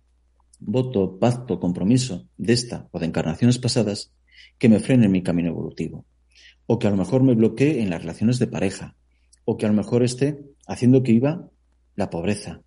voto, 0.59 1.17
pacto, 1.17 1.57
compromiso 1.57 2.27
de 2.37 2.51
esta 2.51 2.89
o 2.91 2.99
de 2.99 3.05
encarnaciones 3.05 3.59
pasadas 3.59 4.13
que 4.57 4.67
me 4.67 4.81
frenen 4.81 5.09
mi 5.09 5.23
camino 5.23 5.51
evolutivo. 5.51 6.05
O 6.71 6.77
que 6.77 6.85
a 6.85 6.91
lo 6.91 6.97
mejor 6.97 7.23
me 7.23 7.33
bloquee 7.33 7.81
en 7.81 7.89
las 7.89 8.01
relaciones 8.01 8.37
de 8.37 8.45
pareja. 8.45 8.95
O 9.43 9.57
que 9.57 9.65
a 9.65 9.69
lo 9.69 9.75
mejor 9.75 10.03
esté 10.03 10.39
haciendo 10.67 11.01
que 11.01 11.13
iba 11.13 11.49
la 11.95 12.11
pobreza. 12.11 12.61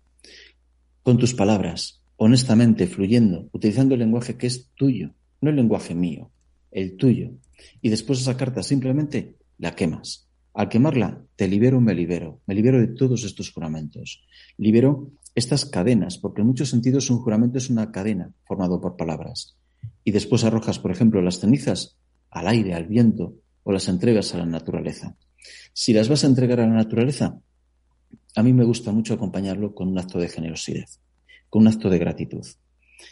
Con 1.03 1.17
tus 1.17 1.33
palabras, 1.33 2.03
honestamente, 2.17 2.87
fluyendo, 2.87 3.47
utilizando 3.53 3.93
el 3.93 4.01
lenguaje 4.01 4.35
que 4.35 4.47
es 4.47 4.71
tuyo, 4.75 5.11
no 5.39 5.51
el 5.51 5.55
lenguaje 5.55 5.95
mío, 5.95 6.31
el 6.69 6.97
tuyo. 6.97 7.31
Y 7.81 7.87
después 7.87 8.19
esa 8.19 8.35
carta 8.35 8.61
simplemente 8.61 9.37
la 9.57 9.73
quemas. 9.73 10.27
Al 10.53 10.67
quemarla, 10.67 11.23
te 11.37 11.47
libero, 11.47 11.79
me 11.79 11.95
libero, 11.95 12.41
me 12.45 12.55
libero 12.55 12.81
de 12.81 12.87
todos 12.87 13.23
estos 13.23 13.53
juramentos. 13.53 14.25
Libero 14.57 15.11
estas 15.33 15.63
cadenas, 15.63 16.17
porque 16.17 16.41
en 16.41 16.47
muchos 16.47 16.69
sentidos 16.69 17.09
un 17.09 17.19
juramento 17.19 17.57
es 17.57 17.69
una 17.69 17.89
cadena 17.93 18.33
formado 18.43 18.81
por 18.81 18.97
palabras. 18.97 19.55
Y 20.03 20.11
después 20.11 20.43
arrojas, 20.43 20.77
por 20.77 20.91
ejemplo, 20.91 21.21
las 21.21 21.39
cenizas 21.39 21.97
al 22.29 22.49
aire, 22.49 22.73
al 22.73 22.87
viento, 22.87 23.35
o 23.63 23.71
las 23.71 23.87
entregas 23.87 24.33
a 24.33 24.37
la 24.37 24.45
naturaleza. 24.45 25.15
Si 25.73 25.93
las 25.93 26.09
vas 26.09 26.23
a 26.23 26.27
entregar 26.27 26.59
a 26.59 26.67
la 26.67 26.75
naturaleza, 26.75 27.39
a 28.35 28.43
mí 28.43 28.53
me 28.53 28.63
gusta 28.63 28.91
mucho 28.91 29.13
acompañarlo 29.13 29.73
con 29.73 29.87
un 29.87 29.97
acto 29.97 30.19
de 30.19 30.29
generosidad, 30.29 30.87
con 31.49 31.63
un 31.63 31.67
acto 31.67 31.89
de 31.89 31.99
gratitud. 31.99 32.45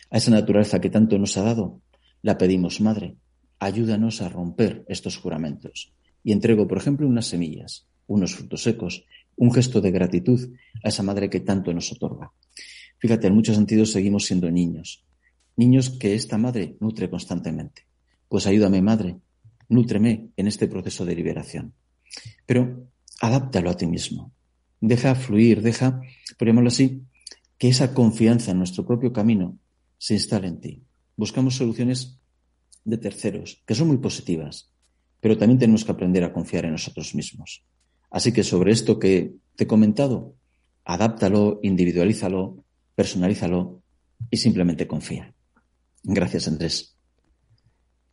A 0.09 0.17
esa 0.17 0.31
naturaleza 0.31 0.79
que 0.79 0.89
tanto 0.89 1.17
nos 1.17 1.37
ha 1.37 1.43
dado, 1.43 1.81
la 2.21 2.37
pedimos, 2.37 2.81
Madre, 2.81 3.15
ayúdanos 3.59 4.21
a 4.21 4.29
romper 4.29 4.83
estos 4.87 5.17
juramentos. 5.17 5.93
Y 6.23 6.31
entrego, 6.31 6.67
por 6.67 6.77
ejemplo, 6.77 7.07
unas 7.07 7.27
semillas, 7.27 7.87
unos 8.07 8.35
frutos 8.35 8.63
secos, 8.63 9.05
un 9.35 9.51
gesto 9.51 9.81
de 9.81 9.91
gratitud 9.91 10.53
a 10.83 10.89
esa 10.89 11.03
Madre 11.03 11.29
que 11.29 11.39
tanto 11.39 11.73
nos 11.73 11.91
otorga. 11.91 12.31
Fíjate, 12.99 13.27
en 13.27 13.35
muchos 13.35 13.55
sentidos 13.55 13.91
seguimos 13.91 14.25
siendo 14.25 14.51
niños, 14.51 15.03
niños 15.55 15.89
que 15.89 16.13
esta 16.13 16.37
Madre 16.37 16.77
nutre 16.79 17.09
constantemente. 17.09 17.87
Pues 18.29 18.45
ayúdame, 18.47 18.81
Madre, 18.81 19.17
nútreme 19.71 20.29
en 20.37 20.47
este 20.47 20.67
proceso 20.67 21.05
de 21.05 21.15
liberación. 21.15 21.73
Pero 22.45 22.87
adáptalo 23.19 23.71
a 23.71 23.77
ti 23.77 23.87
mismo. 23.87 24.31
Deja 24.79 25.15
fluir, 25.15 25.61
deja, 25.61 26.01
por 26.37 26.47
llamarlo 26.47 26.69
así, 26.69 27.01
que 27.57 27.69
esa 27.69 27.93
confianza 27.93 28.51
en 28.51 28.57
nuestro 28.59 28.85
propio 28.85 29.11
camino 29.11 29.57
se 29.97 30.13
instale 30.13 30.47
en 30.47 30.59
ti 30.59 30.83
buscamos 31.21 31.55
soluciones 31.55 32.17
de 32.83 32.97
terceros, 32.97 33.61
que 33.67 33.75
son 33.75 33.89
muy 33.89 33.97
positivas, 33.97 34.71
pero 35.19 35.37
también 35.37 35.59
tenemos 35.59 35.85
que 35.85 35.91
aprender 35.91 36.23
a 36.23 36.33
confiar 36.33 36.65
en 36.65 36.71
nosotros 36.71 37.13
mismos. 37.13 37.63
Así 38.09 38.31
que 38.31 38.43
sobre 38.43 38.71
esto 38.71 38.97
que 38.97 39.35
te 39.55 39.65
he 39.65 39.67
comentado, 39.67 40.33
adáptalo, 40.83 41.59
individualízalo, 41.61 42.65
personalízalo 42.95 43.83
y 44.31 44.37
simplemente 44.37 44.87
confía. 44.87 45.31
Gracias, 46.03 46.47
Andrés. 46.47 46.97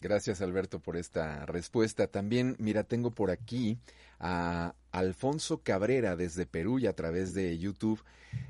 Gracias, 0.00 0.40
Alberto, 0.40 0.80
por 0.80 0.96
esta 0.96 1.44
respuesta. 1.46 2.06
También, 2.06 2.54
mira, 2.58 2.84
tengo 2.84 3.10
por 3.10 3.30
aquí 3.30 3.78
a 4.20 4.74
Alfonso 4.92 5.62
Cabrera 5.62 6.14
desde 6.14 6.46
Perú 6.46 6.78
y 6.78 6.86
a 6.86 6.94
través 6.94 7.34
de 7.34 7.58
YouTube. 7.58 8.02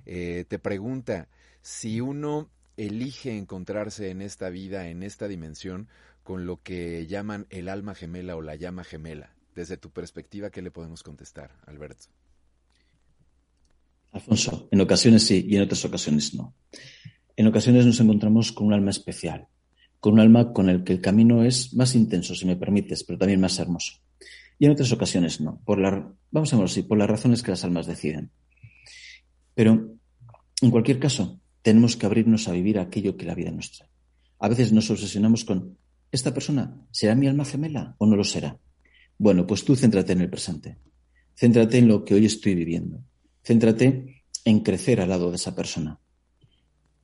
Eh, 0.05 0.45
te 0.49 0.59
pregunta 0.59 1.29
si 1.63 2.01
uno 2.01 2.51
elige 2.77 3.37
encontrarse 3.37 4.11
en 4.11 4.21
esta 4.21 4.51
vida, 4.51 4.89
en 4.89 5.03
esta 5.03 5.27
dimensión, 5.27 5.89
con 6.23 6.45
lo 6.45 6.63
que 6.63 7.07
llaman 7.07 7.47
el 7.49 7.71
alma 7.71 7.95
gemela 7.95 8.37
o 8.37 8.43
la 8.43 8.55
llama 8.55 8.85
gemela. 8.85 9.35
Desde 9.55 9.79
tu 9.79 9.91
perspectiva, 9.91 10.51
¿qué 10.51 10.61
le 10.61 10.71
podemos 10.71 11.03
contestar, 11.03 11.57
Alberto? 11.67 12.05
Alfonso, 14.13 14.69
en 14.71 14.81
ocasiones 14.81 15.27
sí 15.27 15.47
y 15.49 15.57
en 15.57 15.63
otras 15.63 15.85
ocasiones 15.85 16.35
no. 16.35 16.55
En 17.37 17.47
ocasiones 17.47 17.87
nos 17.87 18.01
encontramos 18.01 18.53
con 18.53 18.67
un 18.67 18.73
alma 18.75 18.91
especial, 18.91 19.49
con 20.01 20.15
un 20.15 20.21
alma 20.21 20.53
con 20.53 20.69
el 20.69 20.85
que 20.85 20.93
el 20.93 21.01
camino 21.01 21.43
es 21.45 21.75
más 21.75 21.95
intenso, 21.95 22.35
si 22.35 22.47
me 22.47 22.57
permites, 22.57 23.05
pero 23.05 23.19
también 23.19 23.41
más 23.41 23.59
hermoso. 23.59 23.95
Y 24.59 24.67
en 24.67 24.73
otras 24.73 24.93
ocasiones 24.93 25.41
no, 25.41 25.61
por 25.65 25.79
la, 25.79 26.13
vamos 26.31 26.53
a 26.53 26.57
verlo 26.57 26.67
así, 26.67 26.83
por 26.83 26.99
las 26.99 27.09
razones 27.09 27.43
que 27.43 27.51
las 27.51 27.65
almas 27.65 27.87
deciden. 27.87 28.31
Pero, 29.55 29.97
en 30.61 30.71
cualquier 30.71 30.99
caso, 30.99 31.41
tenemos 31.63 31.97
que 31.97 32.07
abrirnos 32.07 32.49
a 32.49 32.53
vivir 32.53 32.79
aquello 32.79 33.17
que 33.17 33.27
la 33.27 33.35
vida 33.35 33.51
nos 33.51 33.73
trae. 33.73 33.91
A 34.39 34.49
veces 34.49 34.73
nos 34.73 34.91
obsesionamos 34.91 35.45
con, 35.45 35.77
¿esta 36.13 36.33
persona 36.33 36.81
será 36.91 37.15
mi 37.15 37.27
alma 37.27 37.45
gemela 37.45 37.95
o 37.99 38.07
no 38.07 38.17
lo 38.17 38.25
será? 38.25 38.59
Bueno, 39.19 39.47
pues 39.47 39.65
tú 39.65 39.75
céntrate 39.75 40.13
en 40.13 40.21
el 40.21 40.31
presente. 40.31 40.79
Céntrate 41.35 41.79
en 41.79 41.89
lo 41.89 42.05
que 42.05 42.15
hoy 42.15 42.27
estoy 42.27 42.55
viviendo. 42.55 43.03
Céntrate 43.45 44.23
en 44.45 44.61
crecer 44.61 45.01
al 45.01 45.09
lado 45.09 45.31
de 45.31 45.37
esa 45.37 45.55
persona. 45.55 45.99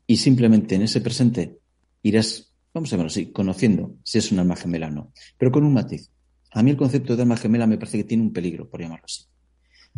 Y 0.07 0.17
simplemente 0.17 0.75
en 0.77 0.83
ese 0.83 1.01
presente 1.01 1.59
irás, 2.03 2.54
vamos 2.75 2.93
a 2.93 2.97
verlo 2.97 3.07
así, 3.07 3.27
conociendo 3.31 3.97
si 4.03 4.19
es 4.19 4.33
un 4.33 4.41
alma 4.41 4.57
gemela 4.57 4.89
o 4.89 4.91
no. 4.91 5.13
Pero 5.39 5.53
con 5.53 5.65
un 5.65 5.73
matiz. 5.73 6.11
A 6.51 6.63
mí 6.63 6.71
el 6.71 6.77
concepto 6.77 7.17
de 7.17 7.23
alma 7.23 7.37
gemela 7.37 7.67
me 7.67 7.79
parece 7.79 7.99
que 7.99 8.05
tiene 8.05 8.25
un 8.25 8.33
peligro, 8.33 8.69
por 8.69 8.81
llamarlo 8.81 9.05
así. 9.07 9.25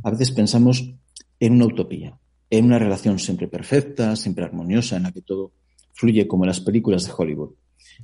A 0.02 0.10
veces 0.10 0.30
pensamos 0.30 0.94
en 1.40 1.52
una 1.54 1.66
utopía, 1.66 2.18
en 2.50 2.64
una 2.66 2.78
relación 2.78 3.18
siempre 3.18 3.48
perfecta, 3.48 4.14
siempre 4.14 4.44
armoniosa, 4.44 4.96
en 4.96 5.04
la 5.04 5.12
que 5.12 5.22
todo 5.22 5.52
fluye 5.94 6.28
como 6.28 6.44
en 6.44 6.48
las 6.48 6.60
películas 6.60 7.06
de 7.06 7.12
Hollywood. 7.16 7.54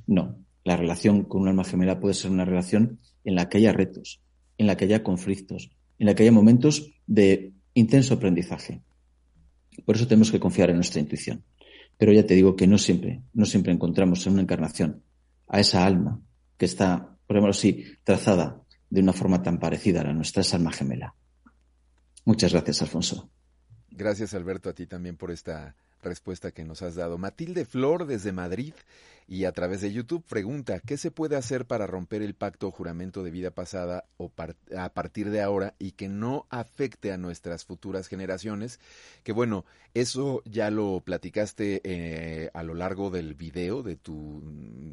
No, 0.07 0.37
la 0.63 0.75
relación 0.75 1.23
con 1.23 1.43
un 1.43 1.49
alma 1.49 1.63
gemela 1.63 1.99
puede 1.99 2.15
ser 2.15 2.31
una 2.31 2.45
relación 2.45 2.99
en 3.23 3.35
la 3.35 3.49
que 3.49 3.59
haya 3.59 3.73
retos, 3.73 4.21
en 4.57 4.67
la 4.67 4.75
que 4.75 4.85
haya 4.85 5.03
conflictos, 5.03 5.71
en 5.99 6.07
la 6.07 6.15
que 6.15 6.23
haya 6.23 6.31
momentos 6.31 6.91
de 7.05 7.53
intenso 7.75 8.15
aprendizaje. 8.15 8.81
Por 9.85 9.95
eso 9.95 10.07
tenemos 10.07 10.31
que 10.31 10.39
confiar 10.39 10.69
en 10.69 10.77
nuestra 10.77 10.99
intuición. 10.99 11.43
Pero 11.97 12.11
ya 12.11 12.25
te 12.25 12.35
digo 12.35 12.55
que 12.55 12.67
no 12.67 12.77
siempre, 12.77 13.21
no 13.33 13.45
siempre 13.45 13.71
encontramos 13.73 14.25
en 14.25 14.33
una 14.33 14.41
encarnación 14.41 15.03
a 15.47 15.59
esa 15.59 15.85
alma 15.85 16.21
que 16.57 16.65
está, 16.65 17.17
por 17.27 17.37
ejemplo 17.37 17.51
así, 17.51 17.85
trazada 18.03 18.61
de 18.89 19.01
una 19.01 19.13
forma 19.13 19.41
tan 19.41 19.59
parecida 19.59 20.01
a 20.01 20.05
la 20.05 20.13
nuestra, 20.13 20.41
esa 20.41 20.57
alma 20.57 20.71
gemela. 20.71 21.15
Muchas 22.25 22.53
gracias, 22.53 22.81
Alfonso. 22.81 23.29
Gracias, 23.89 24.33
Alberto, 24.33 24.69
a 24.69 24.73
ti 24.73 24.87
también 24.87 25.17
por 25.17 25.31
esta 25.31 25.75
respuesta 26.03 26.51
que 26.51 26.63
nos 26.63 26.81
has 26.81 26.95
dado. 26.95 27.17
Matilde 27.17 27.65
Flor 27.65 28.05
desde 28.05 28.31
Madrid 28.31 28.73
y 29.27 29.45
a 29.45 29.51
través 29.51 29.81
de 29.81 29.91
YouTube 29.91 30.23
pregunta, 30.27 30.79
¿qué 30.79 30.97
se 30.97 31.11
puede 31.11 31.35
hacer 31.35 31.65
para 31.65 31.87
romper 31.87 32.21
el 32.21 32.35
pacto 32.35 32.67
o 32.67 32.71
juramento 32.71 33.23
de 33.23 33.31
vida 33.31 33.51
pasada 33.51 34.05
o 34.17 34.31
a 34.77 34.89
partir 34.89 35.29
de 35.29 35.41
ahora 35.41 35.75
y 35.79 35.91
que 35.91 36.09
no 36.09 36.45
afecte 36.49 37.11
a 37.11 37.17
nuestras 37.17 37.63
futuras 37.63 38.07
generaciones? 38.07 38.79
Que 39.23 39.31
bueno, 39.31 39.65
eso 39.93 40.41
ya 40.45 40.69
lo 40.69 41.01
platicaste 41.01 41.81
eh, 41.83 42.49
a 42.53 42.63
lo 42.63 42.73
largo 42.73 43.09
del 43.09 43.33
video 43.33 43.81
de 43.81 43.95
tu, 43.95 44.41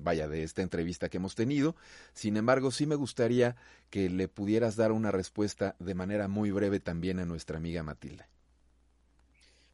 vaya, 0.03 0.29
de 0.29 0.45
esta 0.45 0.63
entrevista 0.63 1.09
que 1.09 1.17
hemos 1.17 1.35
tenido. 1.35 1.75
Sin 2.13 2.37
embargo, 2.37 2.71
sí 2.71 2.87
me 2.87 2.95
gustaría 2.95 3.57
que 3.91 4.09
le 4.09 4.29
pudieras 4.29 4.77
dar 4.77 4.93
una 4.93 5.11
respuesta 5.11 5.75
de 5.81 5.95
manera 5.95 6.29
muy 6.29 6.51
breve 6.51 6.79
también 6.79 7.19
a 7.19 7.27
nuestra 7.27 7.57
amiga 7.57 7.83
Matilde. 7.83 8.27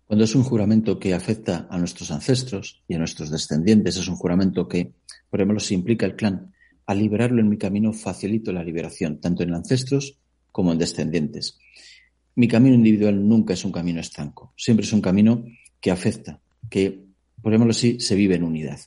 Cuando 0.06 0.24
es 0.24 0.34
un 0.36 0.44
juramento 0.44 1.00
que 1.00 1.14
afecta 1.14 1.66
a 1.68 1.78
nuestros 1.78 2.12
ancestros 2.12 2.82
y 2.86 2.94
a 2.94 2.98
nuestros 2.98 3.30
descendientes, 3.30 3.96
es 3.96 4.06
un 4.06 4.14
juramento 4.14 4.68
que, 4.68 4.92
por 5.28 5.40
ejemplo, 5.40 5.58
si 5.58 5.74
implica 5.74 6.06
el 6.06 6.14
clan, 6.14 6.52
al 6.86 6.98
liberarlo 6.98 7.40
en 7.40 7.48
mi 7.48 7.58
camino 7.58 7.92
facilito 7.92 8.52
la 8.52 8.62
liberación, 8.62 9.20
tanto 9.20 9.42
en 9.42 9.52
ancestros 9.52 10.18
como 10.52 10.70
en 10.70 10.78
descendientes. 10.78 11.58
Mi 12.36 12.46
camino 12.46 12.76
individual 12.76 13.28
nunca 13.28 13.54
es 13.54 13.64
un 13.64 13.72
camino 13.72 14.00
estanco, 14.00 14.52
siempre 14.56 14.86
es 14.86 14.92
un 14.92 15.00
camino 15.00 15.44
que 15.80 15.90
afecta, 15.90 16.40
que, 16.70 17.04
por 17.42 17.52
ejemplo, 17.52 17.72
así, 17.72 17.98
se 17.98 18.14
vive 18.14 18.36
en 18.36 18.44
unidad. 18.44 18.78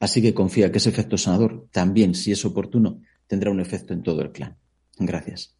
Así 0.00 0.20
que 0.20 0.34
confía 0.34 0.70
que 0.70 0.78
ese 0.78 0.90
efecto 0.90 1.16
sanador 1.16 1.66
también, 1.72 2.14
si 2.14 2.30
es 2.30 2.44
oportuno, 2.44 3.00
tendrá 3.26 3.50
un 3.50 3.60
efecto 3.60 3.94
en 3.94 4.02
todo 4.02 4.20
el 4.20 4.32
clan. 4.32 4.56
Gracias. 4.98 5.54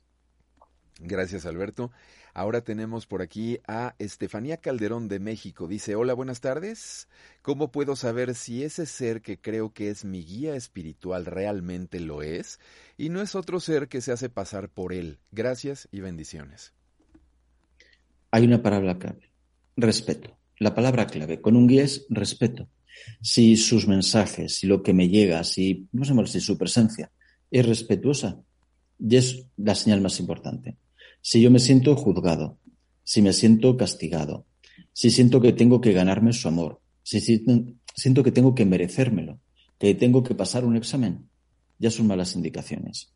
Gracias, 1.01 1.47
Alberto. 1.47 1.93
Ahora 2.35 2.63
tenemos 2.63 3.07
por 3.07 3.23
aquí 3.23 3.59
a 3.67 3.95
Estefanía 3.99 4.59
Calderón 4.59 5.09
de 5.09 5.19
México. 5.19 5.67
Dice, 5.67 5.95
hola, 5.95 6.15
buenas 6.15 6.41
tardes. 6.41 7.09
¿Cómo 7.43 7.71
puedo 7.73 7.97
saber 7.97 8.35
si 8.35 8.63
ese 8.63 8.87
ser 8.87 9.23
que 9.23 9.41
creo 9.41 9.73
que 9.73 9.91
es 9.91 10.05
mi 10.05 10.25
guía 10.25 10.55
espiritual 10.55 11.27
realmente 11.27 12.01
lo 12.01 12.23
es 12.23 12.61
y 12.97 13.09
no 13.09 13.23
es 13.23 13.35
otro 13.35 13.61
ser 13.61 13.89
que 13.89 14.01
se 14.01 14.13
hace 14.13 14.29
pasar 14.29 14.69
por 14.69 14.93
él? 14.93 15.19
Gracias 15.33 15.89
y 15.91 16.01
bendiciones. 16.01 16.73
Hay 18.31 18.45
una 18.45 18.63
palabra 18.63 18.99
clave, 18.99 19.31
respeto. 19.77 20.37
La 20.59 20.75
palabra 20.75 21.07
clave 21.07 21.41
con 21.41 21.57
un 21.57 21.67
guía 21.67 21.85
es 21.85 22.07
respeto. 22.11 22.69
Si 23.23 23.57
sus 23.57 23.87
mensajes, 23.87 24.57
si 24.57 24.67
lo 24.67 24.83
que 24.83 24.93
me 24.93 25.09
llega, 25.09 25.45
si, 25.45 25.89
no 25.93 26.05
sé, 26.05 26.15
si 26.27 26.41
su 26.41 26.59
presencia 26.59 27.11
es 27.51 27.65
respetuosa, 27.65 28.43
y 28.99 29.17
es 29.17 29.47
la 29.57 29.75
señal 29.75 30.01
más 30.01 30.19
importante. 30.21 30.77
Si 31.21 31.41
yo 31.41 31.51
me 31.51 31.59
siento 31.59 31.97
juzgado, 31.97 32.59
si 33.03 33.23
me 33.23 33.33
siento 33.33 33.77
castigado, 33.77 34.47
si 34.93 35.11
siento 35.11 35.41
que 35.41 35.53
tengo 35.53 35.81
que 35.81 35.93
ganarme 35.93 36.33
su 36.33 36.49
amor, 36.49 36.81
si 37.03 37.21
siento 37.21 38.23
que 38.23 38.33
tengo 38.33 38.55
que 38.55 38.65
merecérmelo, 38.65 39.41
que 39.79 39.95
tengo 39.95 40.23
que 40.23 40.35
pasar 40.35 40.65
un 40.65 40.77
examen, 40.77 41.29
ya 41.79 41.91
son 41.91 42.07
malas 42.07 42.35
indicaciones. 42.35 43.13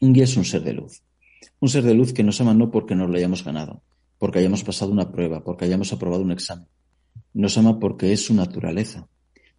Un 0.00 0.12
guía 0.12 0.24
es 0.24 0.36
un 0.36 0.44
ser 0.44 0.62
de 0.62 0.74
luz. 0.74 1.02
Un 1.60 1.68
ser 1.68 1.84
de 1.84 1.94
luz 1.94 2.12
que 2.12 2.22
nos 2.22 2.40
ama 2.40 2.54
no 2.54 2.70
porque 2.70 2.94
nos 2.94 3.08
lo 3.08 3.16
hayamos 3.16 3.44
ganado, 3.44 3.82
porque 4.18 4.40
hayamos 4.40 4.64
pasado 4.64 4.92
una 4.92 5.10
prueba, 5.10 5.42
porque 5.42 5.64
hayamos 5.64 5.92
aprobado 5.92 6.22
un 6.22 6.32
examen. 6.32 6.66
Nos 7.32 7.56
ama 7.58 7.78
porque 7.78 8.12
es 8.12 8.24
su 8.24 8.34
naturaleza. 8.34 9.08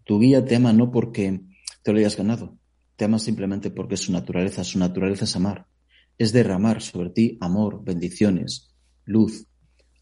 Tu 0.03 0.19
guía 0.19 0.45
te 0.45 0.55
ama 0.55 0.73
no 0.73 0.91
porque 0.91 1.41
te 1.83 1.91
lo 1.91 1.99
hayas 1.99 2.17
ganado, 2.17 2.57
te 2.95 3.05
ama 3.05 3.19
simplemente 3.19 3.69
porque 3.71 3.95
es 3.95 4.01
su 4.01 4.11
naturaleza. 4.11 4.63
Su 4.63 4.77
naturaleza 4.79 5.25
es 5.25 5.35
amar 5.35 5.67
es 6.17 6.31
derramar 6.31 6.81
sobre 6.81 7.09
ti 7.09 7.37
amor, 7.41 7.83
bendiciones, 7.83 8.73
luz. 9.05 9.47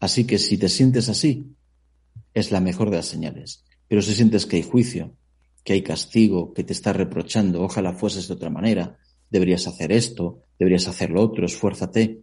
Así 0.00 0.24
que 0.24 0.38
si 0.38 0.58
te 0.58 0.68
sientes 0.68 1.08
así, 1.08 1.46
es 2.32 2.50
la 2.50 2.60
mejor 2.60 2.90
de 2.90 2.96
las 2.96 3.06
señales. 3.06 3.64
Pero 3.88 4.02
si 4.02 4.14
sientes 4.14 4.46
que 4.46 4.56
hay 4.56 4.62
juicio, 4.62 5.16
que 5.62 5.72
hay 5.72 5.82
castigo, 5.82 6.52
que 6.52 6.64
te 6.64 6.72
está 6.72 6.92
reprochando, 6.92 7.62
ojalá 7.62 7.92
fueses 7.92 8.28
de 8.28 8.34
otra 8.34 8.50
manera, 8.50 8.98
deberías 9.30 9.66
hacer 9.66 9.92
esto, 9.92 10.42
deberías 10.58 10.86
hacer 10.88 11.10
lo 11.10 11.22
otro, 11.22 11.46
esfuérzate, 11.46 12.20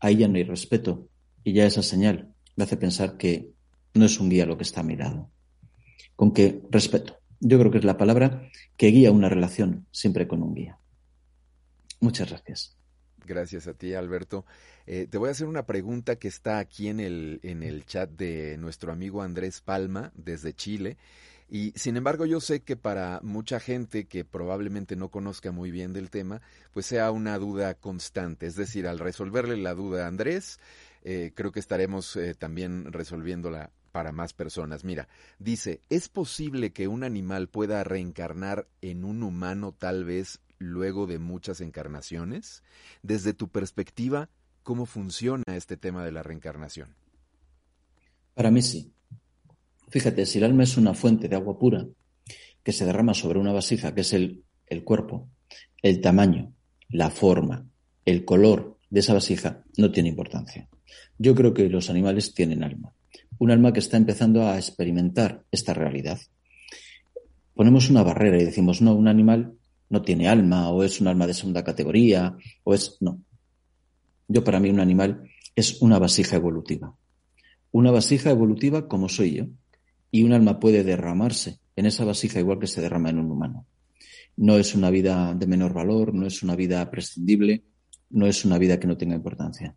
ahí 0.00 0.16
ya 0.16 0.28
no 0.28 0.36
hay 0.36 0.44
respeto. 0.44 1.08
Y 1.44 1.54
ya 1.54 1.66
esa 1.66 1.82
señal 1.82 2.34
me 2.56 2.64
hace 2.64 2.76
pensar 2.76 3.16
que 3.16 3.52
no 3.94 4.04
es 4.04 4.20
un 4.20 4.28
guía 4.28 4.46
lo 4.46 4.56
que 4.56 4.64
está 4.64 4.80
a 4.80 4.84
mi 4.84 4.96
lado. 4.96 5.30
Con 6.16 6.32
que 6.32 6.62
respeto. 6.70 7.18
Yo 7.40 7.58
creo 7.58 7.70
que 7.70 7.78
es 7.78 7.84
la 7.84 7.96
palabra 7.96 8.48
que 8.76 8.88
guía 8.88 9.10
una 9.10 9.28
relación 9.28 9.86
siempre 9.90 10.28
con 10.28 10.42
un 10.42 10.54
guía. 10.54 10.78
Muchas 12.00 12.28
gracias. 12.28 12.76
Gracias 13.26 13.66
a 13.66 13.74
ti, 13.74 13.94
Alberto. 13.94 14.44
Eh, 14.86 15.06
te 15.10 15.18
voy 15.18 15.28
a 15.28 15.32
hacer 15.32 15.46
una 15.46 15.66
pregunta 15.66 16.16
que 16.16 16.28
está 16.28 16.58
aquí 16.58 16.88
en 16.88 17.00
el, 17.00 17.40
en 17.42 17.62
el 17.62 17.84
chat 17.86 18.10
de 18.10 18.56
nuestro 18.58 18.92
amigo 18.92 19.22
Andrés 19.22 19.60
Palma, 19.60 20.12
desde 20.14 20.52
Chile. 20.52 20.96
Y 21.48 21.72
sin 21.76 21.98
embargo, 21.98 22.24
yo 22.24 22.40
sé 22.40 22.60
que 22.60 22.76
para 22.76 23.20
mucha 23.22 23.60
gente 23.60 24.06
que 24.06 24.24
probablemente 24.24 24.96
no 24.96 25.10
conozca 25.10 25.52
muy 25.52 25.70
bien 25.70 25.92
del 25.92 26.08
tema, 26.08 26.40
pues 26.72 26.86
sea 26.86 27.10
una 27.10 27.38
duda 27.38 27.74
constante. 27.74 28.46
Es 28.46 28.56
decir, 28.56 28.86
al 28.86 28.98
resolverle 28.98 29.58
la 29.58 29.74
duda 29.74 30.06
a 30.06 30.08
Andrés, 30.08 30.58
eh, 31.02 31.32
creo 31.34 31.52
que 31.52 31.60
estaremos 31.60 32.16
eh, 32.16 32.34
también 32.34 32.90
resolviéndola 32.90 33.70
para 33.92 34.12
más 34.12 34.32
personas. 34.32 34.82
Mira, 34.82 35.08
dice, 35.38 35.80
¿es 35.90 36.08
posible 36.08 36.72
que 36.72 36.88
un 36.88 37.04
animal 37.04 37.48
pueda 37.48 37.84
reencarnar 37.84 38.66
en 38.80 39.04
un 39.04 39.22
humano 39.22 39.72
tal 39.72 40.04
vez 40.04 40.40
luego 40.62 41.06
de 41.06 41.18
muchas 41.18 41.60
encarnaciones? 41.60 42.62
Desde 43.02 43.34
tu 43.34 43.48
perspectiva, 43.48 44.28
¿cómo 44.62 44.86
funciona 44.86 45.44
este 45.56 45.76
tema 45.76 46.04
de 46.04 46.12
la 46.12 46.22
reencarnación? 46.22 46.94
Para 48.34 48.50
mí 48.50 48.62
sí. 48.62 48.92
Fíjate, 49.88 50.24
si 50.24 50.38
el 50.38 50.44
alma 50.44 50.62
es 50.62 50.76
una 50.76 50.94
fuente 50.94 51.28
de 51.28 51.36
agua 51.36 51.58
pura 51.58 51.86
que 52.62 52.72
se 52.72 52.86
derrama 52.86 53.12
sobre 53.12 53.38
una 53.38 53.52
vasija, 53.52 53.94
que 53.94 54.00
es 54.02 54.12
el, 54.12 54.44
el 54.66 54.84
cuerpo, 54.84 55.28
el 55.82 56.00
tamaño, 56.00 56.54
la 56.88 57.10
forma, 57.10 57.66
el 58.04 58.24
color 58.24 58.78
de 58.88 59.00
esa 59.00 59.14
vasija 59.14 59.64
no 59.76 59.90
tiene 59.90 60.08
importancia. 60.08 60.68
Yo 61.18 61.34
creo 61.34 61.52
que 61.54 61.68
los 61.68 61.90
animales 61.90 62.34
tienen 62.34 62.62
alma. 62.62 62.94
Un 63.38 63.50
alma 63.50 63.72
que 63.72 63.80
está 63.80 63.96
empezando 63.96 64.46
a 64.46 64.56
experimentar 64.56 65.44
esta 65.50 65.74
realidad. 65.74 66.20
Ponemos 67.54 67.90
una 67.90 68.02
barrera 68.02 68.40
y 68.40 68.44
decimos, 68.44 68.80
no, 68.80 68.94
un 68.94 69.08
animal 69.08 69.54
no 69.92 70.00
tiene 70.00 70.26
alma 70.26 70.70
o 70.70 70.82
es 70.82 71.02
un 71.02 71.08
alma 71.08 71.26
de 71.26 71.34
segunda 71.34 71.62
categoría 71.62 72.34
o 72.64 72.72
es... 72.72 72.96
No. 73.00 73.20
Yo 74.26 74.42
para 74.42 74.58
mí 74.58 74.70
un 74.70 74.80
animal 74.80 75.28
es 75.54 75.82
una 75.82 75.98
vasija 75.98 76.36
evolutiva. 76.36 76.96
Una 77.72 77.90
vasija 77.90 78.30
evolutiva 78.30 78.88
como 78.88 79.10
soy 79.10 79.34
yo. 79.34 79.44
Y 80.10 80.22
un 80.22 80.32
alma 80.32 80.58
puede 80.58 80.82
derramarse 80.82 81.58
en 81.76 81.84
esa 81.84 82.06
vasija 82.06 82.40
igual 82.40 82.58
que 82.58 82.66
se 82.66 82.80
derrama 82.80 83.10
en 83.10 83.18
un 83.18 83.30
humano. 83.30 83.66
no 84.34 84.56
es 84.56 84.74
una 84.74 84.88
vida 84.88 85.34
de 85.34 85.46
menor 85.46 85.74
valor, 85.74 86.14
no 86.14 86.26
es 86.26 86.42
una 86.42 86.56
vida 86.56 86.90
prescindible, 86.90 87.64
no 88.08 88.26
es 88.26 88.46
una 88.46 88.56
vida 88.56 88.80
que 88.80 88.86
no 88.86 88.96
tenga 88.96 89.14
importancia. 89.14 89.76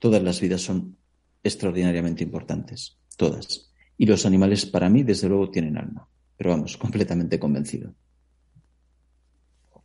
Todas 0.00 0.20
las 0.20 0.40
vidas 0.40 0.62
son 0.62 0.96
extraordinariamente 1.44 2.24
importantes, 2.24 2.98
todas. 3.16 3.70
Y 3.96 4.06
los 4.06 4.26
animales 4.26 4.66
para 4.66 4.90
mí, 4.90 5.04
desde 5.04 5.28
luego, 5.28 5.48
tienen 5.48 5.78
alma. 5.78 6.08
Pero 6.36 6.50
vamos, 6.50 6.76
completamente 6.76 7.38
convencido. 7.38 7.94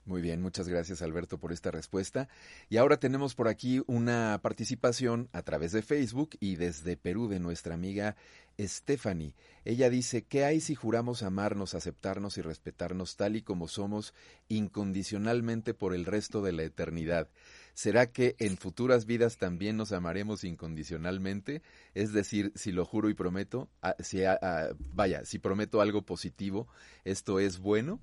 Muy 0.06 0.22
bien, 0.22 0.42
muchas 0.42 0.68
gracias 0.68 1.02
Alberto 1.02 1.38
por 1.38 1.54
esta 1.54 1.72
respuesta. 1.72 2.28
Y 2.68 2.76
ahora 2.76 2.98
tenemos 2.98 3.36
por 3.36 3.48
aquí 3.48 3.82
una 3.88 4.38
participación 4.44 5.30
a 5.32 5.44
través 5.44 5.72
de 5.72 5.82
Facebook 5.82 6.32
y 6.42 6.58
desde 6.58 6.98
Perú 6.98 7.30
de 7.30 7.40
nuestra 7.40 7.74
amiga 7.74 8.18
Stephanie. 8.60 9.34
Ella 9.64 9.90
dice, 9.90 10.24
¿qué 10.26 10.44
hay 10.44 10.60
si 10.60 10.76
juramos 10.76 11.24
amarnos, 11.24 11.74
aceptarnos 11.74 12.38
y 12.38 12.42
respetarnos 12.42 13.16
tal 13.16 13.38
y 13.38 13.44
como 13.44 13.70
somos 13.70 14.14
incondicionalmente 14.50 15.74
por 15.74 15.96
el 15.96 16.06
resto 16.06 16.42
de 16.42 16.52
la 16.52 16.64
eternidad? 16.64 17.30
¿Será 17.74 18.12
que 18.12 18.36
en 18.40 18.58
futuras 18.58 19.06
vidas 19.06 19.38
también 19.38 19.78
nos 19.78 19.94
amaremos 19.94 20.44
incondicionalmente? 20.44 21.62
Es 21.94 22.12
decir, 22.12 22.52
si 22.56 22.74
lo 22.74 22.84
juro 22.84 23.10
y 23.10 23.14
prometo, 23.14 23.70
ah, 23.82 23.96
si, 24.00 24.26
ah, 24.26 24.38
ah, 24.42 24.68
vaya, 24.94 25.24
si 25.24 25.40
prometo 25.40 25.80
algo 25.80 26.02
positivo, 26.02 26.68
¿esto 27.06 27.40
es 27.40 27.60
bueno? 27.60 28.02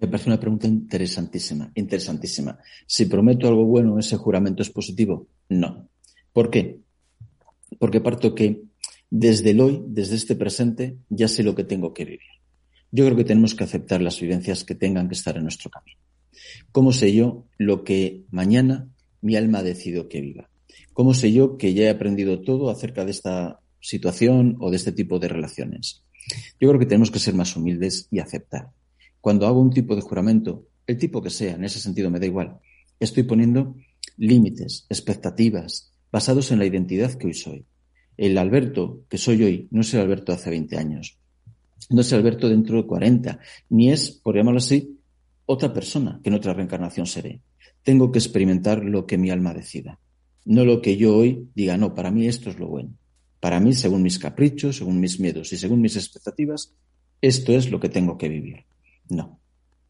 Me 0.00 0.06
parece 0.06 0.28
una 0.28 0.38
pregunta 0.38 0.66
interesantísima, 0.66 1.72
interesantísima. 1.74 2.58
Si 2.86 3.06
prometo 3.06 3.48
algo 3.48 3.64
bueno, 3.64 3.98
¿ese 3.98 4.16
juramento 4.16 4.62
es 4.62 4.70
positivo? 4.70 5.26
No. 5.48 5.88
¿Por 6.32 6.50
qué? 6.50 6.80
Porque 7.78 8.00
parto 8.00 8.34
que 8.34 8.62
desde 9.10 9.50
el 9.50 9.60
hoy, 9.60 9.82
desde 9.86 10.16
este 10.16 10.36
presente, 10.36 10.98
ya 11.08 11.28
sé 11.28 11.42
lo 11.42 11.54
que 11.54 11.64
tengo 11.64 11.92
que 11.94 12.04
vivir. 12.04 12.28
Yo 12.90 13.04
creo 13.04 13.16
que 13.16 13.24
tenemos 13.24 13.54
que 13.54 13.64
aceptar 13.64 14.00
las 14.00 14.20
vivencias 14.20 14.64
que 14.64 14.74
tengan 14.74 15.08
que 15.08 15.14
estar 15.14 15.36
en 15.36 15.42
nuestro 15.42 15.70
camino. 15.70 15.98
¿Cómo 16.72 16.92
sé 16.92 17.12
yo 17.12 17.46
lo 17.58 17.84
que 17.84 18.24
mañana 18.30 18.88
mi 19.20 19.36
alma 19.36 19.58
ha 19.58 19.62
decidido 19.62 20.08
que 20.08 20.20
viva? 20.20 20.48
¿Cómo 20.92 21.12
sé 21.12 21.32
yo 21.32 21.58
que 21.58 21.74
ya 21.74 21.84
he 21.84 21.90
aprendido 21.90 22.40
todo 22.40 22.70
acerca 22.70 23.04
de 23.04 23.10
esta 23.10 23.60
situación 23.80 24.56
o 24.60 24.70
de 24.70 24.76
este 24.76 24.92
tipo 24.92 25.18
de 25.18 25.28
relaciones? 25.28 26.04
Yo 26.60 26.68
creo 26.68 26.78
que 26.78 26.86
tenemos 26.86 27.10
que 27.10 27.18
ser 27.18 27.34
más 27.34 27.56
humildes 27.56 28.08
y 28.10 28.20
aceptar. 28.20 28.70
Cuando 29.20 29.46
hago 29.46 29.60
un 29.60 29.70
tipo 29.70 29.94
de 29.94 30.02
juramento, 30.02 30.66
el 30.86 30.98
tipo 30.98 31.22
que 31.22 31.30
sea, 31.30 31.54
en 31.54 31.64
ese 31.64 31.80
sentido 31.80 32.10
me 32.10 32.20
da 32.20 32.26
igual, 32.26 32.58
estoy 32.98 33.24
poniendo 33.24 33.76
límites, 34.16 34.86
expectativas, 34.88 35.92
basados 36.10 36.50
en 36.50 36.58
la 36.58 36.66
identidad 36.66 37.12
que 37.14 37.26
hoy 37.26 37.34
soy. 37.34 37.66
El 38.16 38.38
Alberto 38.38 39.02
que 39.08 39.18
soy 39.18 39.42
hoy 39.42 39.68
no 39.70 39.82
es 39.82 39.94
el 39.94 40.00
Alberto 40.00 40.32
hace 40.32 40.50
20 40.50 40.76
años, 40.76 41.18
no 41.90 42.00
es 42.00 42.12
el 42.12 42.18
Alberto 42.18 42.48
dentro 42.48 42.76
de 42.76 42.86
40, 42.86 43.38
ni 43.70 43.90
es, 43.90 44.10
por 44.10 44.36
llamarlo 44.36 44.58
así, 44.58 44.98
otra 45.46 45.72
persona 45.72 46.20
que 46.22 46.28
en 46.28 46.34
otra 46.34 46.52
reencarnación 46.52 47.06
seré. 47.06 47.40
Tengo 47.82 48.10
que 48.10 48.18
experimentar 48.18 48.84
lo 48.84 49.06
que 49.06 49.18
mi 49.18 49.30
alma 49.30 49.54
decida, 49.54 49.98
no 50.44 50.64
lo 50.64 50.82
que 50.82 50.96
yo 50.96 51.16
hoy 51.16 51.48
diga, 51.54 51.76
no, 51.76 51.94
para 51.94 52.10
mí 52.10 52.26
esto 52.26 52.50
es 52.50 52.58
lo 52.58 52.68
bueno. 52.68 52.94
Para 53.40 53.60
mí, 53.60 53.72
según 53.72 54.02
mis 54.02 54.18
caprichos, 54.18 54.78
según 54.78 54.98
mis 54.98 55.20
miedos 55.20 55.52
y 55.52 55.56
según 55.56 55.80
mis 55.80 55.96
expectativas, 55.96 56.74
esto 57.20 57.52
es 57.52 57.70
lo 57.70 57.78
que 57.78 57.88
tengo 57.88 58.18
que 58.18 58.28
vivir. 58.28 58.64
No. 59.08 59.40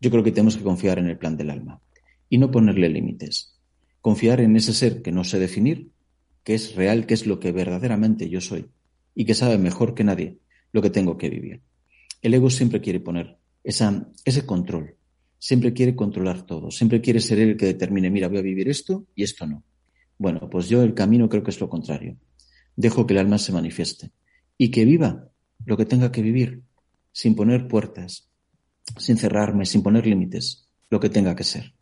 Yo 0.00 0.10
creo 0.10 0.22
que 0.22 0.32
tenemos 0.32 0.56
que 0.56 0.62
confiar 0.62 0.98
en 0.98 1.08
el 1.08 1.18
plan 1.18 1.36
del 1.36 1.50
alma 1.50 1.80
y 2.28 2.38
no 2.38 2.50
ponerle 2.50 2.88
límites. 2.88 3.58
Confiar 4.00 4.40
en 4.40 4.56
ese 4.56 4.72
ser 4.72 5.02
que 5.02 5.12
no 5.12 5.24
sé 5.24 5.38
definir, 5.38 5.90
que 6.44 6.54
es 6.54 6.74
real, 6.76 7.06
que 7.06 7.14
es 7.14 7.26
lo 7.26 7.40
que 7.40 7.52
verdaderamente 7.52 8.28
yo 8.28 8.40
soy 8.40 8.70
y 9.14 9.24
que 9.24 9.34
sabe 9.34 9.58
mejor 9.58 9.94
que 9.94 10.04
nadie 10.04 10.38
lo 10.72 10.82
que 10.82 10.90
tengo 10.90 11.18
que 11.18 11.28
vivir. 11.28 11.62
El 12.22 12.34
ego 12.34 12.50
siempre 12.50 12.80
quiere 12.80 13.00
poner 13.00 13.38
ese 13.64 14.46
control, 14.46 14.96
siempre 15.38 15.72
quiere 15.72 15.94
controlar 15.94 16.46
todo, 16.46 16.70
siempre 16.70 17.00
quiere 17.00 17.20
ser 17.20 17.40
el 17.40 17.56
que 17.56 17.66
determine, 17.66 18.10
mira, 18.10 18.28
voy 18.28 18.38
a 18.38 18.42
vivir 18.42 18.68
esto 18.68 19.06
y 19.14 19.24
esto 19.24 19.46
no. 19.46 19.64
Bueno, 20.16 20.48
pues 20.50 20.68
yo 20.68 20.82
el 20.82 20.94
camino 20.94 21.28
creo 21.28 21.42
que 21.42 21.50
es 21.50 21.60
lo 21.60 21.68
contrario. 21.68 22.16
Dejo 22.76 23.06
que 23.06 23.14
el 23.14 23.20
alma 23.20 23.38
se 23.38 23.52
manifieste 23.52 24.10
y 24.56 24.70
que 24.70 24.84
viva 24.84 25.28
lo 25.64 25.76
que 25.76 25.84
tenga 25.84 26.10
que 26.10 26.22
vivir, 26.22 26.62
sin 27.12 27.34
poner 27.34 27.68
puertas, 27.68 28.27
sin 28.96 29.16
cerrarme, 29.16 29.66
sin 29.66 29.82
poner 29.82 30.06
límites, 30.06 30.68
lo 30.90 31.00
que 31.00 31.10
tenga 31.10 31.36
que 31.36 31.44
ser. 31.44 31.74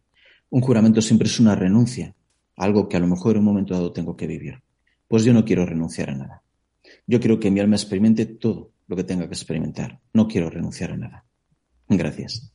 Un 0.50 0.60
juramento 0.60 1.00
siempre 1.00 1.28
es 1.28 1.40
una 1.40 1.54
renuncia, 1.54 2.14
algo 2.56 2.88
que 2.88 2.96
a 2.96 3.00
lo 3.00 3.06
mejor 3.06 3.36
en 3.36 3.40
un 3.40 3.46
momento 3.46 3.74
dado 3.74 3.92
tengo 3.92 4.16
que 4.16 4.26
vivir. 4.26 4.62
Pues 5.08 5.24
yo 5.24 5.32
no 5.32 5.44
quiero 5.44 5.66
renunciar 5.66 6.10
a 6.10 6.14
nada. 6.14 6.42
Yo 7.06 7.20
quiero 7.20 7.38
que 7.38 7.50
mi 7.50 7.60
alma 7.60 7.76
experimente 7.76 8.26
todo 8.26 8.72
lo 8.86 8.96
que 8.96 9.04
tenga 9.04 9.26
que 9.28 9.34
experimentar. 9.34 10.00
No 10.12 10.26
quiero 10.28 10.50
renunciar 10.50 10.92
a 10.92 10.96
nada. 10.96 11.24
Gracias. 11.88 12.52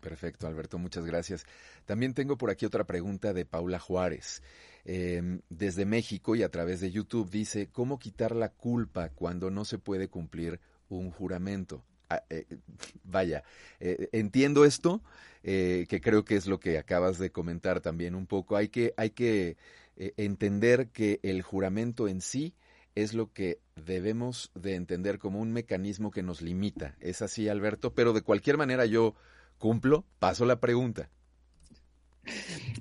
Perfecto, 0.00 0.46
Alberto, 0.46 0.78
muchas 0.78 1.04
gracias. 1.04 1.44
También 1.84 2.14
tengo 2.14 2.38
por 2.38 2.50
aquí 2.50 2.64
otra 2.64 2.84
pregunta 2.84 3.32
de 3.32 3.44
Paula 3.44 3.80
Juárez. 3.80 4.40
Em, 4.84 5.40
desde 5.48 5.84
México 5.84 6.36
y 6.36 6.44
a 6.44 6.48
través 6.48 6.80
de 6.80 6.92
YouTube 6.92 7.28
dice, 7.28 7.70
¿cómo 7.72 7.98
quitar 7.98 8.36
la 8.36 8.50
culpa 8.50 9.08
cuando 9.08 9.50
no 9.50 9.64
se 9.64 9.78
puede 9.78 10.08
cumplir 10.08 10.60
un 10.88 11.10
juramento? 11.10 11.84
Eh, 12.30 12.46
vaya, 13.04 13.42
eh, 13.80 14.08
entiendo 14.12 14.64
esto, 14.64 15.02
eh, 15.42 15.86
que 15.88 16.00
creo 16.00 16.24
que 16.24 16.36
es 16.36 16.46
lo 16.46 16.60
que 16.60 16.78
acabas 16.78 17.18
de 17.18 17.30
comentar 17.30 17.80
también 17.80 18.14
un 18.14 18.26
poco. 18.26 18.56
Hay 18.56 18.68
que, 18.68 18.94
hay 18.96 19.10
que 19.10 19.56
entender 19.98 20.88
que 20.88 21.20
el 21.22 21.40
juramento 21.40 22.06
en 22.06 22.20
sí 22.20 22.54
es 22.94 23.14
lo 23.14 23.32
que 23.32 23.60
debemos 23.86 24.50
de 24.54 24.74
entender 24.74 25.18
como 25.18 25.40
un 25.40 25.52
mecanismo 25.52 26.10
que 26.10 26.22
nos 26.22 26.42
limita. 26.42 26.96
Es 27.00 27.22
así, 27.22 27.48
Alberto, 27.48 27.94
pero 27.94 28.12
de 28.12 28.20
cualquier 28.20 28.58
manera 28.58 28.84
yo 28.84 29.14
cumplo, 29.58 30.04
paso 30.18 30.44
la 30.44 30.60
pregunta. 30.60 31.08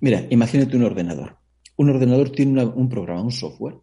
Mira, 0.01 0.25
imagínate 0.29 0.75
un 0.75 0.83
ordenador. 0.83 1.37
Un 1.77 1.89
ordenador 1.89 2.31
tiene 2.31 2.65
un 2.65 2.89
programa, 2.89 3.21
un 3.21 3.31
software, 3.31 3.75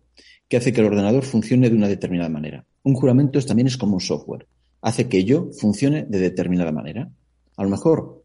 que 0.49 0.59
hace 0.59 0.73
que 0.73 0.83
el 0.83 0.89
ordenador 0.89 1.25
funcione 1.25 1.71
de 1.71 1.77
una 1.77 1.89
determinada 1.89 2.29
manera. 2.29 2.67
Un 2.83 2.95
juramento 2.95 3.41
también 3.41 3.69
es 3.69 3.79
como 3.79 3.95
un 3.95 4.01
software 4.01 4.47
hace 4.83 5.09
que 5.09 5.25
yo 5.25 5.51
funcione 5.53 6.05
de 6.05 6.19
determinada 6.19 6.73
manera. 6.73 7.11
A 7.57 7.63
lo 7.63 7.71
mejor 7.71 8.25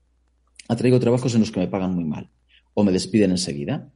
atraigo 0.68 1.00
trabajos 1.00 1.34
en 1.36 1.42
los 1.42 1.52
que 1.52 1.60
me 1.60 1.68
pagan 1.68 1.96
muy 1.96 2.04
mal 2.04 2.30
o 2.74 2.84
me 2.84 2.92
despiden 2.92 3.32
enseguida. 3.32 3.90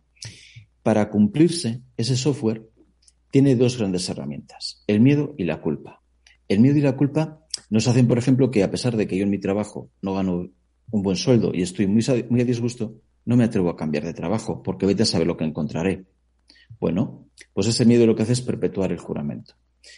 Para 0.83 1.09
cumplirse, 1.09 1.81
ese 1.97 2.15
software 2.15 2.69
tiene 3.31 3.55
dos 3.55 3.77
grandes 3.77 4.07
herramientas, 4.09 4.83
el 4.87 5.01
miedo 5.01 5.35
y 5.37 5.43
la 5.43 5.61
culpa. 5.61 6.01
El 6.47 6.59
miedo 6.59 6.77
y 6.77 6.81
la 6.81 6.95
culpa 6.95 7.45
nos 7.69 7.87
hacen, 7.87 8.07
por 8.07 8.17
ejemplo, 8.17 8.51
que 8.51 8.63
a 8.63 8.71
pesar 8.71 8.97
de 8.97 9.07
que 9.07 9.17
yo 9.17 9.23
en 9.23 9.29
mi 9.29 9.39
trabajo 9.39 9.89
no 10.01 10.13
gano 10.13 10.49
un 10.91 11.01
buen 11.01 11.15
sueldo 11.15 11.51
y 11.53 11.61
estoy 11.61 11.87
muy, 11.87 12.03
muy 12.29 12.41
a 12.41 12.45
disgusto, 12.45 12.95
no 13.25 13.37
me 13.37 13.43
atrevo 13.43 13.69
a 13.69 13.77
cambiar 13.77 14.03
de 14.03 14.13
trabajo 14.13 14.61
porque 14.61 14.85
vete 14.85 15.03
a 15.03 15.05
saber 15.05 15.27
lo 15.27 15.37
que 15.37 15.45
encontraré. 15.45 16.05
Bueno, 16.79 17.27
pues 17.53 17.67
ese 17.67 17.85
miedo 17.85 18.05
lo 18.05 18.15
que 18.15 18.23
hace 18.23 18.33
es 18.33 18.41
perpetuar 18.41 18.91
el 18.91 18.97
juramento. 18.97 19.53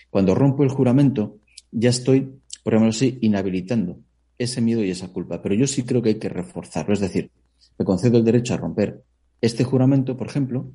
Cuando 0.09 0.35
rompo 0.35 0.63
el 0.63 0.69
juramento, 0.69 1.39
ya 1.71 1.89
estoy 1.89 2.39
por 2.63 2.73
ejemplo, 2.73 2.89
así, 2.89 3.19
inhabilitando 3.21 3.99
ese 4.37 4.61
miedo 4.61 4.83
y 4.83 4.89
esa 4.89 5.09
culpa. 5.09 5.41
Pero 5.41 5.55
yo 5.55 5.67
sí 5.67 5.83
creo 5.83 6.01
que 6.01 6.09
hay 6.09 6.15
que 6.15 6.29
reforzarlo. 6.29 6.93
Es 6.93 6.99
decir, 6.99 7.29
me 7.77 7.85
concedo 7.85 8.17
el 8.17 8.23
derecho 8.23 8.53
a 8.53 8.57
romper 8.57 9.03
este 9.41 9.63
juramento, 9.63 10.15
por 10.15 10.27
ejemplo, 10.27 10.71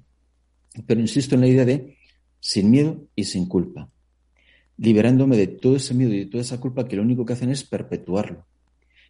pero 0.86 1.01
insisto 1.01 1.34
en 1.34 1.41
la 1.41 1.49
idea 1.49 1.64
de 1.64 1.97
sin 2.41 2.70
miedo 2.70 3.09
y 3.16 3.24
sin 3.24 3.47
culpa, 3.47 3.91
liberándome 4.76 5.36
de 5.36 5.47
todo 5.47 5.76
ese 5.76 5.95
miedo 5.95 6.12
y 6.12 6.20
de 6.20 6.26
toda 6.26 6.43
esa 6.43 6.61
culpa 6.61 6.86
que 6.86 6.97
lo 6.97 7.03
único 7.03 7.24
que 7.24 7.32
hacen 7.32 7.51
es 7.51 7.64
perpetuarlo, 7.64 8.47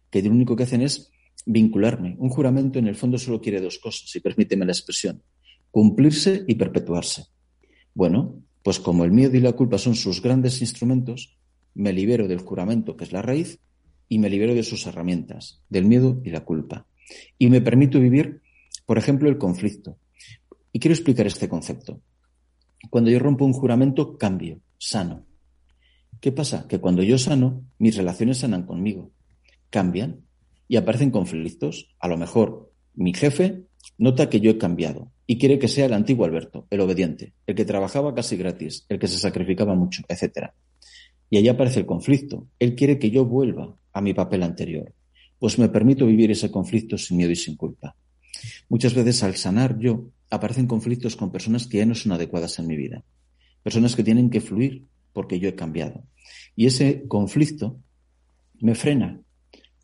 que 0.09 0.23
lo 0.23 0.31
único 0.31 0.55
que 0.55 0.63
hacen 0.63 0.81
es 0.81 1.11
vincularme. 1.45 2.15
Un 2.19 2.29
juramento 2.29 2.79
en 2.79 2.87
el 2.87 2.95
fondo 2.95 3.17
solo 3.17 3.41
quiere 3.41 3.61
dos 3.61 3.79
cosas, 3.79 4.09
si 4.09 4.19
permíteme 4.19 4.65
la 4.65 4.71
expresión, 4.71 5.21
cumplirse 5.71 6.43
y 6.47 6.55
perpetuarse. 6.55 7.25
Bueno, 7.93 8.41
pues 8.63 8.79
como 8.79 9.03
el 9.03 9.11
miedo 9.11 9.35
y 9.35 9.41
la 9.41 9.53
culpa 9.53 9.77
son 9.77 9.95
sus 9.95 10.21
grandes 10.21 10.61
instrumentos, 10.61 11.37
me 11.75 11.93
libero 11.93 12.27
del 12.27 12.39
juramento, 12.39 12.95
que 12.95 13.03
es 13.03 13.11
la 13.11 13.21
raíz, 13.21 13.59
y 14.07 14.19
me 14.19 14.29
libero 14.29 14.55
de 14.55 14.63
sus 14.63 14.85
herramientas, 14.87 15.61
del 15.69 15.85
miedo 15.85 16.21
y 16.23 16.31
la 16.31 16.43
culpa. 16.43 16.87
Y 17.37 17.49
me 17.49 17.61
permito 17.61 17.99
vivir, 17.99 18.41
por 18.85 18.97
ejemplo, 18.97 19.29
el 19.29 19.37
conflicto. 19.37 19.97
Y 20.71 20.79
quiero 20.79 20.93
explicar 20.93 21.27
este 21.27 21.47
concepto. 21.47 22.01
Cuando 22.89 23.11
yo 23.11 23.19
rompo 23.19 23.45
un 23.45 23.53
juramento, 23.53 24.17
cambio, 24.17 24.61
sano. 24.77 25.25
¿Qué 26.19 26.31
pasa? 26.31 26.67
Que 26.67 26.79
cuando 26.79 27.03
yo 27.03 27.17
sano, 27.17 27.63
mis 27.77 27.95
relaciones 27.95 28.39
sanan 28.39 28.63
conmigo, 28.63 29.11
cambian 29.69 30.21
y 30.67 30.75
aparecen 30.75 31.11
conflictos. 31.11 31.95
A 31.99 32.07
lo 32.07 32.17
mejor 32.17 32.71
mi 32.95 33.13
jefe 33.13 33.63
nota 33.97 34.29
que 34.29 34.39
yo 34.39 34.51
he 34.51 34.57
cambiado 34.57 35.11
y 35.25 35.37
quiere 35.37 35.59
que 35.59 35.67
sea 35.67 35.85
el 35.85 35.93
antiguo 35.93 36.25
Alberto, 36.25 36.67
el 36.69 36.81
obediente, 36.81 37.33
el 37.45 37.55
que 37.55 37.65
trabajaba 37.65 38.15
casi 38.15 38.35
gratis, 38.35 38.85
el 38.89 38.99
que 38.99 39.07
se 39.07 39.17
sacrificaba 39.17 39.75
mucho, 39.75 40.03
etcétera. 40.07 40.53
Y 41.29 41.37
ahí 41.37 41.47
aparece 41.47 41.79
el 41.79 41.85
conflicto. 41.85 42.47
Él 42.59 42.75
quiere 42.75 42.99
que 42.99 43.11
yo 43.11 43.25
vuelva 43.25 43.75
a 43.93 44.01
mi 44.01 44.13
papel 44.13 44.43
anterior. 44.43 44.93
Pues 45.37 45.59
me 45.59 45.69
permito 45.69 46.05
vivir 46.05 46.31
ese 46.31 46.51
conflicto 46.51 46.97
sin 46.97 47.17
miedo 47.17 47.31
y 47.31 47.35
sin 47.35 47.55
culpa. 47.55 47.95
Muchas 48.67 48.93
veces 48.93 49.23
al 49.23 49.35
sanar 49.35 49.77
yo 49.79 50.09
aparecen 50.29 50.67
conflictos 50.67 51.15
con 51.15 51.31
personas 51.31 51.67
que 51.67 51.77
ya 51.77 51.85
no 51.85 51.95
son 51.95 52.11
adecuadas 52.11 52.59
en 52.59 52.67
mi 52.67 52.75
vida. 52.75 53.03
Personas 53.63 53.95
que 53.95 54.03
tienen 54.03 54.29
que 54.29 54.41
fluir 54.41 54.85
porque 55.13 55.39
yo 55.39 55.49
he 55.49 55.55
cambiado. 55.55 56.03
Y 56.55 56.65
ese 56.65 57.03
conflicto 57.07 57.77
me 58.59 58.75
frena 58.75 59.19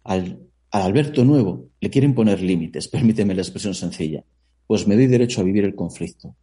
al, 0.04 0.40
Al 0.72 0.82
Alberto 0.82 1.24
nuevo 1.24 1.70
le 1.80 1.90
quieren 1.90 2.14
poner 2.14 2.42
límites, 2.42 2.88
permíteme 2.96 3.34
la 3.34 3.42
expresión 3.42 3.74
sencilla. 3.74 4.24
Pues 4.68 4.88
me 4.88 4.96
doy 4.96 5.08
derecho 5.08 5.42
a 5.42 5.44
vivir 5.44 5.64
el 5.64 5.76
conflicto. 5.76 6.36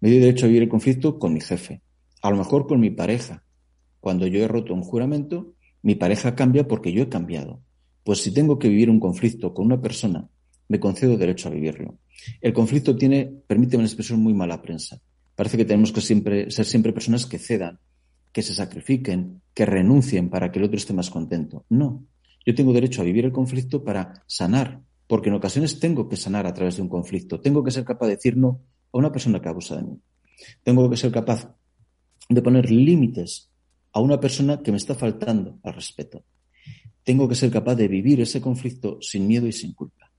Me 0.00 0.10
doy 0.10 0.18
derecho 0.18 0.44
a 0.44 0.48
vivir 0.48 0.62
el 0.62 0.68
conflicto 0.68 1.18
con 1.18 1.32
mi 1.32 1.40
jefe, 1.40 1.80
a 2.22 2.30
lo 2.30 2.36
mejor 2.36 2.66
con 2.66 2.80
mi 2.80 2.90
pareja. 2.90 3.42
Cuando 4.00 4.26
yo 4.26 4.42
he 4.42 4.48
roto 4.48 4.74
un 4.74 4.82
juramento, 4.82 5.54
mi 5.82 5.94
pareja 5.94 6.34
cambia 6.34 6.66
porque 6.66 6.92
yo 6.92 7.02
he 7.02 7.08
cambiado. 7.08 7.60
Pues 8.04 8.22
si 8.22 8.32
tengo 8.32 8.58
que 8.58 8.68
vivir 8.68 8.90
un 8.90 9.00
conflicto 9.00 9.54
con 9.54 9.66
una 9.66 9.80
persona, 9.80 10.28
me 10.68 10.80
concedo 10.80 11.16
derecho 11.16 11.48
a 11.48 11.52
vivirlo. 11.52 11.98
El 12.40 12.52
conflicto 12.52 12.96
tiene, 12.96 13.26
permíteme 13.46 13.82
la 13.82 13.88
expresión, 13.88 14.22
muy 14.22 14.34
mala 14.34 14.62
prensa. 14.62 15.00
Parece 15.34 15.56
que 15.56 15.64
tenemos 15.64 15.92
que 15.92 16.00
siempre, 16.00 16.50
ser 16.50 16.66
siempre 16.66 16.92
personas 16.92 17.26
que 17.26 17.38
cedan, 17.38 17.78
que 18.32 18.42
se 18.42 18.54
sacrifiquen, 18.54 19.42
que 19.54 19.66
renuncien 19.66 20.30
para 20.30 20.50
que 20.50 20.58
el 20.58 20.66
otro 20.66 20.76
esté 20.76 20.92
más 20.92 21.10
contento. 21.10 21.64
No. 21.68 22.04
Yo 22.46 22.54
tengo 22.54 22.72
derecho 22.72 23.02
a 23.02 23.04
vivir 23.04 23.24
el 23.24 23.32
conflicto 23.32 23.84
para 23.84 24.22
sanar, 24.26 24.80
porque 25.06 25.28
en 25.28 25.34
ocasiones 25.34 25.80
tengo 25.80 26.08
que 26.08 26.16
sanar 26.16 26.46
a 26.46 26.54
través 26.54 26.76
de 26.76 26.82
un 26.82 26.88
conflicto. 26.88 27.40
Tengo 27.40 27.64
que 27.64 27.70
ser 27.70 27.84
capaz 27.84 28.06
de 28.06 28.16
decir 28.16 28.36
no 28.36 28.60
a 28.92 28.98
una 28.98 29.12
persona 29.12 29.40
que 29.40 29.48
abusa 29.48 29.76
de 29.76 29.82
mí. 29.82 30.00
Tengo 30.62 30.88
que 30.88 30.96
ser 30.96 31.10
capaz 31.10 31.52
de 32.28 32.42
poner 32.42 32.70
límites 32.70 33.49
a 33.92 34.00
una 34.00 34.20
persona 34.20 34.62
que 34.62 34.70
me 34.70 34.76
está 34.76 34.94
faltando 34.94 35.58
al 35.62 35.74
respeto. 35.74 36.24
Tengo 37.02 37.28
que 37.28 37.34
ser 37.34 37.50
capaz 37.50 37.74
de 37.74 37.88
vivir 37.88 38.20
ese 38.20 38.40
conflicto 38.40 38.98
sin 39.00 39.26
miedo 39.26 39.46
y 39.46 39.52
sin 39.52 39.72
culpa. 39.72 40.12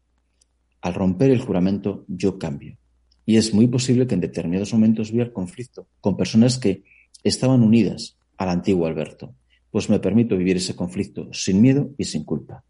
Al 0.82 0.94
romper 0.94 1.32
el 1.32 1.40
juramento, 1.42 2.06
yo 2.08 2.40
cambio. 2.40 2.78
Y 3.26 3.38
es 3.38 3.54
muy 3.54 3.68
posible 3.68 4.08
que 4.08 4.16
en 4.16 4.22
determinados 4.22 4.74
momentos 4.74 5.12
viva 5.12 5.24
el 5.24 5.34
conflicto 5.34 5.88
con 6.00 6.18
personas 6.18 6.58
que 6.58 6.84
estaban 7.24 7.62
unidas 7.62 8.18
al 8.38 8.50
antiguo 8.50 8.88
Alberto. 8.88 9.36
Pues 9.70 9.90
me 9.90 10.00
permito 10.00 10.36
vivir 10.36 10.58
ese 10.58 10.76
conflicto 10.76 11.32
sin 11.32 11.62
miedo 11.62 11.92
y 11.98 12.06
sin 12.06 12.24
culpa. 12.26 12.64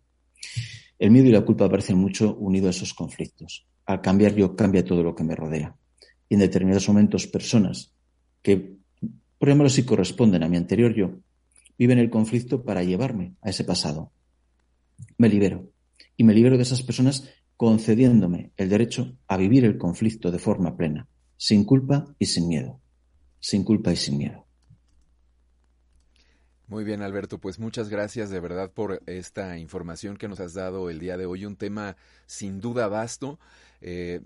El 1.00 1.10
miedo 1.10 1.30
y 1.30 1.32
la 1.32 1.42
culpa 1.42 1.66
aparecen 1.66 1.98
mucho 1.98 2.36
unidos 2.36 2.68
a 2.68 2.78
esos 2.78 2.94
conflictos. 2.94 3.66
Al 3.86 4.02
cambiar 4.02 4.36
yo 4.36 4.56
cambia 4.56 4.86
todo 4.86 5.02
lo 5.02 5.16
que 5.16 5.24
me 5.24 5.36
rodea. 5.36 5.76
Y 6.30 6.36
en 6.36 6.42
determinados 6.42 6.88
momentos 6.88 7.26
personas 7.28 7.94
que, 8.42 8.76
por 9.42 9.50
ejemplo, 9.50 9.70
si 9.70 9.86
corresponden 9.86 10.44
a 10.44 10.48
mi 10.48 10.56
anterior 10.56 10.94
yo, 10.94 11.20
viven 11.76 11.98
el 11.98 12.12
conflicto 12.12 12.64
para 12.64 12.84
llevarme 12.84 13.34
a 13.42 13.50
ese 13.50 13.64
pasado. 13.64 14.12
Me 15.18 15.30
libero. 15.30 15.68
Y 16.16 16.24
me 16.26 16.36
libero 16.36 16.58
de 16.58 16.62
esas 16.62 16.84
personas 16.84 17.28
concediéndome 17.58 18.52
el 18.56 18.70
derecho 18.70 19.18
a 19.28 19.38
vivir 19.38 19.66
el 19.66 19.80
conflicto 19.80 20.30
de 20.30 20.38
forma 20.38 20.78
plena, 20.78 21.08
sin 21.38 21.64
culpa 21.64 22.06
y 22.20 22.28
sin 22.28 22.50
miedo. 22.50 22.82
Sin 23.40 23.64
culpa 23.64 23.92
y 23.92 23.96
sin 23.96 24.20
miedo. 24.20 24.46
Muy 26.68 26.84
bien, 26.84 27.02
Alberto, 27.02 27.40
pues 27.40 27.58
muchas 27.58 27.90
gracias 27.90 28.30
de 28.30 28.40
verdad 28.40 28.72
por 28.72 29.02
esta 29.08 29.58
información 29.58 30.18
que 30.18 30.28
nos 30.28 30.40
has 30.40 30.54
dado 30.54 30.92
el 30.92 31.00
día 31.00 31.18
de 31.18 31.26
hoy, 31.26 31.48
un 31.48 31.56
tema 31.56 31.98
sin 32.28 32.62
duda 32.62 32.88
vasto. 32.88 33.40
Eh, 33.82 34.22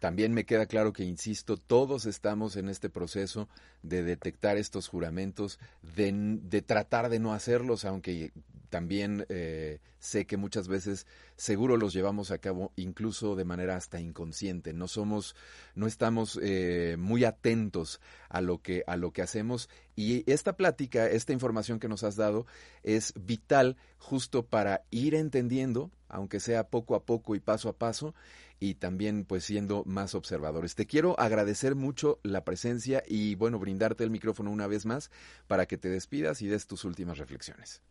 también 0.00 0.34
me 0.34 0.44
queda 0.44 0.66
claro 0.66 0.92
que, 0.92 1.04
insisto, 1.04 1.56
todos 1.56 2.04
estamos 2.04 2.56
en 2.56 2.68
este 2.68 2.90
proceso 2.90 3.48
de 3.82 4.02
detectar 4.02 4.58
estos 4.58 4.88
juramentos, 4.88 5.58
de, 5.82 6.62
tratar 6.62 7.08
de 7.08 7.18
no 7.18 7.32
hacerlos, 7.32 7.84
aunque 7.84 8.30
también 8.68 9.24
eh, 9.30 9.80
sé 9.98 10.26
que 10.26 10.36
muchas 10.36 10.68
veces 10.68 11.06
seguro 11.36 11.76
los 11.76 11.94
llevamos 11.94 12.30
a 12.30 12.38
cabo 12.38 12.72
incluso 12.76 13.36
de 13.36 13.44
manera 13.44 13.76
hasta 13.76 13.98
inconsciente. 13.98 14.74
No 14.74 14.86
somos, 14.86 15.34
no 15.74 15.86
estamos 15.86 16.38
eh, 16.42 16.96
muy 16.98 17.24
atentos 17.24 18.00
a 18.28 18.40
lo 18.40 18.60
que 18.60 18.84
a 18.86 18.96
lo 18.96 19.12
que 19.12 19.22
hacemos 19.22 19.70
y 19.94 20.30
esta 20.30 20.56
plática, 20.56 21.08
esta 21.08 21.32
información 21.32 21.80
que 21.80 21.88
nos 21.88 22.02
has 22.02 22.16
dado 22.16 22.46
es 22.82 23.14
vital 23.18 23.76
justo 23.98 24.44
para 24.44 24.84
ir 24.90 25.14
entendiendo, 25.14 25.90
aunque 26.08 26.38
sea 26.38 26.68
poco 26.68 26.94
a 26.96 27.04
poco 27.04 27.34
y 27.34 27.40
paso 27.40 27.70
a 27.70 27.72
paso, 27.72 28.14
y 28.58 28.74
también 28.74 29.24
pues 29.24 29.44
siendo 29.44 29.84
más 29.86 30.14
observadores. 30.14 30.74
Te 30.74 30.86
quiero 30.86 31.18
agradecer 31.18 31.74
mucho 31.74 32.20
la 32.22 32.44
presencia 32.44 33.02
y 33.06 33.34
bueno, 33.34 33.58
brindarte 33.58 34.04
el 34.04 34.10
micrófono 34.10 34.50
una 34.50 34.66
vez 34.66 34.86
más 34.86 35.10
para 35.46 35.66
que 35.66 35.78
te 35.78 35.88
despidas 35.88 36.42
y 36.42 36.46
des 36.46 36.66
tus 36.66 36.84
últimas 36.84 37.18
reflexiones. 37.18 37.82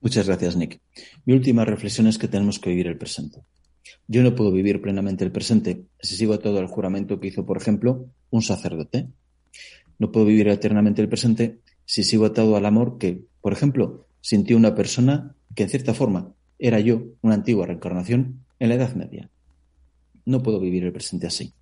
Muchas 0.00 0.26
gracias, 0.26 0.56
Nick. 0.56 0.80
Mi 1.24 1.34
última 1.34 1.64
reflexión 1.64 2.06
es 2.06 2.18
que 2.18 2.28
tenemos 2.28 2.58
que 2.58 2.70
vivir 2.70 2.86
el 2.86 2.98
presente. 2.98 3.42
Yo 4.06 4.22
no 4.22 4.34
puedo 4.34 4.52
vivir 4.52 4.80
plenamente 4.80 5.24
el 5.24 5.32
presente 5.32 5.86
si 6.00 6.16
sigo 6.16 6.38
todo 6.38 6.60
el 6.60 6.66
juramento 6.66 7.18
que 7.18 7.28
hizo, 7.28 7.44
por 7.44 7.56
ejemplo, 7.56 8.08
un 8.30 8.42
sacerdote. 8.42 9.08
No 9.98 10.12
puedo 10.12 10.26
vivir 10.26 10.48
eternamente 10.48 11.02
el 11.02 11.08
presente 11.08 11.58
si 11.84 12.04
sigo 12.04 12.26
atado 12.26 12.56
al 12.56 12.66
amor 12.66 12.98
que, 12.98 13.24
por 13.40 13.52
ejemplo, 13.52 14.06
sintió 14.20 14.56
una 14.56 14.74
persona 14.74 15.34
que 15.54 15.64
en 15.64 15.68
cierta 15.70 15.94
forma 15.94 16.34
era 16.58 16.80
yo, 16.80 17.02
una 17.22 17.34
antigua 17.34 17.66
reencarnación, 17.66 18.44
en 18.58 18.68
la 18.68 18.74
Edad 18.74 18.94
Media. 18.94 19.30
No 20.24 20.42
puedo 20.42 20.60
vivir 20.60 20.84
el 20.84 20.92
presente 20.92 21.26
así. 21.26 21.54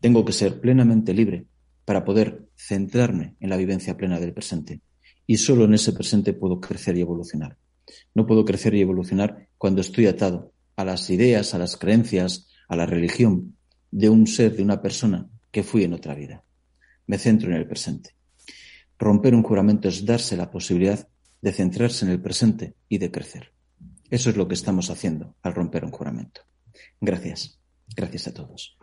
Tengo 0.00 0.24
que 0.24 0.32
ser 0.32 0.60
plenamente 0.60 1.14
libre 1.14 1.46
para 1.84 2.04
poder 2.04 2.46
centrarme 2.56 3.34
en 3.40 3.50
la 3.50 3.56
vivencia 3.56 3.96
plena 3.96 4.20
del 4.20 4.32
presente. 4.32 4.80
Y 5.26 5.38
solo 5.38 5.64
en 5.64 5.74
ese 5.74 5.92
presente 5.92 6.32
puedo 6.32 6.60
crecer 6.60 6.96
y 6.96 7.00
evolucionar. 7.00 7.56
No 8.14 8.26
puedo 8.26 8.44
crecer 8.44 8.74
y 8.74 8.80
evolucionar 8.80 9.48
cuando 9.58 9.80
estoy 9.80 10.06
atado 10.06 10.52
a 10.76 10.84
las 10.84 11.08
ideas, 11.10 11.54
a 11.54 11.58
las 11.58 11.76
creencias, 11.76 12.48
a 12.68 12.76
la 12.76 12.86
religión 12.86 13.56
de 13.90 14.08
un 14.08 14.26
ser, 14.26 14.56
de 14.56 14.62
una 14.62 14.82
persona 14.82 15.28
que 15.50 15.62
fui 15.62 15.84
en 15.84 15.94
otra 15.94 16.14
vida. 16.14 16.42
Me 17.06 17.18
centro 17.18 17.50
en 17.50 17.56
el 17.56 17.66
presente. 17.66 18.10
Romper 18.98 19.34
un 19.34 19.42
juramento 19.42 19.88
es 19.88 20.04
darse 20.04 20.36
la 20.36 20.50
posibilidad 20.50 21.08
de 21.40 21.52
centrarse 21.52 22.04
en 22.04 22.12
el 22.12 22.20
presente 22.20 22.74
y 22.88 22.98
de 22.98 23.10
crecer. 23.10 23.53
Eso 24.10 24.30
es 24.30 24.36
lo 24.36 24.48
que 24.48 24.54
estamos 24.54 24.90
haciendo 24.90 25.34
al 25.42 25.54
romper 25.54 25.84
un 25.84 25.90
juramento. 25.90 26.42
Gracias. 27.00 27.58
Gracias 27.96 28.28
a 28.28 28.34
todos. 28.34 28.76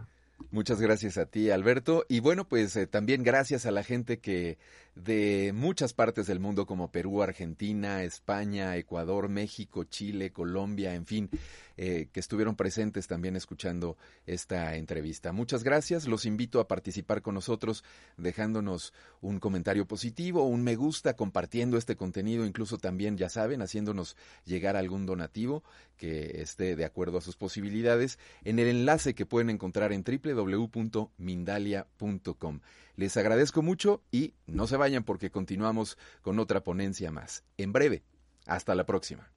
Muchas 0.51 0.81
gracias 0.81 1.17
a 1.17 1.27
ti, 1.27 1.49
Alberto. 1.49 2.05
Y 2.09 2.19
bueno, 2.19 2.47
pues 2.47 2.75
eh, 2.75 2.87
también 2.87 3.23
gracias 3.23 3.65
a 3.65 3.71
la 3.71 3.83
gente 3.83 4.19
que 4.19 4.57
de 4.95 5.51
muchas 5.55 5.93
partes 5.93 6.27
del 6.27 6.39
mundo 6.39 6.65
como 6.65 6.91
Perú, 6.91 7.23
Argentina, 7.23 8.03
España, 8.03 8.75
Ecuador, 8.75 9.29
México, 9.29 9.85
Chile, 9.85 10.31
Colombia, 10.31 10.95
en 10.95 11.05
fin, 11.05 11.29
eh, 11.77 12.09
que 12.11 12.19
estuvieron 12.19 12.55
presentes 12.55 13.07
también 13.07 13.35
escuchando 13.35 13.97
esta 14.25 14.75
entrevista. 14.75 15.31
Muchas 15.31 15.63
gracias. 15.63 16.07
Los 16.07 16.25
invito 16.25 16.59
a 16.59 16.67
participar 16.67 17.21
con 17.21 17.35
nosotros 17.35 17.83
dejándonos 18.17 18.93
un 19.21 19.39
comentario 19.39 19.87
positivo, 19.87 20.43
un 20.43 20.63
me 20.63 20.75
gusta, 20.75 21.15
compartiendo 21.15 21.77
este 21.77 21.95
contenido, 21.95 22.45
incluso 22.45 22.77
también, 22.77 23.17
ya 23.17 23.29
saben, 23.29 23.61
haciéndonos 23.61 24.17
llegar 24.45 24.75
algún 24.75 25.05
donativo 25.05 25.63
que 25.95 26.41
esté 26.41 26.75
de 26.75 26.83
acuerdo 26.83 27.19
a 27.19 27.21
sus 27.21 27.37
posibilidades 27.37 28.19
en 28.43 28.59
el 28.59 28.67
enlace 28.67 29.13
que 29.13 29.25
pueden 29.25 29.49
encontrar 29.49 29.93
en 29.93 30.03
www.mindalia.com. 30.03 32.59
Les 32.95 33.15
agradezco 33.17 33.61
mucho 33.61 34.03
y 34.11 34.33
no 34.45 34.67
se 34.67 34.77
vayan 34.77 35.03
porque 35.03 35.31
continuamos 35.31 35.97
con 36.21 36.39
otra 36.39 36.63
ponencia 36.63 37.11
más. 37.11 37.43
En 37.57 37.73
breve. 37.73 38.03
Hasta 38.45 38.75
la 38.75 38.85
próxima. 38.85 39.31